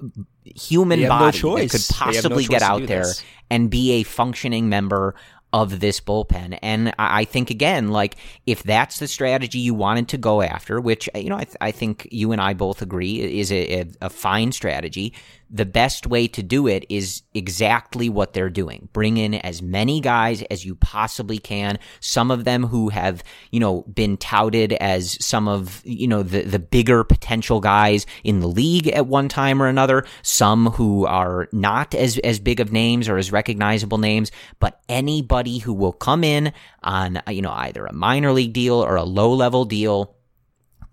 human 0.45 1.01
have 1.01 1.09
no 1.09 1.18
body 1.18 1.39
that 1.39 1.70
could 1.70 1.81
have 1.81 1.91
no 1.91 1.97
possibly 1.97 2.45
get 2.45 2.62
out 2.62 2.87
there 2.87 3.05
this. 3.05 3.24
and 3.51 3.70
be 3.70 3.93
a 3.93 4.03
functioning 4.03 4.68
member 4.68 5.14
of 5.57 5.81
this 5.81 6.01
bullpen. 6.01 6.59
And 6.61 6.93
I 6.99 7.25
think 7.25 7.49
again, 7.51 7.89
like 7.89 8.17
if 8.45 8.63
that's 8.63 8.99
the 8.99 9.09
strategy 9.09 9.59
you 9.59 9.73
wanted 9.73 10.09
to 10.09 10.19
go 10.19 10.43
after, 10.43 10.83
which 10.83 11.09
uh, 11.15 11.19
you 11.19 11.31
know 11.31 11.39
I, 11.39 11.45
th- 11.45 11.57
I 11.63 11.73
think 11.73 12.07
you 12.11 12.33
and 12.33 12.43
I 12.43 12.53
both 12.53 12.83
agree 12.83 13.41
is 13.41 13.51
a, 13.51 13.81
a, 13.81 13.87
a 14.03 14.11
fine 14.11 14.53
strategy. 14.53 15.15
The 15.49 15.65
best 15.65 16.09
way 16.09 16.27
to 16.29 16.43
do 16.43 16.67
it 16.67 16.85
is 16.89 17.23
exactly 17.33 18.09
what 18.09 18.33
they're 18.33 18.51
doing. 18.51 18.89
Bring 18.93 19.17
in 19.17 19.35
as 19.35 19.63
many 19.63 20.01
guys 20.01 20.43
as 20.51 20.65
you 20.65 20.75
possibly 20.75 21.39
can. 21.39 21.79
Some 22.01 22.33
of 22.33 22.43
them 22.43 22.65
who 22.65 22.89
have, 22.89 23.23
you 23.53 23.61
know, 23.61 23.83
been 23.83 24.17
touted 24.17 24.73
as 24.73 25.25
some 25.25 25.47
of, 25.47 25.83
you 25.85 26.09
know, 26.09 26.25
the, 26.25 26.43
the 26.43 26.59
bigger 26.59 27.05
potential 27.05 27.61
guys 27.61 28.07
in 28.25 28.41
the 28.41 28.49
league 28.49 28.89
at 28.89 29.07
one 29.07 29.29
time 29.29 29.63
or 29.63 29.69
another. 29.69 30.05
Some 30.23 30.71
who 30.71 31.07
are 31.07 31.49
not 31.53 31.95
as, 31.95 32.19
as 32.25 32.41
big 32.41 32.59
of 32.59 32.73
names 32.73 33.09
or 33.09 33.17
as 33.17 33.31
recognizable 33.31 33.99
names, 33.99 34.33
but 34.59 34.81
anybody 34.89 35.46
who 35.47 35.73
will 35.73 35.93
come 35.93 36.25
in 36.25 36.53
on, 36.83 37.23
you 37.29 37.43
know, 37.43 37.53
either 37.53 37.87
a 37.87 37.93
minor 37.93 38.33
league 38.33 38.53
deal 38.53 38.75
or 38.75 38.97
a 38.97 39.05
low 39.05 39.33
level 39.33 39.65
deal 39.65 40.17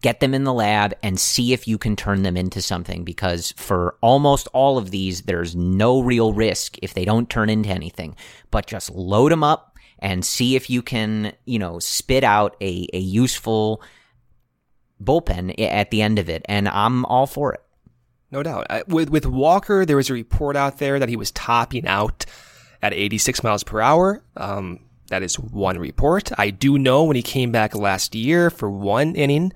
get 0.04 0.20
them 0.20 0.34
in 0.34 0.44
the 0.44 0.54
lab 0.54 0.94
and 1.02 1.18
see 1.18 1.54
if 1.54 1.66
you 1.66 1.78
can 1.78 1.96
turn 1.96 2.24
them 2.24 2.36
into 2.36 2.62
something 2.62 3.06
because 3.06 3.54
for 3.54 3.96
almost 4.02 4.48
all 4.54 4.78
of 4.78 4.92
these 4.92 5.22
there's 5.24 5.56
no 5.56 6.02
real 6.02 6.34
risk 6.34 6.78
if 6.82 6.94
they 6.94 7.06
don't 7.06 7.30
turn 7.30 7.50
into 7.50 7.70
anything. 7.70 8.16
But 8.52 8.68
just 8.68 8.92
load 8.92 9.32
them 9.32 9.44
up 9.44 9.78
and 10.00 10.26
see 10.26 10.56
if 10.56 10.70
you 10.70 10.82
can 10.82 11.34
you 11.46 11.58
know 11.58 11.80
spit 11.80 12.24
out 12.24 12.56
a, 12.62 12.88
a 12.94 13.00
useful 13.00 13.82
bullpen 15.02 15.56
at 15.58 15.90
the 15.90 16.02
end 16.02 16.20
of 16.20 16.30
it. 16.30 16.46
And 16.50 16.68
i'm 16.68 17.06
all 17.06 17.26
for 17.26 17.54
it. 17.54 17.62
No 18.30 18.44
doubt. 18.44 18.68
With 18.90 19.10
with 19.10 19.26
Walker, 19.26 19.86
there 19.86 19.98
was 19.98 20.10
a 20.10 20.14
report 20.14 20.56
out 20.58 20.80
there 20.80 21.00
that 21.00 21.08
he 21.08 21.16
was 21.16 21.32
topping 21.32 21.88
out 21.88 22.26
at 22.84 22.94
86 22.94 23.44
miles 23.44 23.64
per 23.64 23.82
hour. 23.82 24.22
Um, 24.38 24.82
that 25.08 25.24
is 25.24 25.40
one 25.40 25.80
report. 25.80 26.32
I 26.38 26.50
do 26.50 26.78
know 26.78 27.06
when 27.06 27.16
he 27.16 27.24
came 27.24 27.52
back 27.52 27.74
last 27.74 28.14
year 28.14 28.50
for 28.50 28.70
one 28.70 29.16
inning, 29.16 29.54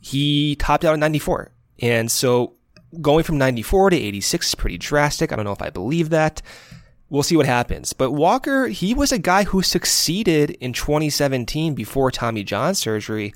he 0.00 0.56
topped 0.56 0.84
out 0.84 0.94
at 0.94 0.98
94. 0.98 1.52
And 1.80 2.10
so 2.10 2.54
going 3.00 3.24
from 3.24 3.38
94 3.38 3.90
to 3.90 3.96
86 3.96 4.48
is 4.48 4.54
pretty 4.54 4.78
drastic. 4.78 5.32
I 5.32 5.36
don't 5.36 5.44
know 5.44 5.52
if 5.52 5.62
I 5.62 5.70
believe 5.70 6.10
that. 6.10 6.40
We'll 7.10 7.22
see 7.22 7.36
what 7.36 7.46
happens. 7.46 7.92
But 7.92 8.12
Walker, 8.12 8.68
he 8.68 8.94
was 8.94 9.12
a 9.12 9.18
guy 9.18 9.44
who 9.44 9.62
succeeded 9.62 10.50
in 10.52 10.72
2017 10.72 11.74
before 11.74 12.10
Tommy 12.10 12.42
John 12.42 12.74
surgery 12.74 13.34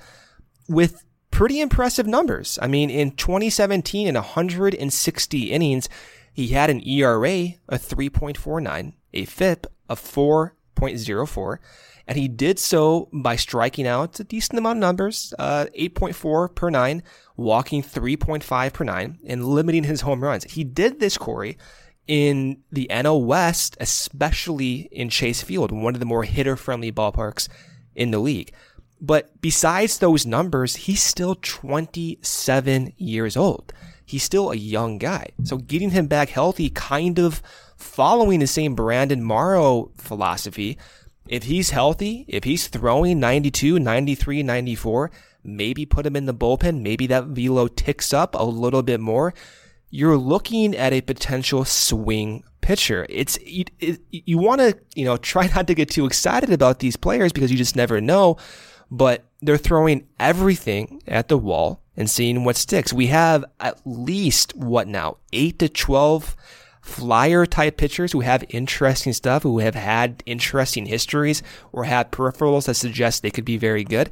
with 0.66 1.04
pretty 1.30 1.60
impressive 1.60 2.06
numbers. 2.06 2.58
I 2.62 2.68
mean, 2.68 2.88
in 2.88 3.10
2017, 3.10 4.08
in 4.08 4.14
160 4.14 5.50
innings, 5.50 5.90
he 6.32 6.48
had 6.48 6.70
an 6.70 6.86
ERA 6.86 7.54
of 7.68 7.82
3.49, 7.82 8.92
a 9.16 9.24
FIP 9.24 9.66
of 9.88 10.00
4.04, 10.00 11.58
and 12.06 12.18
he 12.18 12.28
did 12.28 12.58
so 12.58 13.08
by 13.12 13.36
striking 13.36 13.86
out 13.86 14.20
a 14.20 14.24
decent 14.24 14.58
amount 14.58 14.78
of 14.78 14.80
numbers, 14.80 15.34
uh, 15.38 15.66
8.4 15.76 16.54
per 16.54 16.70
nine, 16.70 17.02
walking 17.36 17.82
3.5 17.82 18.72
per 18.72 18.84
nine, 18.84 19.18
and 19.26 19.44
limiting 19.44 19.84
his 19.84 20.02
home 20.02 20.22
runs. 20.22 20.44
He 20.44 20.62
did 20.62 21.00
this, 21.00 21.18
Corey, 21.18 21.58
in 22.06 22.62
the 22.70 22.86
NL 22.90 23.24
West, 23.24 23.76
especially 23.80 24.88
in 24.92 25.08
Chase 25.08 25.42
Field, 25.42 25.72
one 25.72 25.94
of 25.94 26.00
the 26.00 26.06
more 26.06 26.22
hitter 26.22 26.56
friendly 26.56 26.92
ballparks 26.92 27.48
in 27.94 28.12
the 28.12 28.20
league. 28.20 28.52
But 29.00 29.40
besides 29.40 29.98
those 29.98 30.24
numbers, 30.24 30.76
he's 30.76 31.02
still 31.02 31.34
27 31.34 32.92
years 32.96 33.36
old. 33.36 33.72
He's 34.04 34.22
still 34.22 34.52
a 34.52 34.56
young 34.56 34.98
guy. 34.98 35.30
So 35.42 35.58
getting 35.58 35.90
him 35.90 36.06
back 36.06 36.28
healthy, 36.28 36.70
kind 36.70 37.18
of 37.18 37.42
following 37.76 38.40
the 38.40 38.46
same 38.46 38.74
Brandon 38.74 39.22
Morrow 39.22 39.90
philosophy. 39.96 40.78
If 41.28 41.44
he's 41.44 41.70
healthy, 41.70 42.24
if 42.28 42.44
he's 42.44 42.68
throwing 42.68 43.20
92, 43.20 43.78
93, 43.78 44.42
94, 44.42 45.10
maybe 45.42 45.86
put 45.86 46.06
him 46.06 46.16
in 46.16 46.26
the 46.26 46.34
bullpen. 46.34 46.80
Maybe 46.82 47.06
that 47.08 47.26
velo 47.26 47.68
ticks 47.68 48.12
up 48.12 48.34
a 48.34 48.44
little 48.44 48.82
bit 48.82 49.00
more. 49.00 49.34
you're 49.90 50.16
looking 50.16 50.76
at 50.76 50.92
a 50.92 51.00
potential 51.00 51.64
swing 51.64 52.42
pitcher. 52.60 53.06
It's 53.08 53.38
you, 53.42 53.64
it, 53.78 54.00
you 54.10 54.38
want 54.38 54.60
to 54.60 54.76
you 54.94 55.04
know 55.04 55.16
try 55.16 55.46
not 55.54 55.66
to 55.68 55.74
get 55.74 55.90
too 55.90 56.06
excited 56.06 56.52
about 56.52 56.80
these 56.80 56.96
players 56.96 57.32
because 57.32 57.50
you 57.50 57.56
just 57.58 57.76
never 57.76 58.00
know. 58.00 58.36
But 58.90 59.24
they're 59.40 59.56
throwing 59.56 60.06
everything 60.20 61.02
at 61.06 61.28
the 61.28 61.38
wall 61.38 61.82
and 61.96 62.10
seeing 62.10 62.44
what 62.44 62.56
sticks. 62.56 62.92
We 62.92 63.08
have 63.08 63.44
at 63.60 63.80
least 63.84 64.54
what 64.56 64.86
now 64.88 65.18
eight 65.32 65.58
to 65.60 65.68
twelve 65.68 66.36
flyer 66.86 67.44
type 67.44 67.76
pitchers 67.76 68.12
who 68.12 68.20
have 68.20 68.44
interesting 68.48 69.12
stuff, 69.12 69.42
who 69.42 69.58
have 69.58 69.74
had 69.74 70.22
interesting 70.24 70.86
histories 70.86 71.42
or 71.72 71.82
have 71.84 72.12
peripherals 72.12 72.66
that 72.66 72.74
suggest 72.74 73.22
they 73.22 73.30
could 73.30 73.44
be 73.44 73.58
very 73.58 73.82
good. 73.82 74.08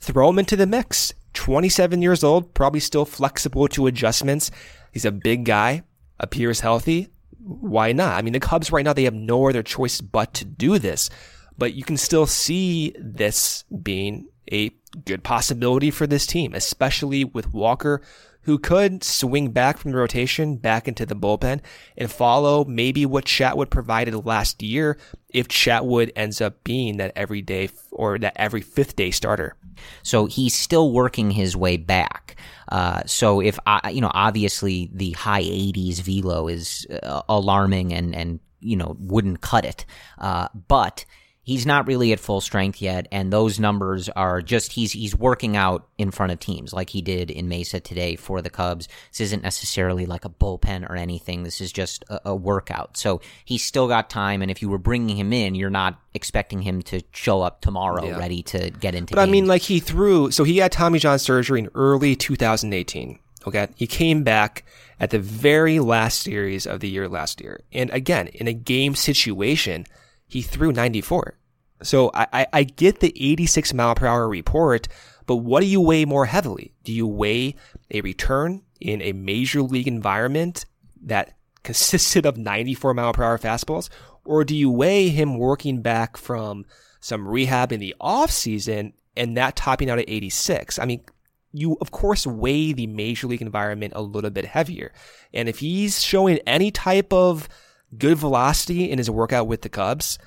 Throw 0.00 0.28
them 0.28 0.38
into 0.38 0.56
the 0.56 0.66
mix. 0.66 1.12
27 1.34 2.00
years 2.00 2.24
old, 2.24 2.54
probably 2.54 2.80
still 2.80 3.04
flexible 3.04 3.68
to 3.68 3.86
adjustments. 3.86 4.50
He's 4.92 5.04
a 5.04 5.12
big 5.12 5.44
guy, 5.44 5.82
appears 6.18 6.60
healthy. 6.60 7.08
Why 7.38 7.92
not? 7.92 8.16
I 8.16 8.22
mean, 8.22 8.32
the 8.32 8.40
Cubs 8.40 8.72
right 8.72 8.84
now, 8.84 8.94
they 8.94 9.04
have 9.04 9.14
no 9.14 9.46
other 9.46 9.62
choice 9.62 10.00
but 10.00 10.32
to 10.34 10.46
do 10.46 10.78
this, 10.78 11.10
but 11.58 11.74
you 11.74 11.84
can 11.84 11.98
still 11.98 12.26
see 12.26 12.94
this 12.98 13.64
being 13.82 14.28
a 14.50 14.70
good 15.04 15.22
possibility 15.22 15.90
for 15.90 16.06
this 16.06 16.26
team, 16.26 16.54
especially 16.54 17.24
with 17.24 17.52
Walker, 17.52 18.00
who 18.46 18.58
could 18.58 19.02
swing 19.02 19.50
back 19.50 19.76
from 19.76 19.90
the 19.90 19.96
rotation 19.96 20.56
back 20.56 20.86
into 20.86 21.04
the 21.04 21.16
bullpen 21.16 21.60
and 21.98 22.10
follow 22.10 22.64
maybe 22.64 23.04
what 23.04 23.24
Chatwood 23.24 23.70
provided 23.70 24.14
last 24.24 24.62
year 24.62 24.96
if 25.30 25.48
Chatwood 25.48 26.12
ends 26.14 26.40
up 26.40 26.62
being 26.62 26.96
that 26.98 27.12
everyday 27.16 27.68
or 27.90 28.18
that 28.20 28.34
every 28.36 28.60
fifth 28.60 28.94
day 28.94 29.10
starter. 29.10 29.56
So 30.04 30.26
he's 30.26 30.54
still 30.54 30.92
working 30.92 31.32
his 31.32 31.56
way 31.56 31.76
back. 31.76 32.36
Uh, 32.70 33.02
so 33.04 33.40
if 33.40 33.58
I, 33.66 33.90
you 33.90 34.00
know, 34.00 34.12
obviously 34.14 34.90
the 34.94 35.10
high 35.10 35.42
80s 35.42 36.00
velo 36.00 36.46
is 36.46 36.86
uh, 37.02 37.22
alarming 37.28 37.92
and 37.92 38.14
and 38.14 38.38
you 38.60 38.76
know 38.76 38.96
wouldn't 39.00 39.40
cut 39.40 39.64
it, 39.64 39.84
uh, 40.18 40.48
but 40.68 41.04
he's 41.46 41.64
not 41.64 41.86
really 41.86 42.12
at 42.12 42.20
full 42.20 42.40
strength 42.42 42.82
yet, 42.82 43.06
and 43.10 43.32
those 43.32 43.58
numbers 43.58 44.10
are 44.10 44.42
just 44.42 44.72
he's 44.72 44.92
he's 44.92 45.16
working 45.16 45.56
out 45.56 45.86
in 45.96 46.10
front 46.10 46.32
of 46.32 46.40
teams 46.40 46.74
like 46.74 46.90
he 46.90 47.00
did 47.00 47.30
in 47.30 47.48
Mesa 47.48 47.80
today 47.80 48.16
for 48.16 48.42
the 48.42 48.50
Cubs. 48.50 48.88
This 49.12 49.20
isn't 49.20 49.42
necessarily 49.42 50.04
like 50.04 50.26
a 50.26 50.28
bullpen 50.28 50.90
or 50.90 50.96
anything. 50.96 51.44
This 51.44 51.62
is 51.62 51.72
just 51.72 52.04
a, 52.10 52.30
a 52.30 52.36
workout. 52.36 52.98
So 52.98 53.22
he's 53.44 53.64
still 53.64 53.88
got 53.88 54.10
time, 54.10 54.42
and 54.42 54.50
if 54.50 54.60
you 54.60 54.68
were 54.68 54.78
bringing 54.78 55.16
him 55.16 55.32
in, 55.32 55.54
you're 55.54 55.70
not 55.70 55.98
expecting 56.12 56.60
him 56.60 56.82
to 56.82 57.00
show 57.12 57.40
up 57.40 57.62
tomorrow 57.62 58.04
yeah. 58.04 58.18
ready 58.18 58.42
to 58.42 58.70
get 58.70 58.94
into. 58.94 59.14
But 59.14 59.22
games. 59.22 59.28
I 59.28 59.30
mean, 59.30 59.46
like 59.46 59.62
he 59.62 59.80
threw. 59.80 60.30
So 60.32 60.44
he 60.44 60.58
had 60.58 60.72
Tommy 60.72 60.98
John 60.98 61.18
surgery 61.18 61.60
in 61.60 61.70
early 61.74 62.16
2018. 62.16 63.20
Okay, 63.46 63.68
he 63.76 63.86
came 63.86 64.24
back 64.24 64.64
at 64.98 65.10
the 65.10 65.20
very 65.20 65.78
last 65.78 66.22
series 66.22 66.66
of 66.66 66.80
the 66.80 66.88
year 66.88 67.08
last 67.08 67.40
year, 67.40 67.60
and 67.72 67.90
again 67.90 68.26
in 68.28 68.48
a 68.48 68.52
game 68.52 68.96
situation 68.96 69.86
he 70.26 70.42
threw 70.42 70.72
94. 70.72 71.38
So 71.82 72.10
I, 72.14 72.46
I, 72.52 72.64
get 72.64 73.00
the 73.00 73.12
86 73.14 73.74
mile 73.74 73.94
per 73.94 74.06
hour 74.06 74.28
report, 74.28 74.88
but 75.26 75.36
what 75.36 75.60
do 75.60 75.66
you 75.66 75.80
weigh 75.80 76.06
more 76.06 76.24
heavily? 76.24 76.72
Do 76.84 76.92
you 76.92 77.06
weigh 77.06 77.56
a 77.90 78.00
return 78.00 78.62
in 78.80 79.02
a 79.02 79.12
major 79.12 79.60
league 79.60 79.88
environment 79.88 80.64
that 81.02 81.36
consisted 81.62 82.24
of 82.24 82.38
94 82.38 82.94
mile 82.94 83.12
per 83.12 83.22
hour 83.22 83.38
fastballs? 83.38 83.90
Or 84.24 84.42
do 84.42 84.56
you 84.56 84.70
weigh 84.70 85.10
him 85.10 85.38
working 85.38 85.82
back 85.82 86.16
from 86.16 86.64
some 87.00 87.28
rehab 87.28 87.72
in 87.72 87.80
the 87.80 87.94
off 88.00 88.30
season 88.30 88.94
and 89.16 89.36
that 89.36 89.56
topping 89.56 89.90
out 89.90 89.98
at 89.98 90.08
86? 90.08 90.78
I 90.78 90.86
mean, 90.86 91.04
you 91.52 91.76
of 91.80 91.90
course 91.90 92.26
weigh 92.26 92.72
the 92.72 92.86
major 92.86 93.26
league 93.26 93.42
environment 93.42 93.92
a 93.96 94.02
little 94.02 94.30
bit 94.30 94.46
heavier. 94.46 94.92
And 95.32 95.48
if 95.48 95.58
he's 95.58 96.02
showing 96.02 96.38
any 96.46 96.70
type 96.70 97.12
of 97.12 97.48
good 97.98 98.18
velocity 98.18 98.90
in 98.90 98.98
his 98.98 99.10
workout 99.10 99.46
with 99.46 99.62
the 99.62 99.68
Cubs. 99.68 100.18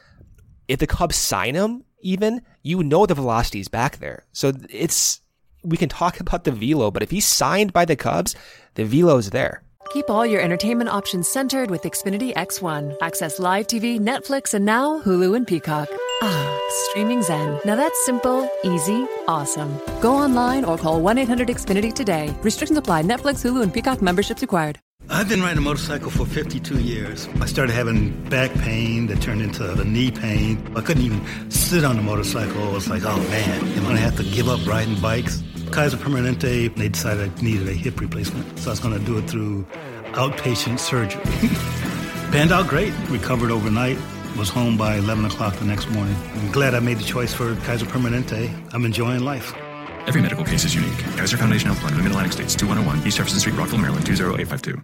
If 0.68 0.80
the 0.80 0.88
Cubs 0.88 1.16
sign 1.16 1.56
him, 1.56 1.84
even, 2.02 2.42
you 2.64 2.84
know 2.84 3.06
the 3.06 3.14
velocity 3.14 3.60
is 3.60 3.68
back 3.68 3.98
there. 3.98 4.26
So 4.32 4.54
it's, 4.70 5.22
we 5.64 5.78
can 5.78 5.90
talk 5.90 6.20
about 6.20 6.44
the 6.44 6.52
velo, 6.52 6.92
but 6.92 7.04
if 7.04 7.12
he's 7.12 7.26
signed 7.26 7.74
by 7.74 7.86
the 7.86 7.96
Cubs, 7.96 8.36
the 8.76 8.86
velo 8.86 9.18
is 9.18 9.32
there. 9.32 9.64
Keep 9.92 10.12
all 10.12 10.24
your 10.24 10.42
entertainment 10.42 10.90
options 10.90 11.28
centered 11.28 11.72
with 11.72 11.82
Xfinity 11.82 12.32
X1. 12.36 12.96
Access 13.02 13.40
live 13.40 13.66
TV, 13.66 14.00
Netflix, 14.00 14.54
and 14.54 14.64
now 14.64 15.02
Hulu 15.02 15.36
and 15.36 15.48
Peacock. 15.48 15.90
Ah, 16.22 16.60
streaming 16.70 17.24
Zen. 17.24 17.60
Now 17.66 17.76
that's 17.76 18.06
simple, 18.06 18.48
easy, 18.64 19.08
awesome. 19.28 19.80
Go 20.00 20.14
online 20.14 20.64
or 20.64 20.78
call 20.78 21.02
1 21.02 21.18
800 21.18 21.48
Xfinity 21.48 21.92
today. 21.92 22.36
Restrictions 22.44 22.78
apply. 22.78 23.02
Netflix, 23.02 23.42
Hulu, 23.44 23.64
and 23.64 23.74
Peacock 23.74 24.04
memberships 24.04 24.44
required. 24.44 24.80
I've 25.12 25.28
been 25.28 25.42
riding 25.42 25.58
a 25.58 25.62
motorcycle 25.62 26.12
for 26.12 26.26
52 26.26 26.82
years. 26.82 27.28
I 27.42 27.46
started 27.46 27.74
having 27.74 28.12
back 28.30 28.54
pain 28.54 29.08
that 29.08 29.22
turned 29.22 29.42
into 29.42 29.64
the 29.64 29.84
knee 29.84 30.12
pain. 30.12 30.72
I 30.76 30.82
couldn't 30.82 31.04
even 31.04 31.52
sit 31.52 31.84
on 31.84 31.96
the 31.96 32.02
motorcycle. 32.02 32.64
I 32.64 32.72
was 32.72 32.88
like, 32.88 33.04
oh 33.04 33.18
man, 33.18 33.68
am 33.70 33.86
I 33.86 33.88
gonna 33.88 33.98
have 34.00 34.18
to 34.18 34.24
give 34.24 34.48
up 34.48 34.66
riding 34.68 35.00
bikes? 35.02 35.42
Kaiser 35.72 35.98
Permanente, 35.98 36.74
they 36.76 36.90
decided 36.90 37.32
I 37.38 37.42
needed 37.42 37.68
a 37.68 37.74
hip 37.74 38.00
replacement. 38.00 38.60
So 38.60 38.70
I 38.70 38.74
was 38.74 38.80
gonna 38.80 39.00
do 39.00 39.18
it 39.18 39.30
through 39.30 39.66
outpatient 40.14 40.80
surgery. 40.80 41.22
Panned 42.32 42.52
out 42.52 42.68
great. 42.68 42.94
Recovered 43.10 43.52
overnight. 43.52 43.98
Was 44.38 44.50
home 44.50 44.78
by 44.78 44.98
11 44.98 45.26
o'clock 45.26 45.56
the 45.56 45.66
next 45.66 45.90
morning. 45.90 46.16
I'm 46.36 46.52
glad 46.52 46.76
I 46.76 46.80
made 46.80 46.98
the 46.98 47.04
choice 47.04 47.34
for 47.34 47.56
Kaiser 47.66 47.88
Permanente. 47.88 48.54
I'm 48.74 48.86
enjoying 48.86 49.22
life. 49.22 49.54
Every 50.08 50.22
medical 50.22 50.44
case 50.44 50.66
is 50.66 50.74
unique. 50.76 50.98
Kaiser 51.18 51.38
Foundation 51.38 51.68
Health 51.68 51.80
Plan 51.80 51.94
of 51.94 51.98
the 51.98 52.04
Mid-Atlantic 52.04 52.34
States, 52.34 52.56
2101 52.56 53.08
East 53.08 53.18
Jefferson 53.18 53.40
Street, 53.40 53.56
Rockville, 53.56 53.80
Maryland, 53.80 54.06
20852. 54.06 54.84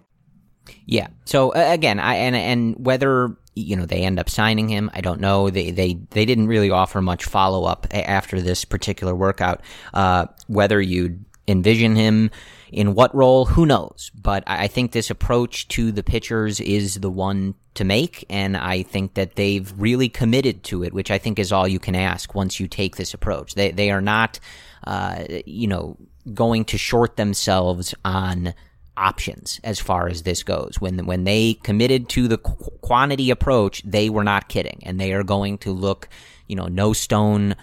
Yeah. 0.86 1.08
So 1.24 1.50
uh, 1.50 1.72
again, 1.72 1.98
I 1.98 2.14
and 2.16 2.36
and 2.36 2.76
whether 2.84 3.36
you 3.54 3.76
know 3.76 3.86
they 3.86 4.02
end 4.02 4.18
up 4.18 4.30
signing 4.30 4.68
him, 4.68 4.90
I 4.94 5.00
don't 5.00 5.20
know. 5.20 5.50
They 5.50 5.70
they 5.70 5.94
they 6.10 6.24
didn't 6.24 6.46
really 6.46 6.70
offer 6.70 7.02
much 7.02 7.24
follow 7.24 7.64
up 7.64 7.86
after 7.92 8.40
this 8.40 8.64
particular 8.64 9.14
workout. 9.14 9.62
Uh, 9.92 10.26
whether 10.46 10.80
you 10.80 11.18
envision 11.48 11.96
him 11.96 12.30
in 12.72 12.94
what 12.94 13.14
role, 13.14 13.46
who 13.46 13.66
knows? 13.66 14.10
But 14.14 14.44
I 14.46 14.66
think 14.66 14.92
this 14.92 15.10
approach 15.10 15.68
to 15.68 15.92
the 15.92 16.02
pitchers 16.02 16.60
is 16.60 16.96
the 16.96 17.10
one 17.10 17.54
to 17.74 17.84
make, 17.84 18.24
and 18.28 18.56
I 18.56 18.82
think 18.82 19.14
that 19.14 19.36
they've 19.36 19.72
really 19.76 20.08
committed 20.08 20.64
to 20.64 20.82
it, 20.82 20.92
which 20.92 21.10
I 21.10 21.18
think 21.18 21.38
is 21.38 21.52
all 21.52 21.68
you 21.68 21.78
can 21.78 21.94
ask 21.94 22.34
once 22.34 22.58
you 22.58 22.66
take 22.66 22.96
this 22.96 23.14
approach. 23.14 23.54
They 23.54 23.70
they 23.70 23.90
are 23.90 24.00
not, 24.00 24.40
uh, 24.84 25.24
you 25.46 25.66
know, 25.66 25.96
going 26.34 26.64
to 26.66 26.78
short 26.78 27.16
themselves 27.16 27.94
on 28.04 28.54
options 28.96 29.60
as 29.62 29.78
far 29.78 30.08
as 30.08 30.22
this 30.22 30.42
goes. 30.42 30.80
When 30.80 31.06
when 31.06 31.24
they 31.24 31.54
committed 31.62 32.08
to 32.10 32.28
the 32.28 32.38
qu- 32.38 32.70
quantity 32.80 33.30
approach, 33.30 33.82
they 33.84 34.08
were 34.10 34.24
not 34.24 34.48
kidding, 34.48 34.80
and 34.84 35.00
they 35.00 35.12
are 35.12 35.22
going 35.22 35.58
to 35.58 35.72
look, 35.72 36.08
you 36.46 36.56
know, 36.56 36.66
no 36.66 36.92
stone 36.92 37.56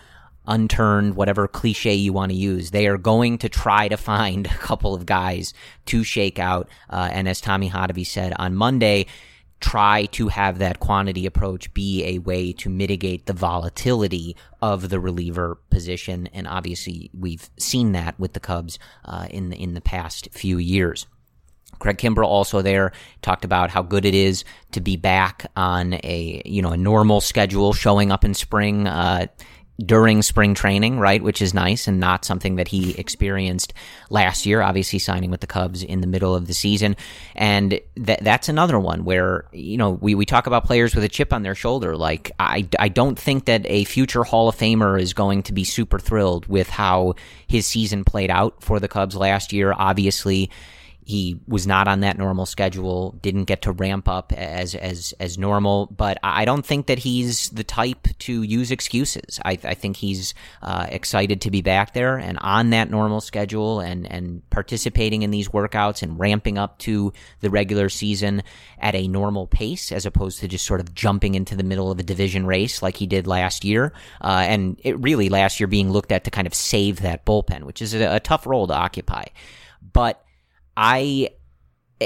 unturned, 0.46 1.16
whatever 1.16 1.48
cliche 1.48 1.94
you 1.94 2.12
want 2.12 2.32
to 2.32 2.38
use. 2.38 2.72
They 2.72 2.88
are 2.88 2.98
going 2.98 3.38
to 3.40 3.50
try 3.50 3.88
to 3.88 3.98
find 3.98 4.46
a 4.52 4.58
couple 4.58 4.94
of 4.94 5.06
guys 5.06 5.54
to 5.88 6.04
shake 6.04 6.40
out, 6.40 6.70
uh, 6.90 7.10
and 7.12 7.28
as 7.28 7.42
Tommy 7.42 7.70
Hottovy 7.70 8.06
said 8.06 8.34
on 8.38 8.56
Monday. 8.56 9.08
Try 9.64 10.08
to 10.08 10.28
have 10.28 10.60
that 10.60 10.82
quantity 10.82 11.26
approach 11.26 11.74
be 11.74 12.04
a 12.04 12.20
way 12.20 12.52
to 12.52 12.70
mitigate 12.70 13.28
the 13.28 13.34
volatility 13.34 14.36
of 14.62 14.90
the 14.90 15.00
reliever 15.00 15.58
position, 15.70 16.28
and 16.34 16.50
obviously 16.50 17.10
we've 17.18 17.50
seen 17.58 17.94
that 17.94 18.20
with 18.20 18.34
the 18.34 18.42
Cubs 18.42 18.78
uh, 19.06 19.26
in 19.30 19.52
the, 19.52 19.56
in 19.56 19.74
the 19.74 19.80
past 19.80 20.28
few 20.34 20.58
years. 20.58 21.08
Craig 21.80 21.98
Kimbrel 21.98 22.26
also 22.26 22.62
there 22.62 22.92
talked 23.22 23.46
about 23.46 23.70
how 23.70 23.82
good 23.82 24.04
it 24.04 24.14
is 24.14 24.44
to 24.74 24.82
be 24.82 24.98
back 24.98 25.50
on 25.56 25.94
a 26.04 26.42
you 26.44 26.62
know 26.62 26.72
a 26.72 26.78
normal 26.78 27.22
schedule, 27.22 27.72
showing 27.72 28.12
up 28.12 28.26
in 28.26 28.34
spring 28.34 28.86
uh, 28.86 29.28
during 29.80 30.22
spring 30.22 30.54
training, 30.54 31.00
right, 31.00 31.24
which 31.24 31.42
is 31.42 31.54
nice 31.54 31.88
and 31.88 32.00
not 32.00 32.26
something 32.26 32.58
that 32.58 32.68
he 32.68 32.92
experienced 32.98 33.74
last 34.10 34.46
year. 34.46 34.62
Obviously, 34.62 35.00
signing 35.00 35.32
with 35.32 35.42
the 35.42 35.48
Cubs 35.48 35.84
in 35.84 36.02
the 36.02 36.08
middle 36.08 36.36
of 36.36 36.48
the 36.48 36.54
season, 36.54 36.96
and 37.36 37.80
th- 37.96 38.20
that's 38.22 38.50
another 38.50 38.80
one 38.80 39.04
where 39.04 39.46
you 39.52 39.78
know 39.78 39.92
we 39.92 40.14
we 40.16 40.26
talk 40.26 40.46
about 40.46 40.66
players 40.66 40.94
with 40.94 41.04
a 41.04 41.10
chip 41.10 41.34
on 41.34 41.44
their 41.44 41.56
shoulder. 41.56 41.98
Like 41.98 42.32
I 42.40 42.68
I 42.78 42.90
don't 42.90 43.18
think 43.18 43.46
that 43.46 43.66
a 43.66 43.84
future 43.86 44.24
Hall 44.24 44.48
of 44.48 44.56
Famer 44.56 45.00
is 45.02 45.14
going 45.14 45.44
to 45.44 45.54
be 45.54 45.64
super 45.64 45.98
thrilled 45.98 46.46
with 46.46 46.70
how 46.70 47.16
his 47.48 47.66
season 47.66 48.04
played 48.04 48.30
out 48.30 48.62
for 48.64 48.80
the 48.80 48.88
Cubs 48.88 49.16
last 49.16 49.54
year. 49.54 49.74
Obviously 49.76 50.52
he 51.06 51.40
was 51.48 51.68
not 51.68 51.88
on 51.88 52.02
that 52.02 52.18
normal 52.18 52.46
schedule, 52.46 53.12
didn't 53.22 53.46
get 53.46 53.64
to 53.64 53.72
ramp 53.72 54.08
up 54.08 54.34
as 54.34 54.76
as 54.76 55.14
as 55.20 55.38
normal. 55.38 55.88
But 55.88 56.18
I 56.24 56.46
don't 56.46 56.66
think 56.66 56.88
that 56.88 57.00
he's 57.00 57.50
the 57.50 57.64
type 57.64 58.08
to 58.20 58.42
use 58.42 58.72
excuses. 58.72 59.40
I, 59.44 59.60
I 59.64 59.74
think 59.74 59.98
he's 59.98 60.34
uh, 60.62 60.88
excited 60.90 61.42
to 61.42 61.52
be 61.52 61.62
back 61.62 61.94
there 61.94 62.18
and 62.18 62.38
on 62.40 62.72
that 62.72 62.90
normal 62.90 63.22
schedule 63.22 63.80
and 63.80 64.10
and 64.12 64.48
participating 64.50 65.22
in 65.24 65.32
these 65.32 65.50
workouts 65.50 66.02
and 66.02 66.20
ramping 66.20 66.58
up 66.58 66.80
to 66.80 67.14
the 67.42 67.50
regular 67.50 67.90
season 67.90 68.44
at 68.80 68.96
a 68.96 69.08
normal 69.08 69.48
pace, 69.48 69.92
as 69.92 70.06
opposed 70.06 70.40
to 70.40 70.48
just 70.48 70.66
sort 70.66 70.80
of 70.80 70.94
jumping 70.94 71.36
into 71.36 71.56
the 71.56 71.64
middle 71.64 71.92
of 71.92 72.00
a 72.00 72.04
division 72.04 72.46
race 72.46 72.82
like 72.82 72.98
he 72.98 73.08
did 73.08 73.28
last 73.28 73.64
year. 73.64 73.94
Uh, 74.22 74.44
and 74.48 74.80
it 74.84 75.00
really 75.00 75.30
last 75.30 75.60
year 75.60 75.68
being 75.68 75.92
looked 75.92 76.12
at 76.12 76.24
to 76.24 76.32
kind 76.32 76.48
of 76.48 76.54
save 76.54 77.02
that 77.02 77.26
bullpen, 77.26 77.64
which 77.64 77.82
is 77.82 77.94
a, 77.94 78.16
a 78.16 78.20
tough 78.20 78.46
role 78.46 78.68
to 78.68 78.74
occupy. 78.74 79.26
But 79.94 80.24
I 80.76 81.30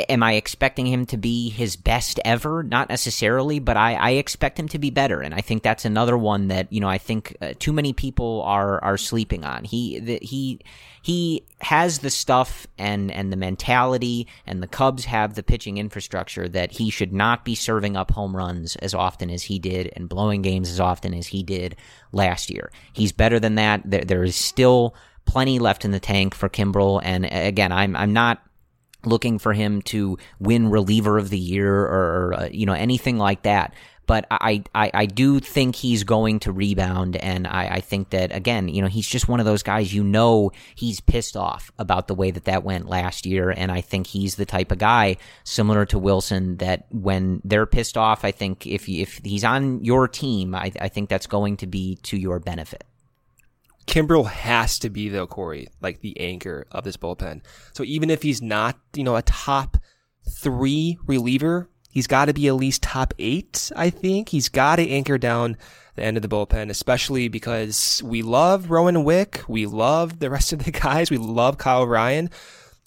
am 0.10 0.22
I 0.22 0.34
expecting 0.34 0.86
him 0.86 1.06
to 1.08 1.18
be 1.18 1.50
his 1.50 1.76
best 1.76 2.20
ever? 2.24 2.64
Not 2.64 2.90
necessarily, 2.90 3.60
but 3.60 3.78
I, 3.78 3.96
I 3.96 4.10
expect 4.12 4.60
him 4.60 4.68
to 4.70 4.80
be 4.80 4.90
better. 4.90 5.22
And 5.22 5.34
I 5.34 5.42
think 5.42 5.64
that's 5.64 5.86
another 5.86 6.18
one 6.18 6.50
that, 6.50 6.72
you 6.72 6.80
know, 6.80 6.90
I 6.90 6.98
think 6.98 7.36
uh, 7.42 7.54
too 7.58 7.74
many 7.74 7.94
people 7.94 8.44
are, 8.44 8.84
are 8.84 8.98
sleeping 8.98 9.44
on. 9.44 9.64
He, 9.64 10.00
the, 10.00 10.20
he, 10.22 10.60
he 11.02 11.46
has 11.62 12.00
the 12.00 12.10
stuff 12.10 12.68
and, 12.78 13.12
and 13.12 13.32
the 13.32 13.38
mentality 13.38 14.28
and 14.46 14.62
the 14.62 14.68
Cubs 14.68 15.06
have 15.06 15.36
the 15.36 15.44
pitching 15.44 15.78
infrastructure 15.78 16.48
that 16.50 16.72
he 16.74 16.90
should 16.90 17.14
not 17.14 17.46
be 17.46 17.56
serving 17.56 17.96
up 17.98 18.12
home 18.12 18.36
runs 18.36 18.76
as 18.78 18.94
often 18.94 19.30
as 19.30 19.44
he 19.44 19.58
did 19.60 19.92
and 19.96 20.10
blowing 20.10 20.42
games 20.42 20.70
as 20.70 20.80
often 20.80 21.14
as 21.14 21.28
he 21.28 21.44
did 21.44 21.76
last 22.12 22.50
year. 22.50 22.72
He's 22.94 23.12
better 23.12 23.40
than 23.40 23.56
that. 23.56 23.82
There, 23.86 24.04
there 24.04 24.24
is 24.24 24.36
still 24.36 24.96
plenty 25.26 25.60
left 25.60 25.86
in 25.86 25.92
the 25.92 26.00
tank 26.00 26.34
for 26.36 26.50
Kimbrel. 26.50 27.02
And 27.04 27.26
again, 27.26 27.72
I'm, 27.72 27.96
I'm 27.96 28.14
not, 28.14 28.42
looking 29.06 29.40
for 29.40 29.54
him 29.54 29.82
to 29.84 30.18
win 30.40 30.70
reliever 30.70 31.18
of 31.18 31.30
the 31.30 31.38
year 31.38 31.74
or, 31.74 32.34
uh, 32.34 32.50
you 32.52 32.66
know 32.66 32.74
anything 32.74 33.18
like 33.18 33.44
that. 33.44 33.74
But 34.08 34.26
I, 34.32 34.64
I, 34.74 34.90
I 34.94 35.06
do 35.06 35.42
think 35.42 35.76
he's 35.76 36.06
going 36.06 36.40
to 36.40 36.54
rebound, 36.54 37.18
and 37.18 37.46
I, 37.46 37.68
I 37.68 37.80
think 37.82 38.12
that 38.12 38.34
again, 38.34 38.70
you 38.70 38.82
know, 38.82 38.88
he's 38.88 39.06
just 39.06 39.28
one 39.28 39.42
of 39.42 39.46
those 39.46 39.64
guys. 39.64 39.94
You 39.94 40.02
know, 40.02 40.52
he's 40.76 41.02
pissed 41.02 41.36
off 41.36 41.74
about 41.78 42.08
the 42.08 42.16
way 42.16 42.32
that 42.32 42.46
that 42.46 42.64
went 42.64 42.88
last 42.88 43.26
year, 43.26 43.50
and 43.50 43.70
I 43.70 43.82
think 43.82 44.08
he's 44.08 44.36
the 44.36 44.46
type 44.46 44.72
of 44.72 44.78
guy 44.78 45.18
similar 45.44 45.86
to 45.88 46.00
Willson 46.00 46.58
that 46.60 46.86
when 46.90 47.42
they're 47.44 47.66
pissed 47.66 47.98
off, 47.98 48.24
I 48.24 48.32
think 48.32 48.66
if 48.66 48.88
if 48.88 49.20
he's 49.26 49.44
on 49.44 49.84
your 49.84 50.08
team, 50.08 50.56
I, 50.56 50.72
I 50.80 50.88
think 50.88 51.10
that's 51.10 51.28
going 51.28 51.58
to 51.58 51.68
be 51.68 51.98
to 52.04 52.18
your 52.18 52.40
benefit. 52.40 52.86
Kimbrel 53.88 54.28
has 54.28 54.78
to 54.80 54.90
be 54.90 55.10
though, 55.10 55.28
Corey, 55.28 55.68
like 55.82 56.02
the 56.02 56.20
anchor 56.20 56.68
of 56.72 56.84
this 56.84 56.98
bullpen. 56.98 57.42
So 57.74 57.84
even 57.84 58.10
if 58.10 58.22
he's 58.22 58.42
not, 58.42 58.78
you 58.94 59.04
know, 59.04 59.16
a 59.16 59.22
top 59.22 59.78
three 60.30 60.98
reliever, 61.08 61.70
he's 61.90 62.06
got 62.06 62.26
to 62.26 62.34
be 62.34 62.48
at 62.48 62.56
least 62.56 62.84
top 62.84 63.14
eight. 63.18 63.72
I 63.76 63.90
think 63.90 64.30
he's 64.30 64.50
got 64.50 64.76
to 64.76 64.88
anchor 64.88 65.18
down 65.18 65.58
the 65.96 66.04
end 66.04 66.18
of 66.18 66.22
the 66.22 66.30
bullpen, 66.30 66.70
especially 66.70 67.30
because 67.30 68.04
we 68.04 68.22
love 68.22 68.70
Rowan 68.70 69.04
Wick, 69.04 69.44
we 69.48 69.66
love 69.66 70.20
the 70.20 70.30
rest 70.30 70.54
of 70.54 70.64
the 70.64 70.72
guys, 70.84 71.10
we 71.10 71.18
love 71.18 71.58
Kyle 71.58 71.88
Ryan, 71.88 72.30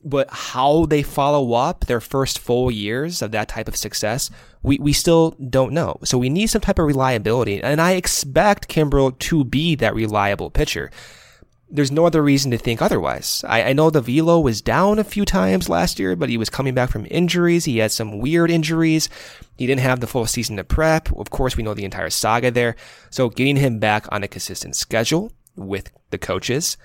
but 0.02 0.28
how 0.30 0.86
they 0.86 1.02
follow 1.02 1.52
up 1.52 1.86
their 1.86 2.00
first 2.00 2.38
full 2.38 2.70
years 2.70 3.20
of 3.22 3.32
that 3.32 3.48
type 3.48 3.68
of 3.68 3.76
success, 3.76 4.30
we, 4.62 4.78
we 4.78 4.92
still 4.92 5.32
don't 5.32 5.72
know. 5.72 5.96
So 6.04 6.16
we 6.16 6.30
need 6.30 6.48
some 6.48 6.62
type 6.62 6.78
of 6.78 6.86
reliability. 6.86 7.62
And 7.62 7.80
I 7.80 7.92
expect 7.92 8.68
Kimbrel 8.68 9.18
to 9.18 9.44
be 9.44 9.74
that 9.76 9.94
reliable 9.94 10.50
pitcher. 10.50 10.90
There's 11.72 11.92
no 11.92 12.04
other 12.04 12.22
reason 12.22 12.50
to 12.50 12.58
think 12.58 12.82
otherwise. 12.82 13.44
I, 13.46 13.62
I 13.62 13.72
know 13.74 13.90
the 13.90 14.00
velo 14.00 14.40
was 14.40 14.60
down 14.60 14.98
a 14.98 15.04
few 15.04 15.24
times 15.24 15.68
last 15.68 16.00
year, 16.00 16.16
but 16.16 16.28
he 16.28 16.36
was 16.36 16.50
coming 16.50 16.74
back 16.74 16.90
from 16.90 17.06
injuries. 17.10 17.64
He 17.64 17.78
had 17.78 17.92
some 17.92 18.18
weird 18.18 18.50
injuries. 18.50 19.08
He 19.56 19.66
didn't 19.66 19.82
have 19.82 20.00
the 20.00 20.08
full 20.08 20.26
season 20.26 20.56
to 20.56 20.64
prep. 20.64 21.12
Of 21.16 21.30
course, 21.30 21.56
we 21.56 21.62
know 21.62 21.74
the 21.74 21.84
entire 21.84 22.10
saga 22.10 22.50
there. 22.50 22.74
So 23.10 23.28
getting 23.28 23.56
him 23.56 23.78
back 23.78 24.06
on 24.10 24.24
a 24.24 24.28
consistent 24.28 24.74
schedule 24.74 25.30
with 25.56 25.92
the 26.10 26.18
coaches 26.18 26.76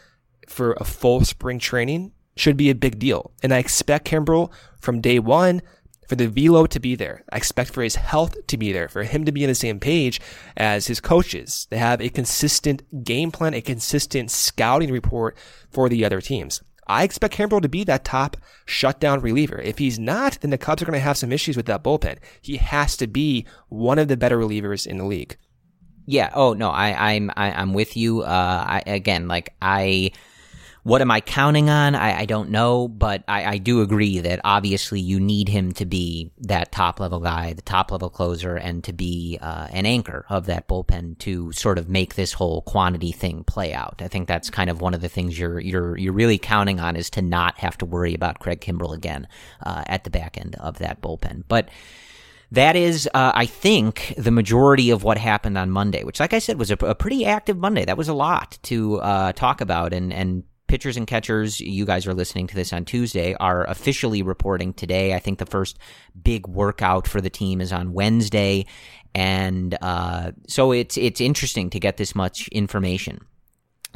for 0.48 0.74
a 0.74 0.84
full 0.84 1.24
spring 1.24 1.58
training 1.58 2.12
should 2.36 2.58
be 2.58 2.70
a 2.70 2.76
big 2.76 3.00
deal. 3.00 3.32
And 3.42 3.54
I 3.54 3.58
expect 3.58 4.08
Kimbrel 4.08 4.52
from 4.80 5.02
day 5.02 5.20
one 5.20 5.62
for 6.08 6.16
the 6.16 6.28
velo 6.28 6.66
to 6.68 6.80
be 6.80 6.96
there. 6.96 7.24
I 7.32 7.38
expect 7.38 7.72
for 7.72 7.82
his 7.82 7.96
health 7.96 8.36
to 8.48 8.58
be 8.58 8.72
there, 8.72 8.88
for 8.88 9.04
him 9.04 9.26
to 9.26 9.32
be 9.32 9.44
on 9.44 9.50
the 9.50 9.56
same 9.56 9.80
page 9.80 10.22
as 10.56 10.88
his 10.88 11.00
coaches. 11.00 11.68
They 11.70 11.78
have 11.78 12.02
a 12.02 12.10
consistent 12.10 13.04
game 13.04 13.32
plan, 13.32 13.54
a 13.54 13.62
consistent 13.62 14.32
scouting 14.32 14.92
report 14.92 15.38
for 15.72 15.90
the 15.90 16.06
other 16.06 16.22
teams. 16.22 16.62
I 16.88 17.04
expect 17.04 17.36
Kimbrel 17.36 17.62
to 17.64 17.70
be 17.70 17.84
that 17.86 18.06
top 18.06 18.38
shutdown 18.66 19.22
reliever. 19.22 19.60
If 19.60 19.80
he's 19.80 19.98
not, 19.98 20.40
then 20.42 20.52
the 20.52 20.58
Cubs 20.58 20.84
are 20.84 20.86
going 20.86 20.94
to 20.94 21.00
have 21.00 21.18
some 21.18 21.32
issues 21.32 21.58
with 21.58 21.66
that 21.66 21.84
bullpen. 21.84 22.20
He 22.42 22.58
has 22.58 22.96
to 22.98 23.08
be 23.08 23.46
one 23.70 23.98
of 23.98 24.08
the 24.08 24.18
better 24.18 24.38
relievers 24.38 24.86
in 24.86 24.98
the 24.98 25.06
league. 25.06 25.38
Yeah. 26.06 26.30
Oh 26.36 26.54
no, 26.54 26.70
I, 26.70 27.14
I'm 27.14 27.32
am 27.32 27.34
i 27.36 27.62
am 27.62 27.74
with 27.74 27.98
you. 27.98 28.22
Uh, 28.22 28.66
I, 28.68 28.84
again, 28.86 29.28
like 29.28 29.56
I 29.62 30.12
what 30.86 31.02
am 31.02 31.10
I 31.10 31.20
counting 31.20 31.68
on? 31.68 31.96
I, 31.96 32.20
I 32.20 32.26
don't 32.26 32.52
know, 32.52 32.88
but 32.88 33.24
I, 33.28 33.54
I, 33.54 33.58
do 33.58 33.82
agree 33.82 34.20
that 34.20 34.40
obviously 34.44 35.00
you 35.00 35.20
need 35.20 35.50
him 35.50 35.72
to 35.74 35.86
be 35.86 36.32
that 36.42 36.72
top 36.72 37.00
level 37.00 37.20
guy, 37.20 37.54
the 37.54 37.64
top 37.64 37.92
level 37.92 38.08
closer, 38.08 38.56
and 38.56 38.84
to 38.84 38.94
be 38.94 39.40
uh, 39.42 39.68
an 39.72 39.88
anchor 39.88 40.28
of 40.30 40.46
that 40.46 40.68
bullpen 40.68 41.18
to 41.18 41.52
sort 41.54 41.80
of 41.80 41.90
make 41.90 42.14
this 42.14 42.34
whole 42.34 42.62
quantity 42.62 43.12
thing 43.12 43.44
play 43.44 43.74
out. 43.74 44.00
I 44.00 44.08
think 44.08 44.28
that's 44.28 44.52
kind 44.52 44.70
of 44.70 44.80
one 44.80 44.94
of 44.94 45.02
the 45.02 45.10
things 45.10 45.40
you're 45.40 45.60
you're 45.60 45.98
you're 45.98 46.14
really 46.14 46.38
counting 46.38 46.80
on 46.80 46.96
is 46.96 47.10
to 47.12 47.22
not 47.24 47.58
have 47.58 47.80
to 47.80 47.86
worry 47.88 48.14
about 48.14 48.38
Craig 48.38 48.62
Kimbrel 48.62 48.94
again 48.94 49.28
uh, 49.66 49.84
at 49.88 50.04
the 50.04 50.12
back 50.12 50.38
end 50.40 50.56
of 50.60 50.78
that 50.78 51.02
bullpen, 51.02 51.46
but 51.48 51.68
that 52.52 52.76
is, 52.76 53.10
uh, 53.12 53.32
I 53.34 53.48
think, 53.48 54.14
the 54.20 54.30
majority 54.30 54.92
of 54.92 55.04
what 55.04 55.18
happened 55.18 55.58
on 55.58 55.72
Monday, 55.72 56.04
which, 56.04 56.20
like 56.20 56.32
I 56.32 56.38
said, 56.38 56.60
was 56.60 56.70
a, 56.70 56.76
a 56.86 56.94
pretty 56.94 57.26
active 57.26 57.58
Monday. 57.58 57.86
That 57.86 57.98
was 57.98 58.08
a 58.08 58.14
lot 58.14 58.60
to 58.64 58.98
uh, 59.02 59.32
talk 59.34 59.62
about 59.62 59.92
and, 59.92 60.14
and 60.14 60.44
pitchers 60.68 60.98
and 60.98 61.08
catchers, 61.08 61.60
you 61.60 61.86
guys 61.86 62.08
are 62.08 62.14
listening 62.14 62.48
to 62.48 62.56
this 62.56 62.74
on 62.74 62.86
Tuesday, 62.86 63.36
are 63.36 63.64
officially 63.66 64.22
reporting 64.22 64.74
today. 64.74 65.14
I 65.14 65.20
think 65.20 65.40
the 65.40 65.46
first 65.46 65.78
big 66.22 66.48
workout 66.48 67.08
for 67.08 67.22
the 67.22 67.30
team 67.30 67.62
is 67.62 67.72
on 67.72 67.94
Wednesday. 67.94 68.66
And 69.14 69.78
uh, 69.82 70.32
so 70.48 70.72
it's 70.72 70.98
it's 70.98 71.22
interesting 71.22 71.70
to 71.70 71.80
get 71.80 71.98
this 71.98 72.16
much 72.16 72.48
information. 72.50 73.20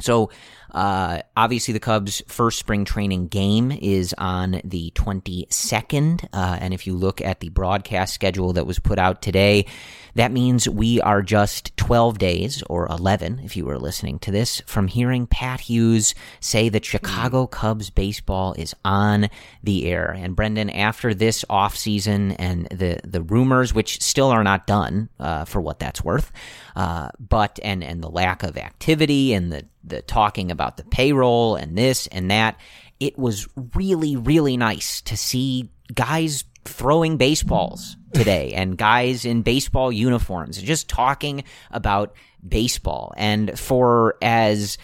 So 0.00 0.30
uh, 0.72 1.22
obviously, 1.36 1.72
the 1.72 1.80
Cubs' 1.80 2.22
first 2.28 2.58
spring 2.58 2.84
training 2.84 3.28
game 3.28 3.72
is 3.72 4.14
on 4.18 4.60
the 4.64 4.92
22nd. 4.94 6.24
Uh, 6.32 6.58
and 6.60 6.74
if 6.74 6.86
you 6.86 6.94
look 6.94 7.20
at 7.20 7.40
the 7.40 7.48
broadcast 7.48 8.14
schedule 8.14 8.52
that 8.54 8.66
was 8.66 8.78
put 8.78 8.98
out 8.98 9.22
today, 9.22 9.66
that 10.14 10.32
means 10.32 10.68
we 10.68 11.00
are 11.00 11.22
just 11.22 11.76
12 11.76 12.18
days, 12.18 12.62
or 12.68 12.86
11 12.88 13.40
if 13.44 13.56
you 13.56 13.64
were 13.64 13.78
listening 13.78 14.18
to 14.20 14.30
this, 14.30 14.60
from 14.66 14.88
hearing 14.88 15.26
Pat 15.26 15.60
Hughes 15.60 16.14
say 16.40 16.68
that 16.68 16.84
Chicago 16.84 17.46
Cubs 17.46 17.90
baseball 17.90 18.54
is 18.54 18.74
on 18.84 19.28
the 19.62 19.86
air. 19.86 20.14
And 20.16 20.34
Brendan, 20.36 20.70
after 20.70 21.14
this 21.14 21.44
offseason 21.48 22.36
and 22.38 22.66
the, 22.68 23.00
the 23.04 23.22
rumors, 23.22 23.74
which 23.74 24.02
still 24.02 24.28
are 24.28 24.44
not 24.44 24.66
done 24.66 25.08
uh, 25.18 25.44
for 25.44 25.60
what 25.60 25.78
that's 25.78 26.02
worth, 26.04 26.32
uh, 26.76 27.10
but 27.18 27.58
and, 27.62 27.82
and 27.82 28.02
the 28.02 28.10
lack 28.10 28.42
of 28.42 28.56
activity 28.56 29.32
and 29.32 29.52
the, 29.52 29.66
the 29.84 30.02
talking 30.02 30.50
about 30.50 30.59
the 30.76 30.84
payroll 30.84 31.56
and 31.56 31.76
this 31.76 32.06
and 32.08 32.30
that, 32.30 32.58
it 32.98 33.18
was 33.18 33.48
really, 33.74 34.16
really 34.16 34.56
nice 34.56 35.00
to 35.02 35.16
see 35.16 35.70
guys 35.94 36.44
throwing 36.64 37.16
baseballs 37.16 37.96
today 38.12 38.52
and 38.52 38.76
guys 38.76 39.24
in 39.24 39.42
baseball 39.42 39.90
uniforms 39.90 40.60
just 40.60 40.88
talking 40.88 41.44
about 41.70 42.14
baseball. 42.46 43.14
And 43.16 43.58
for 43.58 44.16
as 44.20 44.76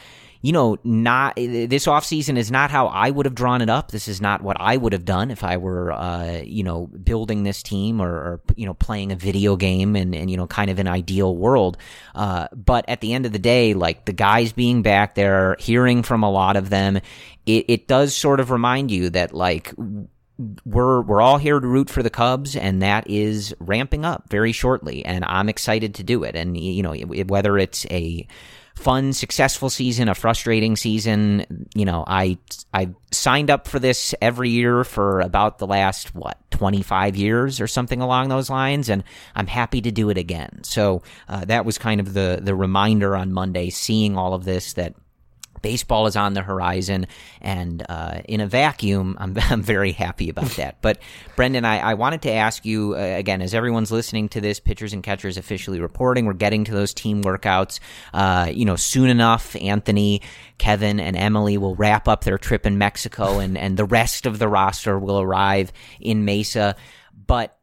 you 0.46 0.52
know, 0.52 0.78
not 0.84 1.34
this 1.34 1.86
offseason 1.86 2.38
is 2.38 2.52
not 2.52 2.70
how 2.70 2.86
I 2.86 3.10
would 3.10 3.26
have 3.26 3.34
drawn 3.34 3.62
it 3.62 3.68
up. 3.68 3.90
This 3.90 4.06
is 4.06 4.20
not 4.20 4.42
what 4.42 4.56
I 4.60 4.76
would 4.76 4.92
have 4.92 5.04
done 5.04 5.32
if 5.32 5.42
I 5.42 5.56
were, 5.56 5.90
uh, 5.90 6.40
you 6.44 6.62
know, 6.62 6.86
building 6.86 7.42
this 7.42 7.64
team 7.64 8.00
or, 8.00 8.12
or, 8.12 8.40
you 8.54 8.64
know, 8.64 8.74
playing 8.74 9.10
a 9.10 9.16
video 9.16 9.56
game 9.56 9.96
and, 9.96 10.14
and 10.14 10.30
you 10.30 10.36
know, 10.36 10.46
kind 10.46 10.70
of 10.70 10.78
an 10.78 10.86
ideal 10.86 11.36
world. 11.36 11.78
Uh, 12.14 12.46
but 12.54 12.84
at 12.86 13.00
the 13.00 13.12
end 13.12 13.26
of 13.26 13.32
the 13.32 13.40
day, 13.40 13.74
like 13.74 14.04
the 14.04 14.12
guys 14.12 14.52
being 14.52 14.82
back 14.82 15.16
there, 15.16 15.56
hearing 15.58 16.04
from 16.04 16.22
a 16.22 16.30
lot 16.30 16.54
of 16.54 16.70
them, 16.70 16.98
it, 17.44 17.64
it 17.66 17.88
does 17.88 18.14
sort 18.14 18.38
of 18.38 18.52
remind 18.52 18.92
you 18.92 19.10
that 19.10 19.34
like 19.34 19.74
we're 20.64 21.02
we're 21.02 21.22
all 21.22 21.38
here 21.38 21.58
to 21.58 21.66
root 21.66 21.90
for 21.90 22.04
the 22.04 22.10
Cubs, 22.10 22.54
and 22.54 22.82
that 22.82 23.10
is 23.10 23.52
ramping 23.58 24.04
up 24.04 24.30
very 24.30 24.52
shortly, 24.52 25.04
and 25.04 25.24
I'm 25.24 25.48
excited 25.48 25.96
to 25.96 26.04
do 26.04 26.22
it. 26.22 26.36
And 26.36 26.56
you 26.56 26.84
know, 26.84 26.94
whether 26.94 27.58
it's 27.58 27.84
a 27.90 28.28
fun, 28.76 29.12
successful 29.12 29.70
season, 29.70 30.08
a 30.08 30.14
frustrating 30.14 30.76
season, 30.76 31.66
you 31.74 31.84
know, 31.84 32.04
I 32.06 32.38
I 32.72 32.90
signed 33.10 33.50
up 33.50 33.66
for 33.66 33.78
this 33.78 34.14
every 34.20 34.50
year 34.50 34.84
for 34.84 35.20
about 35.20 35.58
the 35.58 35.66
last 35.66 36.14
what 36.14 36.38
25 36.50 37.16
years 37.16 37.60
or 37.60 37.66
something 37.66 38.00
along 38.00 38.28
those 38.28 38.50
lines, 38.50 38.88
and 38.88 39.02
I'm 39.34 39.46
happy 39.46 39.80
to 39.80 39.90
do 39.90 40.10
it 40.10 40.18
again. 40.18 40.62
So 40.62 41.02
uh, 41.28 41.46
that 41.46 41.64
was 41.64 41.78
kind 41.78 42.00
of 42.00 42.12
the 42.12 42.38
the 42.40 42.54
reminder 42.54 43.16
on 43.16 43.32
Monday, 43.32 43.70
seeing 43.70 44.16
all 44.16 44.34
of 44.34 44.44
this 44.44 44.74
that 44.74 44.94
baseball 45.62 46.06
is 46.06 46.16
on 46.16 46.34
the 46.34 46.42
horizon, 46.42 47.06
and 47.40 47.84
uh, 47.88 48.20
in 48.26 48.40
a 48.40 48.46
vacuum, 48.46 49.16
I'm, 49.18 49.36
I'm 49.50 49.62
very 49.62 49.92
happy 49.92 50.28
about 50.28 50.50
that. 50.56 50.76
But 50.86 50.98
Brendan, 51.34 51.64
I, 51.64 51.78
I 51.78 51.94
wanted 51.94 52.22
to 52.22 52.30
ask 52.30 52.64
you 52.64 52.94
uh, 52.94 52.98
again, 52.98 53.42
as 53.42 53.54
everyone's 53.54 53.90
listening 53.90 54.28
to 54.30 54.40
this, 54.40 54.60
pitchers 54.60 54.92
and 54.92 55.02
catchers 55.02 55.36
officially 55.36 55.80
reporting, 55.80 56.26
we're 56.26 56.34
getting 56.34 56.64
to 56.64 56.72
those 56.72 56.94
team 56.94 57.22
workouts. 57.24 57.80
Uh, 58.14 58.48
you 58.52 58.64
know, 58.64 58.76
soon 58.76 59.08
enough, 59.08 59.56
Anthony, 59.56 60.22
Kevin, 60.58 61.00
and 61.00 61.16
Emily 61.16 61.58
will 61.58 61.74
wrap 61.74 62.06
up 62.06 62.22
their 62.22 62.38
trip 62.38 62.66
in 62.66 62.78
Mexico, 62.78 63.40
and 63.40 63.58
and 63.58 63.76
the 63.76 63.84
rest 63.84 64.26
of 64.26 64.38
the 64.38 64.48
roster 64.48 64.98
will 64.98 65.20
arrive 65.20 65.72
in 66.00 66.24
Mesa. 66.24 66.76
But 67.26 67.58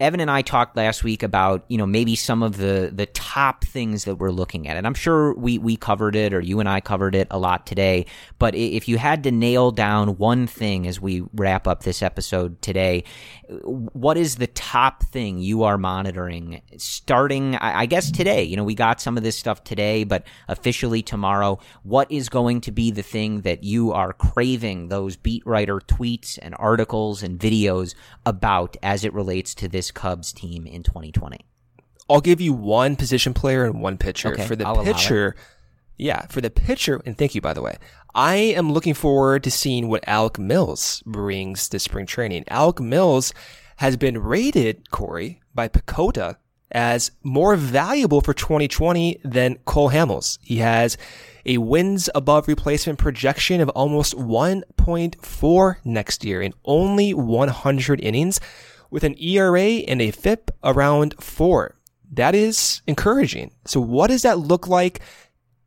Evan 0.00 0.18
and 0.18 0.30
I 0.30 0.42
talked 0.42 0.76
last 0.76 1.04
week 1.04 1.22
about 1.22 1.64
you 1.68 1.78
know 1.78 1.86
maybe 1.86 2.16
some 2.16 2.42
of 2.42 2.56
the 2.56 2.90
the 2.92 3.06
top 3.06 3.64
things 3.64 4.04
that 4.04 4.16
we're 4.16 4.32
looking 4.32 4.66
at, 4.66 4.76
and 4.76 4.84
I'm 4.88 4.94
sure 4.94 5.34
we 5.34 5.56
we 5.58 5.76
covered 5.76 6.16
it 6.16 6.34
or 6.34 6.40
you 6.40 6.58
and 6.58 6.68
I 6.68 6.80
covered 6.80 7.14
it 7.14 7.28
a 7.30 7.38
lot 7.38 7.64
today. 7.64 8.06
But 8.40 8.56
if 8.56 8.88
you 8.88 8.98
had 8.98 9.22
to 9.22 9.30
nail 9.30 9.70
down 9.70 10.18
one 10.18 10.48
thing 10.48 10.88
as 10.88 11.00
we 11.00 11.22
wrap 11.32 11.68
up 11.68 11.84
this 11.84 12.02
episode 12.02 12.60
today, 12.60 13.04
what 13.48 14.16
is 14.16 14.36
the 14.36 14.48
top 14.48 15.04
thing 15.04 15.38
you 15.38 15.62
are 15.62 15.78
monitoring 15.78 16.60
starting? 16.76 17.54
I 17.54 17.86
guess 17.86 18.10
today. 18.10 18.42
You 18.42 18.56
know 18.56 18.64
we 18.64 18.74
got 18.74 19.00
some 19.00 19.16
of 19.16 19.22
this 19.22 19.36
stuff 19.36 19.62
today, 19.62 20.02
but 20.02 20.24
officially 20.48 21.02
tomorrow. 21.02 21.60
What 21.84 22.10
is 22.10 22.28
going 22.28 22.62
to 22.62 22.72
be 22.72 22.90
the 22.90 23.02
thing 23.02 23.42
that 23.42 23.62
you 23.62 23.92
are 23.92 24.12
craving 24.12 24.88
those 24.88 25.16
beat 25.16 25.46
writer 25.46 25.78
tweets 25.78 26.36
and 26.42 26.56
articles 26.58 27.22
and 27.22 27.38
videos 27.38 27.94
about 28.26 28.76
as 28.82 29.04
it 29.04 29.14
relates 29.14 29.54
to 29.54 29.67
this 29.70 29.90
Cubs 29.90 30.32
team 30.32 30.66
in 30.66 30.82
2020? 30.82 31.38
I'll 32.10 32.20
give 32.20 32.40
you 32.40 32.52
one 32.52 32.96
position 32.96 33.34
player 33.34 33.64
and 33.64 33.82
one 33.82 33.98
pitcher. 33.98 34.32
Okay, 34.32 34.46
for 34.46 34.56
the 34.56 34.66
I'll 34.66 34.82
pitcher, 34.82 35.36
yeah, 35.96 36.26
for 36.26 36.40
the 36.40 36.50
pitcher, 36.50 37.00
and 37.04 37.18
thank 37.18 37.34
you, 37.34 37.40
by 37.40 37.52
the 37.52 37.62
way. 37.62 37.76
I 38.14 38.36
am 38.36 38.72
looking 38.72 38.94
forward 38.94 39.44
to 39.44 39.50
seeing 39.50 39.88
what 39.88 40.04
Alec 40.06 40.38
Mills 40.38 41.02
brings 41.04 41.68
to 41.68 41.78
spring 41.78 42.06
training. 42.06 42.44
Alec 42.48 42.80
Mills 42.80 43.34
has 43.76 43.96
been 43.96 44.18
rated, 44.18 44.90
Corey, 44.90 45.40
by 45.54 45.68
PECOTA 45.68 46.36
as 46.70 47.10
more 47.22 47.56
valuable 47.56 48.20
for 48.20 48.34
2020 48.34 49.20
than 49.24 49.56
Cole 49.64 49.90
Hamels. 49.90 50.38
He 50.42 50.58
has 50.58 50.96
a 51.46 51.58
wins 51.58 52.10
above 52.14 52.48
replacement 52.48 52.98
projection 52.98 53.60
of 53.60 53.68
almost 53.70 54.14
1.4 54.14 55.76
next 55.84 56.24
year 56.24 56.42
in 56.42 56.52
only 56.64 57.14
100 57.14 58.00
innings 58.00 58.40
with 58.90 59.04
an 59.04 59.14
ERA 59.20 59.60
and 59.60 60.00
a 60.00 60.10
FIP 60.10 60.50
around 60.62 61.14
four. 61.20 61.76
That 62.10 62.34
is 62.34 62.82
encouraging. 62.86 63.52
So 63.66 63.80
what 63.80 64.08
does 64.08 64.22
that 64.22 64.38
look 64.38 64.66
like 64.66 65.00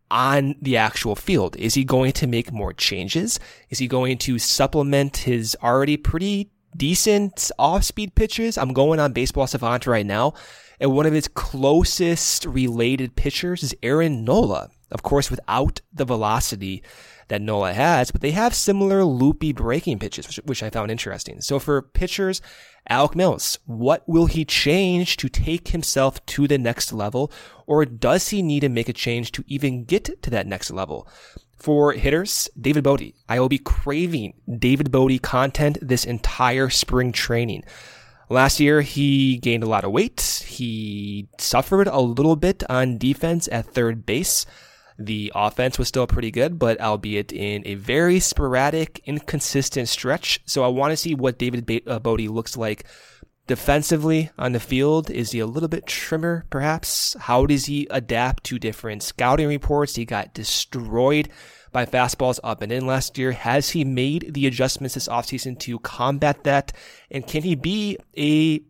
on 0.10 0.56
the 0.62 0.78
actual 0.78 1.16
field? 1.16 1.56
Is 1.58 1.76
he 1.76 1.84
going 1.84 2.12
to 2.14 2.28
make 2.28 2.52
more 2.52 2.74
changes? 2.74 3.40
Is 3.70 3.80
he 3.80 3.88
going 3.88 4.18
to 4.20 4.40
supplement 4.40 5.18
his 5.18 5.56
already 5.64 5.98
pretty 5.98 6.52
decent 6.76 7.52
off 7.60 7.84
speed 7.84 8.16
pitches? 8.16 8.58
I'm 8.58 8.74
going 8.74 9.00
on 9.00 9.14
baseball 9.14 9.48
savant 9.48 9.88
right 9.88 10.06
now. 10.06 10.34
And 10.80 10.94
one 10.94 11.06
of 11.06 11.14
his 11.14 11.28
closest 11.28 12.46
related 12.46 13.16
pitchers 13.16 13.62
is 13.62 13.76
Aaron 13.84 14.26
Nola. 14.26 14.70
Of 14.92 15.04
course, 15.04 15.30
without 15.30 15.80
the 15.94 16.06
velocity 16.06 16.84
that 17.32 17.42
Nola 17.42 17.72
has, 17.72 18.12
but 18.12 18.20
they 18.20 18.32
have 18.32 18.54
similar 18.54 19.06
loopy 19.06 19.54
breaking 19.54 20.00
pitches, 20.00 20.28
which, 20.28 20.36
which 20.44 20.62
I 20.62 20.70
found 20.70 20.92
interesting. 20.92 21.40
So 21.40 21.60
for 21.60 21.82
pitchers, 21.82 22.42
Alec 22.90 23.16
Mills, 23.16 23.58
what 23.66 24.04
will 24.06 24.26
he 24.26 24.44
change 24.44 25.16
to 25.16 25.30
take 25.30 25.70
himself 25.70 26.24
to 26.26 26.46
the 26.46 26.58
next 26.58 26.92
level? 26.92 27.32
Or 27.66 27.86
does 27.86 28.28
he 28.28 28.42
need 28.42 28.60
to 28.60 28.70
make 28.70 28.90
a 28.90 28.94
change 28.94 29.32
to 29.32 29.46
even 29.48 29.86
get 29.86 30.22
to 30.24 30.30
that 30.30 30.46
next 30.46 30.72
level? 30.72 31.08
For 31.56 31.94
hitters, 31.94 32.50
David 32.60 32.84
Bote. 32.84 33.14
I 33.30 33.40
will 33.40 33.48
be 33.48 33.60
craving 33.60 34.34
David 34.60 34.92
Bote 34.92 35.22
content 35.22 35.78
this 35.82 36.04
entire 36.04 36.70
spring 36.70 37.14
training. 37.14 37.64
Last 38.28 38.60
year, 38.60 38.82
he 38.82 39.38
gained 39.38 39.64
a 39.64 39.70
lot 39.70 39.86
of 39.86 39.94
weight. 39.94 40.44
He 40.46 41.30
suffered 41.38 41.88
a 41.88 42.02
little 42.02 42.36
bit 42.36 42.62
on 42.70 42.98
defense 42.98 43.48
at 43.54 43.68
third 43.68 44.06
base. 44.06 44.46
The 45.06 45.32
offense 45.36 45.78
was 45.78 45.88
still 45.88 46.08
pretty 46.08 46.32
good, 46.32 46.60
but 46.60 46.80
albeit 46.80 47.32
in 47.32 47.64
a 47.66 47.76
very 47.76 48.20
sporadic, 48.20 49.02
inconsistent 49.06 49.90
stretch. 49.90 50.40
So 50.46 50.64
I 50.64 50.68
want 50.68 50.92
to 50.92 50.98
see 50.98 51.16
what 51.16 51.40
David 51.40 51.84
uh, 51.88 52.00
Bote 52.00 52.22
looks 52.22 52.56
like 52.58 52.86
defensively 53.48 54.30
on 54.38 54.54
the 54.54 54.60
field. 54.60 55.10
Is 55.10 55.32
he 55.32 55.40
a 55.40 55.46
little 55.46 55.70
bit 55.70 55.86
trimmer, 55.86 56.46
perhaps? 56.50 57.16
How 57.20 57.46
does 57.46 57.66
he 57.66 57.88
adapt 57.90 58.44
to 58.46 58.60
different 58.60 59.04
scouting 59.04 59.48
reports? 59.48 59.96
He 59.96 60.06
got 60.06 60.34
destroyed 60.34 61.30
by 61.72 61.86
fastballs 61.86 62.40
up 62.44 62.62
and 62.62 62.72
in 62.72 62.86
last 62.86 63.18
year. 63.18 63.32
Has 63.32 63.72
he 63.72 63.84
made 63.84 64.34
the 64.34 64.48
adjustments 64.48 64.94
this 64.96 65.08
offseason 65.08 65.60
to 65.60 65.80
combat 65.80 66.44
that? 66.44 66.74
And 67.10 67.26
can 67.26 67.44
he 67.44 67.56
be 67.56 67.98
a 68.18 68.62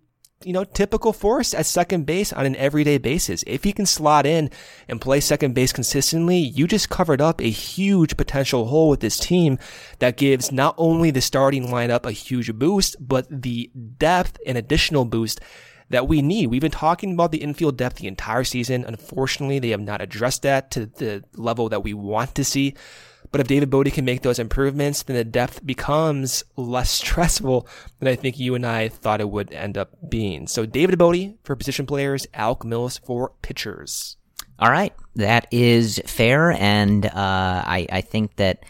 you 0.45 0.53
know, 0.53 0.63
typical 0.63 1.13
force 1.13 1.53
at 1.53 1.65
second 1.65 2.05
base 2.05 2.31
on 2.33 2.45
an 2.45 2.55
everyday 2.55 2.97
basis. 2.97 3.43
If 3.47 3.63
he 3.63 3.73
can 3.73 3.85
slot 3.85 4.25
in 4.25 4.49
and 4.87 5.01
play 5.01 5.19
second 5.19 5.53
base 5.53 5.73
consistently, 5.73 6.37
you 6.37 6.67
just 6.67 6.89
covered 6.89 7.21
up 7.21 7.41
a 7.41 7.49
huge 7.49 8.17
potential 8.17 8.67
hole 8.67 8.89
with 8.89 8.99
this 8.99 9.19
team 9.19 9.59
that 9.99 10.17
gives 10.17 10.51
not 10.51 10.75
only 10.77 11.11
the 11.11 11.21
starting 11.21 11.67
lineup 11.67 12.05
a 12.05 12.11
huge 12.11 12.53
boost, 12.53 12.95
but 12.99 13.27
the 13.29 13.71
depth 13.97 14.37
and 14.45 14.57
additional 14.57 15.05
boost 15.05 15.39
that 15.89 16.07
we 16.07 16.21
need. 16.21 16.47
We've 16.47 16.61
been 16.61 16.71
talking 16.71 17.13
about 17.13 17.31
the 17.31 17.39
infield 17.39 17.77
depth 17.77 17.97
the 17.97 18.07
entire 18.07 18.43
season. 18.43 18.85
Unfortunately, 18.85 19.59
they 19.59 19.69
have 19.69 19.81
not 19.81 20.01
addressed 20.01 20.41
that 20.43 20.71
to 20.71 20.85
the 20.85 21.23
level 21.35 21.69
that 21.69 21.83
we 21.83 21.93
want 21.93 22.35
to 22.35 22.43
see. 22.43 22.75
But 23.31 23.41
if 23.41 23.47
David 23.47 23.69
Bote 23.69 23.91
can 23.93 24.05
make 24.05 24.21
those 24.21 24.39
improvements, 24.39 25.03
then 25.03 25.15
the 25.15 25.23
depth 25.23 25.65
becomes 25.65 26.43
less 26.57 26.91
stressful 27.01 27.67
than 27.99 28.07
I 28.07 28.15
think 28.15 28.39
you 28.39 28.55
and 28.55 28.65
I 28.65 28.89
thought 28.89 29.21
it 29.21 29.29
would 29.29 29.53
end 29.53 29.77
up 29.77 30.09
being. 30.09 30.47
So 30.47 30.65
David 30.65 30.97
Bote 30.97 31.35
for 31.43 31.55
position 31.55 31.85
players, 31.85 32.27
Alec 32.33 32.65
Mills 32.65 32.97
for 32.97 33.33
pitchers. 33.41 34.17
All 34.59 34.69
right, 34.69 34.93
that 35.15 35.47
is 35.49 35.99
fair, 36.05 36.51
and 36.51 37.03
uh, 37.03 37.09
I, 37.15 37.87
I 37.91 38.01
think 38.01 38.35
that 38.35 38.63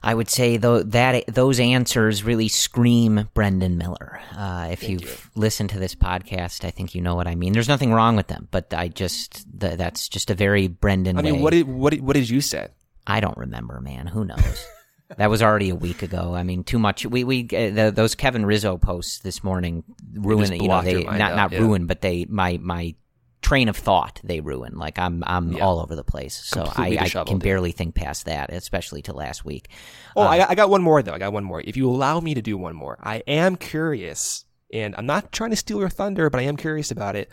I 0.00 0.14
would 0.14 0.28
say 0.28 0.58
though 0.58 0.82
that 0.84 1.24
those 1.26 1.58
answers 1.58 2.22
really 2.22 2.46
scream 2.46 3.28
Brendan 3.34 3.78
Miller. 3.78 4.20
Uh, 4.36 4.68
if 4.70 4.88
you've 4.88 5.02
you. 5.02 5.40
listened 5.40 5.70
to 5.70 5.80
this 5.80 5.96
podcast, 5.96 6.64
I 6.64 6.70
think 6.70 6.94
you 6.94 7.02
know 7.02 7.16
what 7.16 7.26
I 7.26 7.34
mean. 7.34 7.52
There's 7.52 7.68
nothing 7.68 7.92
wrong 7.92 8.14
with 8.14 8.28
them, 8.28 8.46
but 8.52 8.72
I 8.72 8.88
just 8.88 9.44
the, 9.58 9.70
that's 9.70 10.08
just 10.08 10.30
a 10.30 10.34
very 10.34 10.68
Brendan. 10.68 11.18
I 11.18 11.22
mean, 11.22 11.36
way. 11.36 11.42
what 11.42 11.50
did 11.50 11.68
what 11.68 11.90
did, 11.92 12.02
what 12.02 12.14
did 12.14 12.28
you 12.30 12.40
say? 12.40 12.68
I 13.08 13.20
don't 13.20 13.36
remember, 13.36 13.80
man. 13.80 14.06
Who 14.06 14.24
knows? 14.24 14.66
that 15.16 15.30
was 15.30 15.42
already 15.42 15.70
a 15.70 15.74
week 15.74 16.02
ago. 16.02 16.34
I 16.34 16.42
mean, 16.42 16.62
too 16.62 16.78
much. 16.78 17.06
We 17.06 17.24
we 17.24 17.44
uh, 17.44 17.70
the, 17.70 17.92
those 17.94 18.14
Kevin 18.14 18.44
Rizzo 18.44 18.76
posts 18.76 19.20
this 19.20 19.42
morning 19.42 19.82
ruined. 20.12 20.60
You 20.60 20.68
know, 20.68 20.82
they 20.82 21.02
not 21.02 21.20
out, 21.20 21.36
not 21.36 21.52
yeah. 21.52 21.60
ruined, 21.60 21.88
but 21.88 22.02
they 22.02 22.26
my 22.26 22.58
my 22.60 22.94
train 23.40 23.68
of 23.68 23.76
thought 23.76 24.20
they 24.24 24.40
ruin. 24.40 24.76
Like 24.76 24.98
I'm 24.98 25.24
I'm 25.26 25.52
Yeah. 25.52 25.64
all 25.64 25.80
over 25.80 25.96
the 25.96 26.04
place. 26.04 26.34
So 26.34 26.64
Completely 26.64 26.98
I, 26.98 27.04
I 27.04 27.24
can 27.24 27.38
barely 27.38 27.72
think 27.72 27.94
past 27.94 28.26
that, 28.26 28.52
especially 28.52 29.00
to 29.02 29.14
last 29.14 29.44
week. 29.44 29.68
Oh, 30.14 30.22
I, 30.22 30.38
got, 30.38 30.50
I 30.50 30.54
got 30.54 30.70
one 30.70 30.82
more 30.82 31.02
though. 31.02 31.14
I 31.14 31.18
got 31.18 31.32
one 31.32 31.44
more. 31.44 31.62
If 31.62 31.76
you 31.76 31.88
allow 31.88 32.20
me 32.20 32.34
to 32.34 32.42
do 32.42 32.58
one 32.58 32.76
more, 32.76 32.98
I 33.02 33.22
am 33.26 33.56
curious, 33.56 34.44
and 34.72 34.94
I'm 34.96 35.06
not 35.06 35.32
trying 35.32 35.50
to 35.50 35.56
steal 35.56 35.78
your 35.80 35.88
thunder, 35.88 36.28
but 36.28 36.40
I 36.40 36.44
am 36.44 36.56
curious 36.56 36.90
about 36.90 37.16
it. 37.16 37.30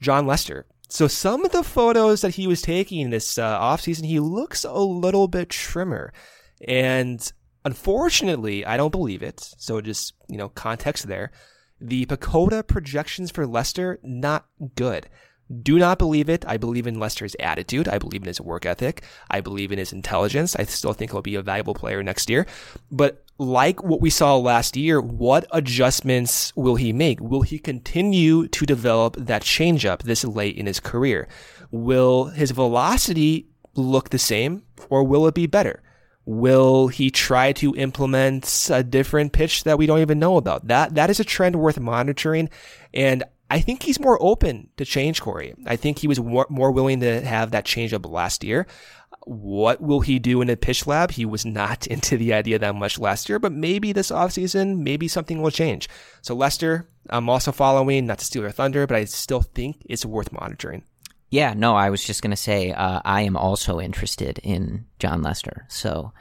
Jon 0.00 0.26
Lester. 0.26 0.66
So 0.88 1.08
some 1.08 1.44
of 1.44 1.52
the 1.52 1.64
photos 1.64 2.20
that 2.20 2.34
he 2.34 2.46
was 2.46 2.62
taking 2.62 3.10
this 3.10 3.38
uh, 3.38 3.58
offseason, 3.58 4.04
he 4.04 4.20
looks 4.20 4.64
a 4.64 4.78
little 4.78 5.28
bit 5.28 5.48
trimmer, 5.48 6.12
and 6.66 7.32
unfortunately, 7.64 8.64
I 8.64 8.76
don't 8.76 8.90
believe 8.90 9.22
it. 9.22 9.40
So 9.58 9.80
just 9.80 10.14
you 10.28 10.36
know, 10.36 10.48
context 10.50 11.08
there. 11.08 11.32
The 11.80 12.06
PECOTA 12.06 12.66
projections 12.66 13.30
for 13.30 13.46
Lester 13.46 13.98
not 14.02 14.46
good. 14.76 15.08
Do 15.62 15.78
not 15.78 15.98
believe 15.98 16.30
it. 16.30 16.44
I 16.46 16.56
believe 16.56 16.86
in 16.86 16.98
Lester's 16.98 17.36
attitude. 17.38 17.88
I 17.88 17.98
believe 17.98 18.22
in 18.22 18.28
his 18.28 18.40
work 18.40 18.64
ethic. 18.64 19.02
I 19.30 19.40
believe 19.40 19.72
in 19.72 19.78
his 19.78 19.92
intelligence. 19.92 20.56
I 20.56 20.64
still 20.64 20.94
think 20.94 21.10
he'll 21.10 21.20
be 21.20 21.34
a 21.34 21.42
valuable 21.42 21.74
player 21.74 22.02
next 22.02 22.30
year. 22.30 22.46
But 22.90 23.23
like 23.38 23.82
what 23.82 24.00
we 24.00 24.10
saw 24.10 24.36
last 24.36 24.76
year, 24.76 25.00
what 25.00 25.46
adjustments 25.50 26.52
will 26.56 26.76
he 26.76 26.92
make? 26.92 27.20
Will 27.20 27.42
he 27.42 27.58
continue 27.58 28.46
to 28.48 28.66
develop 28.66 29.16
that 29.16 29.42
changeup 29.42 30.02
this 30.02 30.24
late 30.24 30.56
in 30.56 30.66
his 30.66 30.80
career? 30.80 31.28
Will 31.70 32.26
his 32.26 32.52
velocity 32.52 33.48
look 33.74 34.10
the 34.10 34.18
same 34.18 34.62
or 34.88 35.02
will 35.02 35.26
it 35.26 35.34
be 35.34 35.46
better? 35.46 35.82
Will 36.26 36.88
he 36.88 37.10
try 37.10 37.52
to 37.54 37.74
implement 37.76 38.70
a 38.72 38.82
different 38.82 39.32
pitch 39.32 39.64
that 39.64 39.76
we 39.76 39.86
don't 39.86 40.00
even 40.00 40.18
know 40.18 40.36
about? 40.36 40.68
That 40.68 40.94
that 40.94 41.10
is 41.10 41.20
a 41.20 41.24
trend 41.24 41.56
worth 41.56 41.78
monitoring, 41.78 42.48
and 42.94 43.24
I 43.50 43.60
think 43.60 43.82
he's 43.82 44.00
more 44.00 44.18
open 44.22 44.70
to 44.78 44.84
change, 44.86 45.20
Corey. 45.20 45.54
I 45.66 45.76
think 45.76 45.98
he 45.98 46.08
was 46.08 46.18
more, 46.18 46.46
more 46.48 46.72
willing 46.72 47.00
to 47.00 47.20
have 47.20 47.50
that 47.50 47.66
change 47.66 47.92
up 47.92 48.08
last 48.08 48.42
year. 48.42 48.66
What 49.24 49.80
will 49.80 50.00
he 50.00 50.18
do 50.18 50.42
in 50.42 50.50
a 50.50 50.56
pitch 50.56 50.86
lab? 50.86 51.12
He 51.12 51.24
was 51.24 51.44
not 51.44 51.86
into 51.94 52.16
the 52.16 52.32
idea 52.32 52.58
that 52.58 52.74
much 52.74 52.98
last 52.98 53.28
year, 53.28 53.38
but 53.38 53.52
maybe 53.52 53.92
this 53.92 54.10
offseason, 54.10 54.78
maybe 54.78 55.08
something 55.08 55.40
will 55.40 55.50
change. 55.50 55.88
So 56.22 56.34
Lester, 56.34 56.88
I'm 57.10 57.28
also 57.28 57.52
following, 57.52 58.06
not 58.06 58.18
to 58.18 58.24
steal 58.24 58.42
your 58.42 58.50
thunder, 58.50 58.86
but 58.86 58.96
I 58.96 59.04
still 59.04 59.42
think 59.42 59.78
it's 59.86 60.06
worth 60.06 60.32
monitoring. 60.32 60.84
Yeah, 61.30 61.54
no, 61.54 61.74
I 61.74 61.90
was 61.90 62.04
just 62.04 62.22
going 62.22 62.30
to 62.30 62.36
say 62.36 62.70
uh, 62.70 63.00
I 63.04 63.22
am 63.22 63.36
also 63.36 63.80
interested 63.80 64.38
in 64.44 64.86
Jon 64.98 65.22
Lester. 65.22 65.66
So 65.68 66.12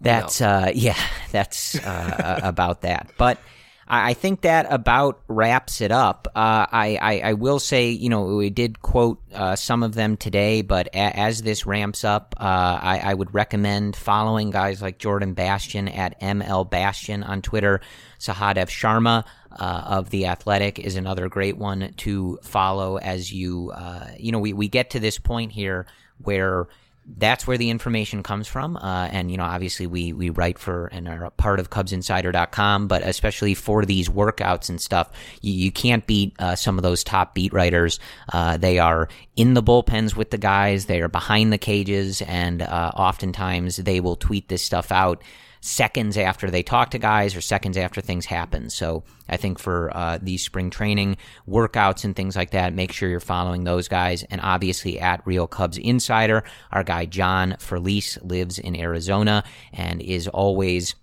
that's 0.00 0.40
uh, 0.40 0.70
yeah, 0.74 0.98
that's 1.32 1.76
uh, 1.86 2.40
about 2.42 2.82
that. 2.82 3.10
But 3.18 3.38
I 3.86 4.10
I 4.10 4.14
think 4.14 4.42
that 4.42 4.66
about 4.70 5.20
wraps 5.28 5.80
it 5.80 5.92
up. 5.92 6.28
Uh, 6.34 6.66
I, 6.70 6.98
I 7.00 7.20
I 7.30 7.32
will 7.34 7.58
say, 7.58 7.90
you 7.90 8.08
know, 8.08 8.24
we 8.36 8.50
did 8.50 8.82
quote 8.82 9.20
uh, 9.32 9.56
some 9.56 9.82
of 9.82 9.94
them 9.94 10.16
today, 10.16 10.62
but 10.62 10.88
a- 10.88 10.96
as 11.18 11.42
this 11.42 11.66
ramps 11.66 12.04
up, 12.04 12.34
uh, 12.38 12.42
I, 12.44 13.00
I 13.04 13.14
would 13.14 13.34
recommend 13.34 13.96
following 13.96 14.50
guys 14.50 14.82
like 14.82 14.98
Jordan 14.98 15.34
Bastian 15.34 15.88
at 15.88 16.20
ML 16.20 16.68
Bastian 16.68 17.22
on 17.22 17.42
Twitter, 17.42 17.80
Sahadev 18.18 18.68
Sharma 18.68 19.24
uh, 19.52 19.82
of 19.86 20.10
the 20.10 20.26
Athletic 20.26 20.78
is 20.78 20.96
another 20.96 21.28
great 21.28 21.56
one 21.56 21.92
to 21.98 22.38
follow 22.42 22.98
as 22.98 23.32
you 23.32 23.72
uh, 23.74 24.08
you 24.18 24.32
know 24.32 24.38
we 24.38 24.52
we 24.52 24.68
get 24.68 24.90
to 24.90 25.00
this 25.00 25.18
point 25.18 25.52
here 25.52 25.86
where 26.18 26.66
that's 27.08 27.46
where 27.46 27.56
the 27.56 27.70
information 27.70 28.22
comes 28.22 28.48
from. 28.48 28.76
Uh, 28.76 29.08
and, 29.10 29.30
you 29.30 29.36
know, 29.36 29.44
obviously 29.44 29.86
we, 29.86 30.12
we 30.12 30.30
write 30.30 30.58
for 30.58 30.86
and 30.86 31.08
are 31.08 31.24
a 31.24 31.30
part 31.30 31.60
of 31.60 31.70
CubsInsider.com, 31.70 32.88
but 32.88 33.02
especially 33.02 33.54
for 33.54 33.84
these 33.84 34.08
workouts 34.08 34.68
and 34.68 34.80
stuff, 34.80 35.10
you, 35.40 35.52
you 35.52 35.70
can't 35.70 36.06
beat 36.06 36.34
uh, 36.38 36.56
some 36.56 36.78
of 36.78 36.82
those 36.82 37.04
top 37.04 37.34
beat 37.34 37.52
writers. 37.52 38.00
Uh, 38.32 38.56
they 38.56 38.78
are 38.78 39.08
in 39.36 39.54
the 39.54 39.62
bullpens 39.62 40.16
with 40.16 40.30
the 40.30 40.38
guys, 40.38 40.86
they 40.86 41.00
are 41.00 41.08
behind 41.08 41.52
the 41.52 41.58
cages, 41.58 42.22
and 42.22 42.62
uh, 42.62 42.90
oftentimes 42.96 43.76
they 43.76 44.00
will 44.00 44.16
tweet 44.16 44.48
this 44.48 44.62
stuff 44.62 44.90
out 44.90 45.22
seconds 45.60 46.16
after 46.16 46.50
they 46.50 46.62
talk 46.62 46.90
to 46.90 46.98
guys 46.98 47.34
or 47.34 47.40
seconds 47.40 47.76
after 47.76 48.00
things 48.00 48.26
happen. 48.26 48.70
So 48.70 49.04
I 49.28 49.36
think 49.36 49.58
for 49.58 49.90
uh, 49.96 50.18
these 50.20 50.44
spring 50.44 50.70
training 50.70 51.16
workouts 51.48 52.04
and 52.04 52.14
things 52.14 52.36
like 52.36 52.50
that, 52.50 52.74
make 52.74 52.92
sure 52.92 53.08
you're 53.08 53.20
following 53.20 53.64
those 53.64 53.88
guys. 53.88 54.22
And 54.24 54.40
obviously 54.40 55.00
at 55.00 55.26
Real 55.26 55.46
Cubs 55.46 55.78
Insider, 55.78 56.44
our 56.72 56.84
guy 56.84 57.06
John 57.06 57.56
Felice 57.58 58.18
lives 58.22 58.58
in 58.58 58.76
Arizona 58.76 59.44
and 59.72 60.00
is 60.00 60.28
always 60.28 60.94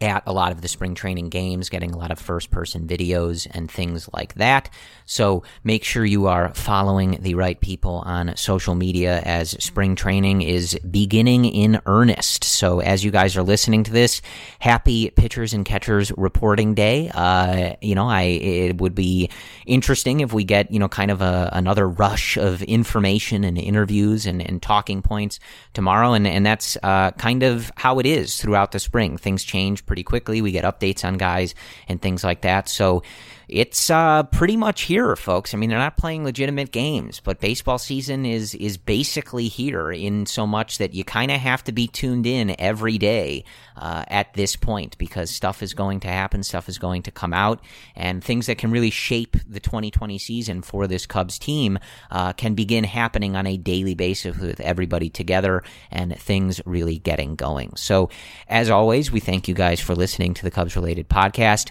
at 0.00 0.22
a 0.26 0.32
lot 0.32 0.52
of 0.52 0.60
the 0.60 0.68
spring 0.68 0.94
training 0.94 1.30
games, 1.30 1.70
getting 1.70 1.92
a 1.92 1.98
lot 1.98 2.10
of 2.10 2.18
first 2.18 2.50
person 2.50 2.86
videos 2.86 3.46
and 3.50 3.70
things 3.70 4.08
like 4.12 4.34
that. 4.34 4.68
So 5.06 5.42
make 5.64 5.84
sure 5.84 6.04
you 6.04 6.26
are 6.26 6.52
following 6.52 7.18
the 7.20 7.34
right 7.34 7.58
people 7.60 8.02
on 8.04 8.36
social 8.36 8.74
media 8.74 9.20
as 9.20 9.50
spring 9.62 9.96
training 9.96 10.42
is 10.42 10.78
beginning 10.90 11.46
in 11.46 11.80
earnest. 11.86 12.44
So 12.44 12.80
as 12.80 13.04
you 13.04 13.10
guys 13.10 13.36
are 13.36 13.42
listening 13.42 13.84
to 13.84 13.92
this, 13.92 14.20
happy 14.58 15.10
pitchers 15.10 15.54
and 15.54 15.64
catchers 15.64 16.12
reporting 16.16 16.74
day. 16.74 17.10
Uh, 17.14 17.76
you 17.80 17.94
know, 17.94 18.08
I, 18.08 18.22
it 18.22 18.78
would 18.78 18.94
be 18.94 19.30
interesting 19.64 20.20
if 20.20 20.32
we 20.32 20.44
get, 20.44 20.70
you 20.70 20.78
know, 20.78 20.88
kind 20.88 21.10
of 21.10 21.22
a, 21.22 21.48
another 21.52 21.88
rush 21.88 22.36
of 22.36 22.62
information 22.62 23.44
and 23.44 23.56
interviews 23.56 24.26
and, 24.26 24.42
and 24.42 24.60
talking 24.60 25.00
points 25.00 25.40
tomorrow. 25.72 26.12
And, 26.12 26.26
and 26.26 26.44
that's, 26.44 26.76
uh, 26.82 27.12
kind 27.12 27.42
of 27.42 27.72
how 27.76 27.98
it 27.98 28.04
is 28.04 28.40
throughout 28.40 28.72
the 28.72 28.78
spring. 28.78 29.16
Things 29.16 29.42
change 29.42 29.85
pretty 29.86 30.02
quickly. 30.02 30.42
We 30.42 30.52
get 30.52 30.64
updates 30.64 31.04
on 31.04 31.16
guys 31.16 31.54
and 31.88 32.00
things 32.02 32.24
like 32.24 32.42
that. 32.42 32.68
So 32.68 33.02
it's 33.48 33.90
uh, 33.90 34.24
pretty 34.24 34.56
much 34.56 34.82
here, 34.82 35.14
folks. 35.14 35.54
I 35.54 35.56
mean, 35.56 35.70
they're 35.70 35.78
not 35.78 35.96
playing 35.96 36.24
legitimate 36.24 36.72
games, 36.72 37.20
but 37.22 37.40
baseball 37.40 37.78
season 37.78 38.26
is 38.26 38.54
is 38.56 38.76
basically 38.76 39.46
here 39.46 39.92
in 39.92 40.26
so 40.26 40.46
much 40.46 40.78
that 40.78 40.94
you 40.94 41.04
kind 41.04 41.30
of 41.30 41.38
have 41.38 41.62
to 41.64 41.72
be 41.72 41.86
tuned 41.86 42.26
in 42.26 42.56
every 42.58 42.98
day 42.98 43.44
uh, 43.76 44.04
at 44.08 44.34
this 44.34 44.56
point 44.56 44.98
because 44.98 45.30
stuff 45.30 45.62
is 45.62 45.74
going 45.74 46.00
to 46.00 46.08
happen, 46.08 46.42
stuff 46.42 46.68
is 46.68 46.78
going 46.78 47.02
to 47.02 47.12
come 47.12 47.32
out, 47.32 47.60
and 47.94 48.22
things 48.22 48.46
that 48.46 48.58
can 48.58 48.72
really 48.72 48.90
shape 48.90 49.36
the 49.48 49.60
2020 49.60 50.18
season 50.18 50.62
for 50.62 50.88
this 50.88 51.06
Cubs 51.06 51.38
team 51.38 51.78
uh, 52.10 52.32
can 52.32 52.54
begin 52.54 52.82
happening 52.82 53.36
on 53.36 53.46
a 53.46 53.56
daily 53.56 53.94
basis 53.94 54.36
with 54.38 54.60
everybody 54.60 55.08
together 55.08 55.62
and 55.92 56.18
things 56.18 56.60
really 56.66 56.98
getting 56.98 57.36
going. 57.36 57.76
So, 57.76 58.10
as 58.48 58.70
always, 58.70 59.12
we 59.12 59.20
thank 59.20 59.46
you 59.46 59.54
guys 59.54 59.80
for 59.80 59.94
listening 59.94 60.34
to 60.34 60.42
the 60.42 60.50
Cubs 60.50 60.74
related 60.74 61.08
podcast 61.08 61.70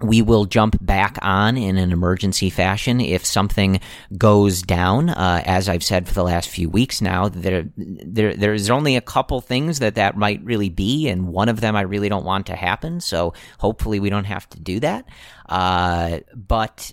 we 0.00 0.22
will 0.22 0.44
jump 0.44 0.76
back 0.80 1.18
on 1.22 1.56
in 1.56 1.76
an 1.76 1.92
emergency 1.92 2.50
fashion 2.50 3.00
if 3.00 3.24
something 3.24 3.80
goes 4.18 4.62
down. 4.62 5.10
Uh, 5.10 5.42
as 5.44 5.68
I've 5.68 5.84
said 5.84 6.08
for 6.08 6.14
the 6.14 6.24
last 6.24 6.48
few 6.48 6.68
weeks 6.68 7.00
now, 7.00 7.28
there, 7.28 7.68
there, 7.76 8.34
there's 8.34 8.70
only 8.70 8.96
a 8.96 9.00
couple 9.00 9.40
things 9.40 9.78
that 9.78 9.94
that 9.94 10.16
might 10.16 10.42
really 10.44 10.68
be, 10.68 11.08
and 11.08 11.28
one 11.28 11.48
of 11.48 11.60
them 11.60 11.76
I 11.76 11.82
really 11.82 12.08
don't 12.08 12.24
want 12.24 12.46
to 12.46 12.56
happen. 12.56 13.00
So 13.00 13.34
hopefully 13.58 14.00
we 14.00 14.10
don't 14.10 14.24
have 14.24 14.48
to 14.50 14.60
do 14.60 14.80
that. 14.80 15.08
Uh, 15.48 16.20
but 16.34 16.92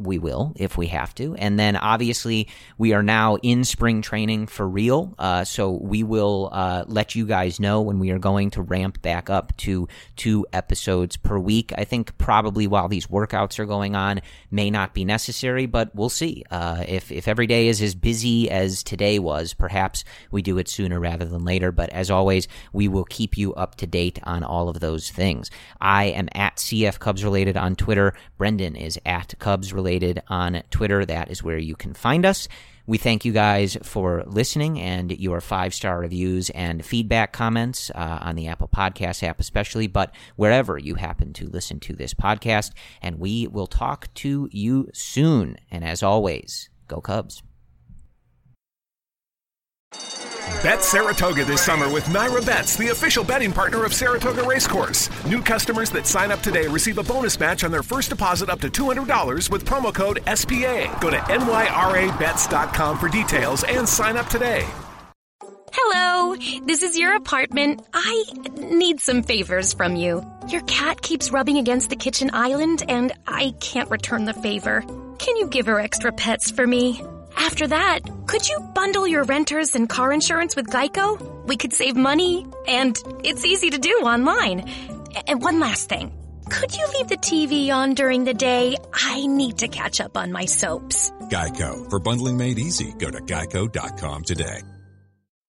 we 0.00 0.18
will 0.18 0.52
if 0.56 0.76
we 0.76 0.86
have 0.88 1.14
to. 1.16 1.34
And 1.36 1.58
then 1.58 1.76
obviously 1.76 2.48
we 2.78 2.92
are 2.92 3.02
now 3.02 3.36
in 3.36 3.64
spring 3.64 4.02
training 4.02 4.46
for 4.46 4.68
real. 4.68 5.14
Uh, 5.18 5.44
so 5.44 5.70
we 5.70 6.02
will 6.02 6.48
uh, 6.52 6.84
let 6.86 7.14
you 7.14 7.26
guys 7.26 7.60
know 7.60 7.80
when 7.82 7.98
we 7.98 8.10
are 8.10 8.18
going 8.18 8.50
to 8.50 8.62
ramp 8.62 9.02
back 9.02 9.30
up 9.30 9.56
to 9.58 9.88
two 10.16 10.46
episodes 10.52 11.16
per 11.16 11.38
week. 11.38 11.72
I 11.76 11.84
think 11.84 12.16
probably 12.18 12.66
while 12.66 12.88
these 12.88 13.06
workouts 13.06 13.58
are 13.58 13.66
going 13.66 13.94
on 13.94 14.20
may 14.50 14.70
not 14.70 14.94
be 14.94 15.04
necessary, 15.04 15.66
but 15.66 15.94
we'll 15.94 16.08
see. 16.08 16.44
Uh, 16.50 16.84
if, 16.88 17.12
if 17.12 17.28
every 17.28 17.46
day 17.46 17.68
is 17.68 17.82
as 17.82 17.94
busy 17.94 18.50
as 18.50 18.82
today 18.82 19.18
was, 19.18 19.54
perhaps 19.54 20.04
we 20.30 20.42
do 20.42 20.58
it 20.58 20.68
sooner 20.68 20.98
rather 20.98 21.24
than 21.24 21.44
later. 21.44 21.72
But 21.72 21.90
as 21.90 22.10
always, 22.10 22.48
we 22.72 22.88
will 22.88 23.04
keep 23.04 23.36
you 23.36 23.54
up 23.54 23.76
to 23.76 23.86
date 23.86 24.18
on 24.22 24.42
all 24.42 24.68
of 24.68 24.80
those 24.80 25.10
things. 25.10 25.50
I 25.80 26.06
am 26.06 26.28
at 26.32 26.56
CF 26.56 26.98
Cubs 26.98 27.24
related 27.24 27.56
on 27.56 27.76
Twitter. 27.76 28.14
Brendan 28.38 28.76
is 28.76 28.98
at 29.04 29.34
Cubs 29.38 29.72
related 29.72 29.89
related 29.90 30.22
on 30.28 30.62
Twitter. 30.70 31.04
That 31.04 31.30
is 31.30 31.42
where 31.42 31.58
you 31.58 31.74
can 31.74 31.94
find 31.94 32.24
us. 32.24 32.48
We 32.86 32.98
thank 32.98 33.24
you 33.24 33.32
guys 33.32 33.76
for 33.82 34.24
listening 34.26 34.80
and 34.80 35.10
your 35.12 35.40
five 35.40 35.74
star 35.74 35.98
reviews 35.98 36.50
and 36.50 36.84
feedback 36.84 37.32
comments 37.32 37.90
uh, 37.94 38.18
on 38.20 38.36
the 38.36 38.48
Apple 38.48 38.68
Podcast 38.68 39.22
app, 39.22 39.40
especially, 39.40 39.86
but 39.86 40.14
wherever 40.36 40.78
you 40.78 40.94
happen 40.94 41.32
to 41.34 41.48
listen 41.48 41.80
to 41.80 41.94
this 41.94 42.14
podcast. 42.14 42.72
And 43.02 43.18
we 43.18 43.46
will 43.46 43.66
talk 43.66 44.12
to 44.14 44.48
you 44.52 44.88
soon. 44.92 45.56
And 45.70 45.84
as 45.84 46.02
always, 46.02 46.68
go 46.88 47.00
Cubs. 47.00 47.42
Bet 50.62 50.82
Saratoga 50.82 51.42
this 51.44 51.62
summer 51.62 51.90
with 51.90 52.04
NYRA 52.04 52.44
Bets, 52.44 52.76
the 52.76 52.88
official 52.88 53.24
betting 53.24 53.50
partner 53.50 53.84
of 53.84 53.94
Saratoga 53.94 54.42
Racecourse. 54.42 55.08
New 55.24 55.40
customers 55.40 55.88
that 55.90 56.06
sign 56.06 56.30
up 56.30 56.40
today 56.40 56.66
receive 56.66 56.98
a 56.98 57.02
bonus 57.02 57.40
match 57.40 57.64
on 57.64 57.70
their 57.70 57.82
first 57.82 58.10
deposit 58.10 58.50
up 58.50 58.60
to 58.60 58.68
$200 58.68 59.50
with 59.50 59.64
promo 59.64 59.94
code 59.94 60.18
SPA. 60.26 60.98
Go 61.00 61.10
to 61.10 61.16
nyrabets.com 61.16 62.98
for 62.98 63.08
details 63.08 63.64
and 63.64 63.88
sign 63.88 64.18
up 64.18 64.26
today. 64.26 64.66
Hello, 65.72 66.36
this 66.66 66.82
is 66.82 66.98
your 66.98 67.16
apartment. 67.16 67.80
I 67.94 68.24
need 68.58 69.00
some 69.00 69.22
favors 69.22 69.72
from 69.72 69.96
you. 69.96 70.22
Your 70.48 70.62
cat 70.62 71.00
keeps 71.00 71.30
rubbing 71.30 71.56
against 71.56 71.88
the 71.88 71.96
kitchen 71.96 72.30
island, 72.34 72.82
and 72.86 73.12
I 73.26 73.54
can't 73.60 73.88
return 73.88 74.26
the 74.26 74.34
favor. 74.34 74.82
Can 75.18 75.36
you 75.36 75.46
give 75.46 75.66
her 75.66 75.80
extra 75.80 76.12
pets 76.12 76.50
for 76.50 76.66
me? 76.66 77.02
After 77.40 77.66
that, 77.68 78.00
could 78.26 78.46
you 78.46 78.60
bundle 78.74 79.06
your 79.08 79.24
renters 79.24 79.74
and 79.74 79.88
car 79.88 80.12
insurance 80.12 80.54
with 80.54 80.66
Geico? 80.66 81.46
We 81.46 81.56
could 81.56 81.72
save 81.72 81.96
money, 81.96 82.46
and 82.68 82.94
it's 83.24 83.46
easy 83.46 83.70
to 83.70 83.78
do 83.78 83.88
online. 83.88 84.68
And 85.26 85.42
one 85.42 85.58
last 85.58 85.88
thing. 85.88 86.12
Could 86.50 86.76
you 86.76 86.86
leave 86.94 87.08
the 87.08 87.16
TV 87.16 87.70
on 87.70 87.94
during 87.94 88.24
the 88.24 88.34
day? 88.34 88.76
I 88.92 89.26
need 89.26 89.58
to 89.58 89.68
catch 89.68 90.02
up 90.02 90.18
on 90.18 90.32
my 90.32 90.44
soaps. 90.44 91.10
Geico. 91.30 91.88
For 91.88 91.98
bundling 91.98 92.36
made 92.36 92.58
easy, 92.58 92.92
go 92.98 93.10
to 93.10 93.20
geico.com 93.20 94.24
today. 94.24 94.60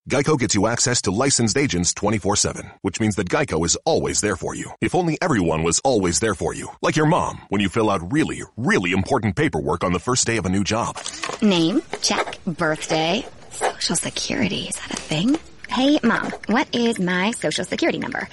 Geico 0.09 0.35
gets 0.35 0.55
you 0.55 0.65
access 0.65 1.03
to 1.03 1.11
licensed 1.11 1.55
agents 1.55 1.93
24-7, 1.93 2.71
which 2.81 2.99
means 2.99 3.15
that 3.17 3.29
Geico 3.29 3.63
is 3.63 3.75
always 3.85 4.19
there 4.19 4.35
for 4.35 4.55
you. 4.55 4.71
If 4.81 4.95
only 4.95 5.15
everyone 5.21 5.61
was 5.61 5.79
always 5.83 6.19
there 6.19 6.33
for 6.33 6.55
you. 6.55 6.69
Like 6.81 6.95
your 6.95 7.05
mom, 7.05 7.41
when 7.49 7.61
you 7.61 7.69
fill 7.69 7.87
out 7.87 8.11
really, 8.11 8.41
really 8.57 8.93
important 8.93 9.35
paperwork 9.35 9.83
on 9.83 9.93
the 9.93 9.99
first 9.99 10.25
day 10.25 10.37
of 10.37 10.47
a 10.47 10.49
new 10.49 10.63
job. 10.63 10.97
Name, 11.43 11.83
check. 12.01 12.43
Birthday, 12.45 13.23
social 13.51 13.95
security, 13.95 14.63
is 14.63 14.75
that 14.77 14.91
a 14.91 14.97
thing? 14.97 15.39
Hey, 15.69 15.99
Mom, 16.03 16.31
what 16.47 16.67
is 16.75 16.99
my 16.99 17.29
social 17.31 17.63
security 17.63 17.99
number? 17.99 18.27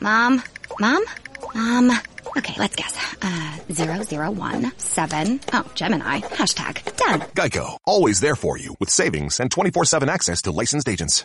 Mom? 0.00 0.42
Mom? 0.78 1.04
Mom? 1.54 2.00
Okay, 2.36 2.54
let's 2.58 2.76
guess. 2.76 3.16
Uh, 3.22 3.58
zero 3.72 4.02
zero 4.02 4.30
one 4.30 4.72
seven. 4.78 5.40
Oh, 5.52 5.70
Gemini. 5.74 6.20
Hashtag 6.20 6.96
done. 6.96 7.20
Geico, 7.34 7.76
always 7.86 8.20
there 8.20 8.36
for 8.36 8.56
you 8.56 8.74
with 8.80 8.90
savings 8.90 9.40
and 9.40 9.50
24-7 9.50 10.08
access 10.08 10.42
to 10.42 10.52
licensed 10.52 10.88
agents. 10.88 11.24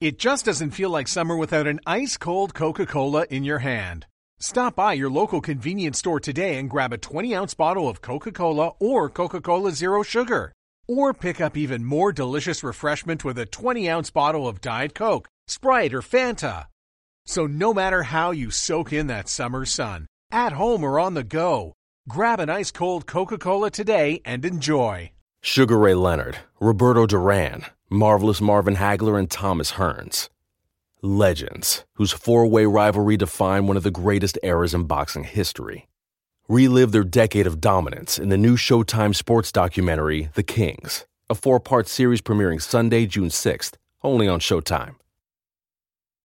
It 0.00 0.18
just 0.18 0.44
doesn't 0.46 0.72
feel 0.72 0.90
like 0.90 1.06
summer 1.06 1.36
without 1.36 1.68
an 1.68 1.78
ice 1.86 2.16
cold 2.16 2.54
Coca-Cola 2.54 3.26
in 3.30 3.44
your 3.44 3.60
hand. 3.60 4.06
Stop 4.40 4.74
by 4.74 4.94
your 4.94 5.08
local 5.10 5.40
convenience 5.40 6.00
store 6.00 6.18
today 6.18 6.58
and 6.58 6.68
grab 6.68 6.92
a 6.92 6.98
20 6.98 7.34
ounce 7.36 7.54
bottle 7.54 7.88
of 7.88 8.00
Coca-Cola 8.00 8.72
or 8.80 9.08
Coca-Cola 9.08 9.70
Zero 9.70 10.02
Sugar. 10.02 10.52
Or 10.88 11.14
pick 11.14 11.40
up 11.40 11.56
even 11.56 11.84
more 11.84 12.12
delicious 12.12 12.64
refreshment 12.64 13.24
with 13.24 13.38
a 13.38 13.46
20 13.46 13.88
ounce 13.88 14.10
bottle 14.10 14.48
of 14.48 14.60
Diet 14.60 14.94
Coke, 14.96 15.28
Sprite, 15.46 15.94
or 15.94 16.00
Fanta. 16.02 16.66
So 17.24 17.46
no 17.46 17.72
matter 17.72 18.02
how 18.02 18.32
you 18.32 18.50
soak 18.50 18.92
in 18.92 19.06
that 19.06 19.28
summer 19.28 19.64
sun, 19.64 20.06
at 20.32 20.52
home 20.52 20.82
or 20.82 20.98
on 20.98 21.14
the 21.14 21.22
go, 21.22 21.74
grab 22.08 22.40
an 22.40 22.50
ice 22.50 22.70
cold 22.70 23.06
Coca 23.06 23.38
Cola 23.38 23.70
today 23.70 24.20
and 24.24 24.44
enjoy. 24.44 25.12
Sugar 25.42 25.78
Ray 25.78 25.94
Leonard, 25.94 26.38
Roberto 26.60 27.06
Duran, 27.06 27.64
Marvelous 27.90 28.40
Marvin 28.40 28.76
Hagler, 28.76 29.18
and 29.18 29.30
Thomas 29.30 29.72
Hearns. 29.72 30.28
Legends, 31.02 31.84
whose 31.94 32.12
four 32.12 32.46
way 32.46 32.64
rivalry 32.64 33.16
defined 33.16 33.66
one 33.66 33.76
of 33.76 33.82
the 33.82 33.90
greatest 33.90 34.38
eras 34.42 34.72
in 34.72 34.84
boxing 34.84 35.24
history. 35.24 35.88
Relive 36.48 36.92
their 36.92 37.02
decade 37.02 37.46
of 37.46 37.60
dominance 37.60 38.18
in 38.18 38.28
the 38.28 38.36
new 38.36 38.56
Showtime 38.56 39.14
sports 39.14 39.50
documentary, 39.50 40.28
The 40.34 40.42
Kings, 40.42 41.06
a 41.28 41.34
four 41.34 41.58
part 41.58 41.88
series 41.88 42.20
premiering 42.20 42.62
Sunday, 42.62 43.06
June 43.06 43.30
6th, 43.30 43.74
only 44.04 44.28
on 44.28 44.38
Showtime. 44.38 44.94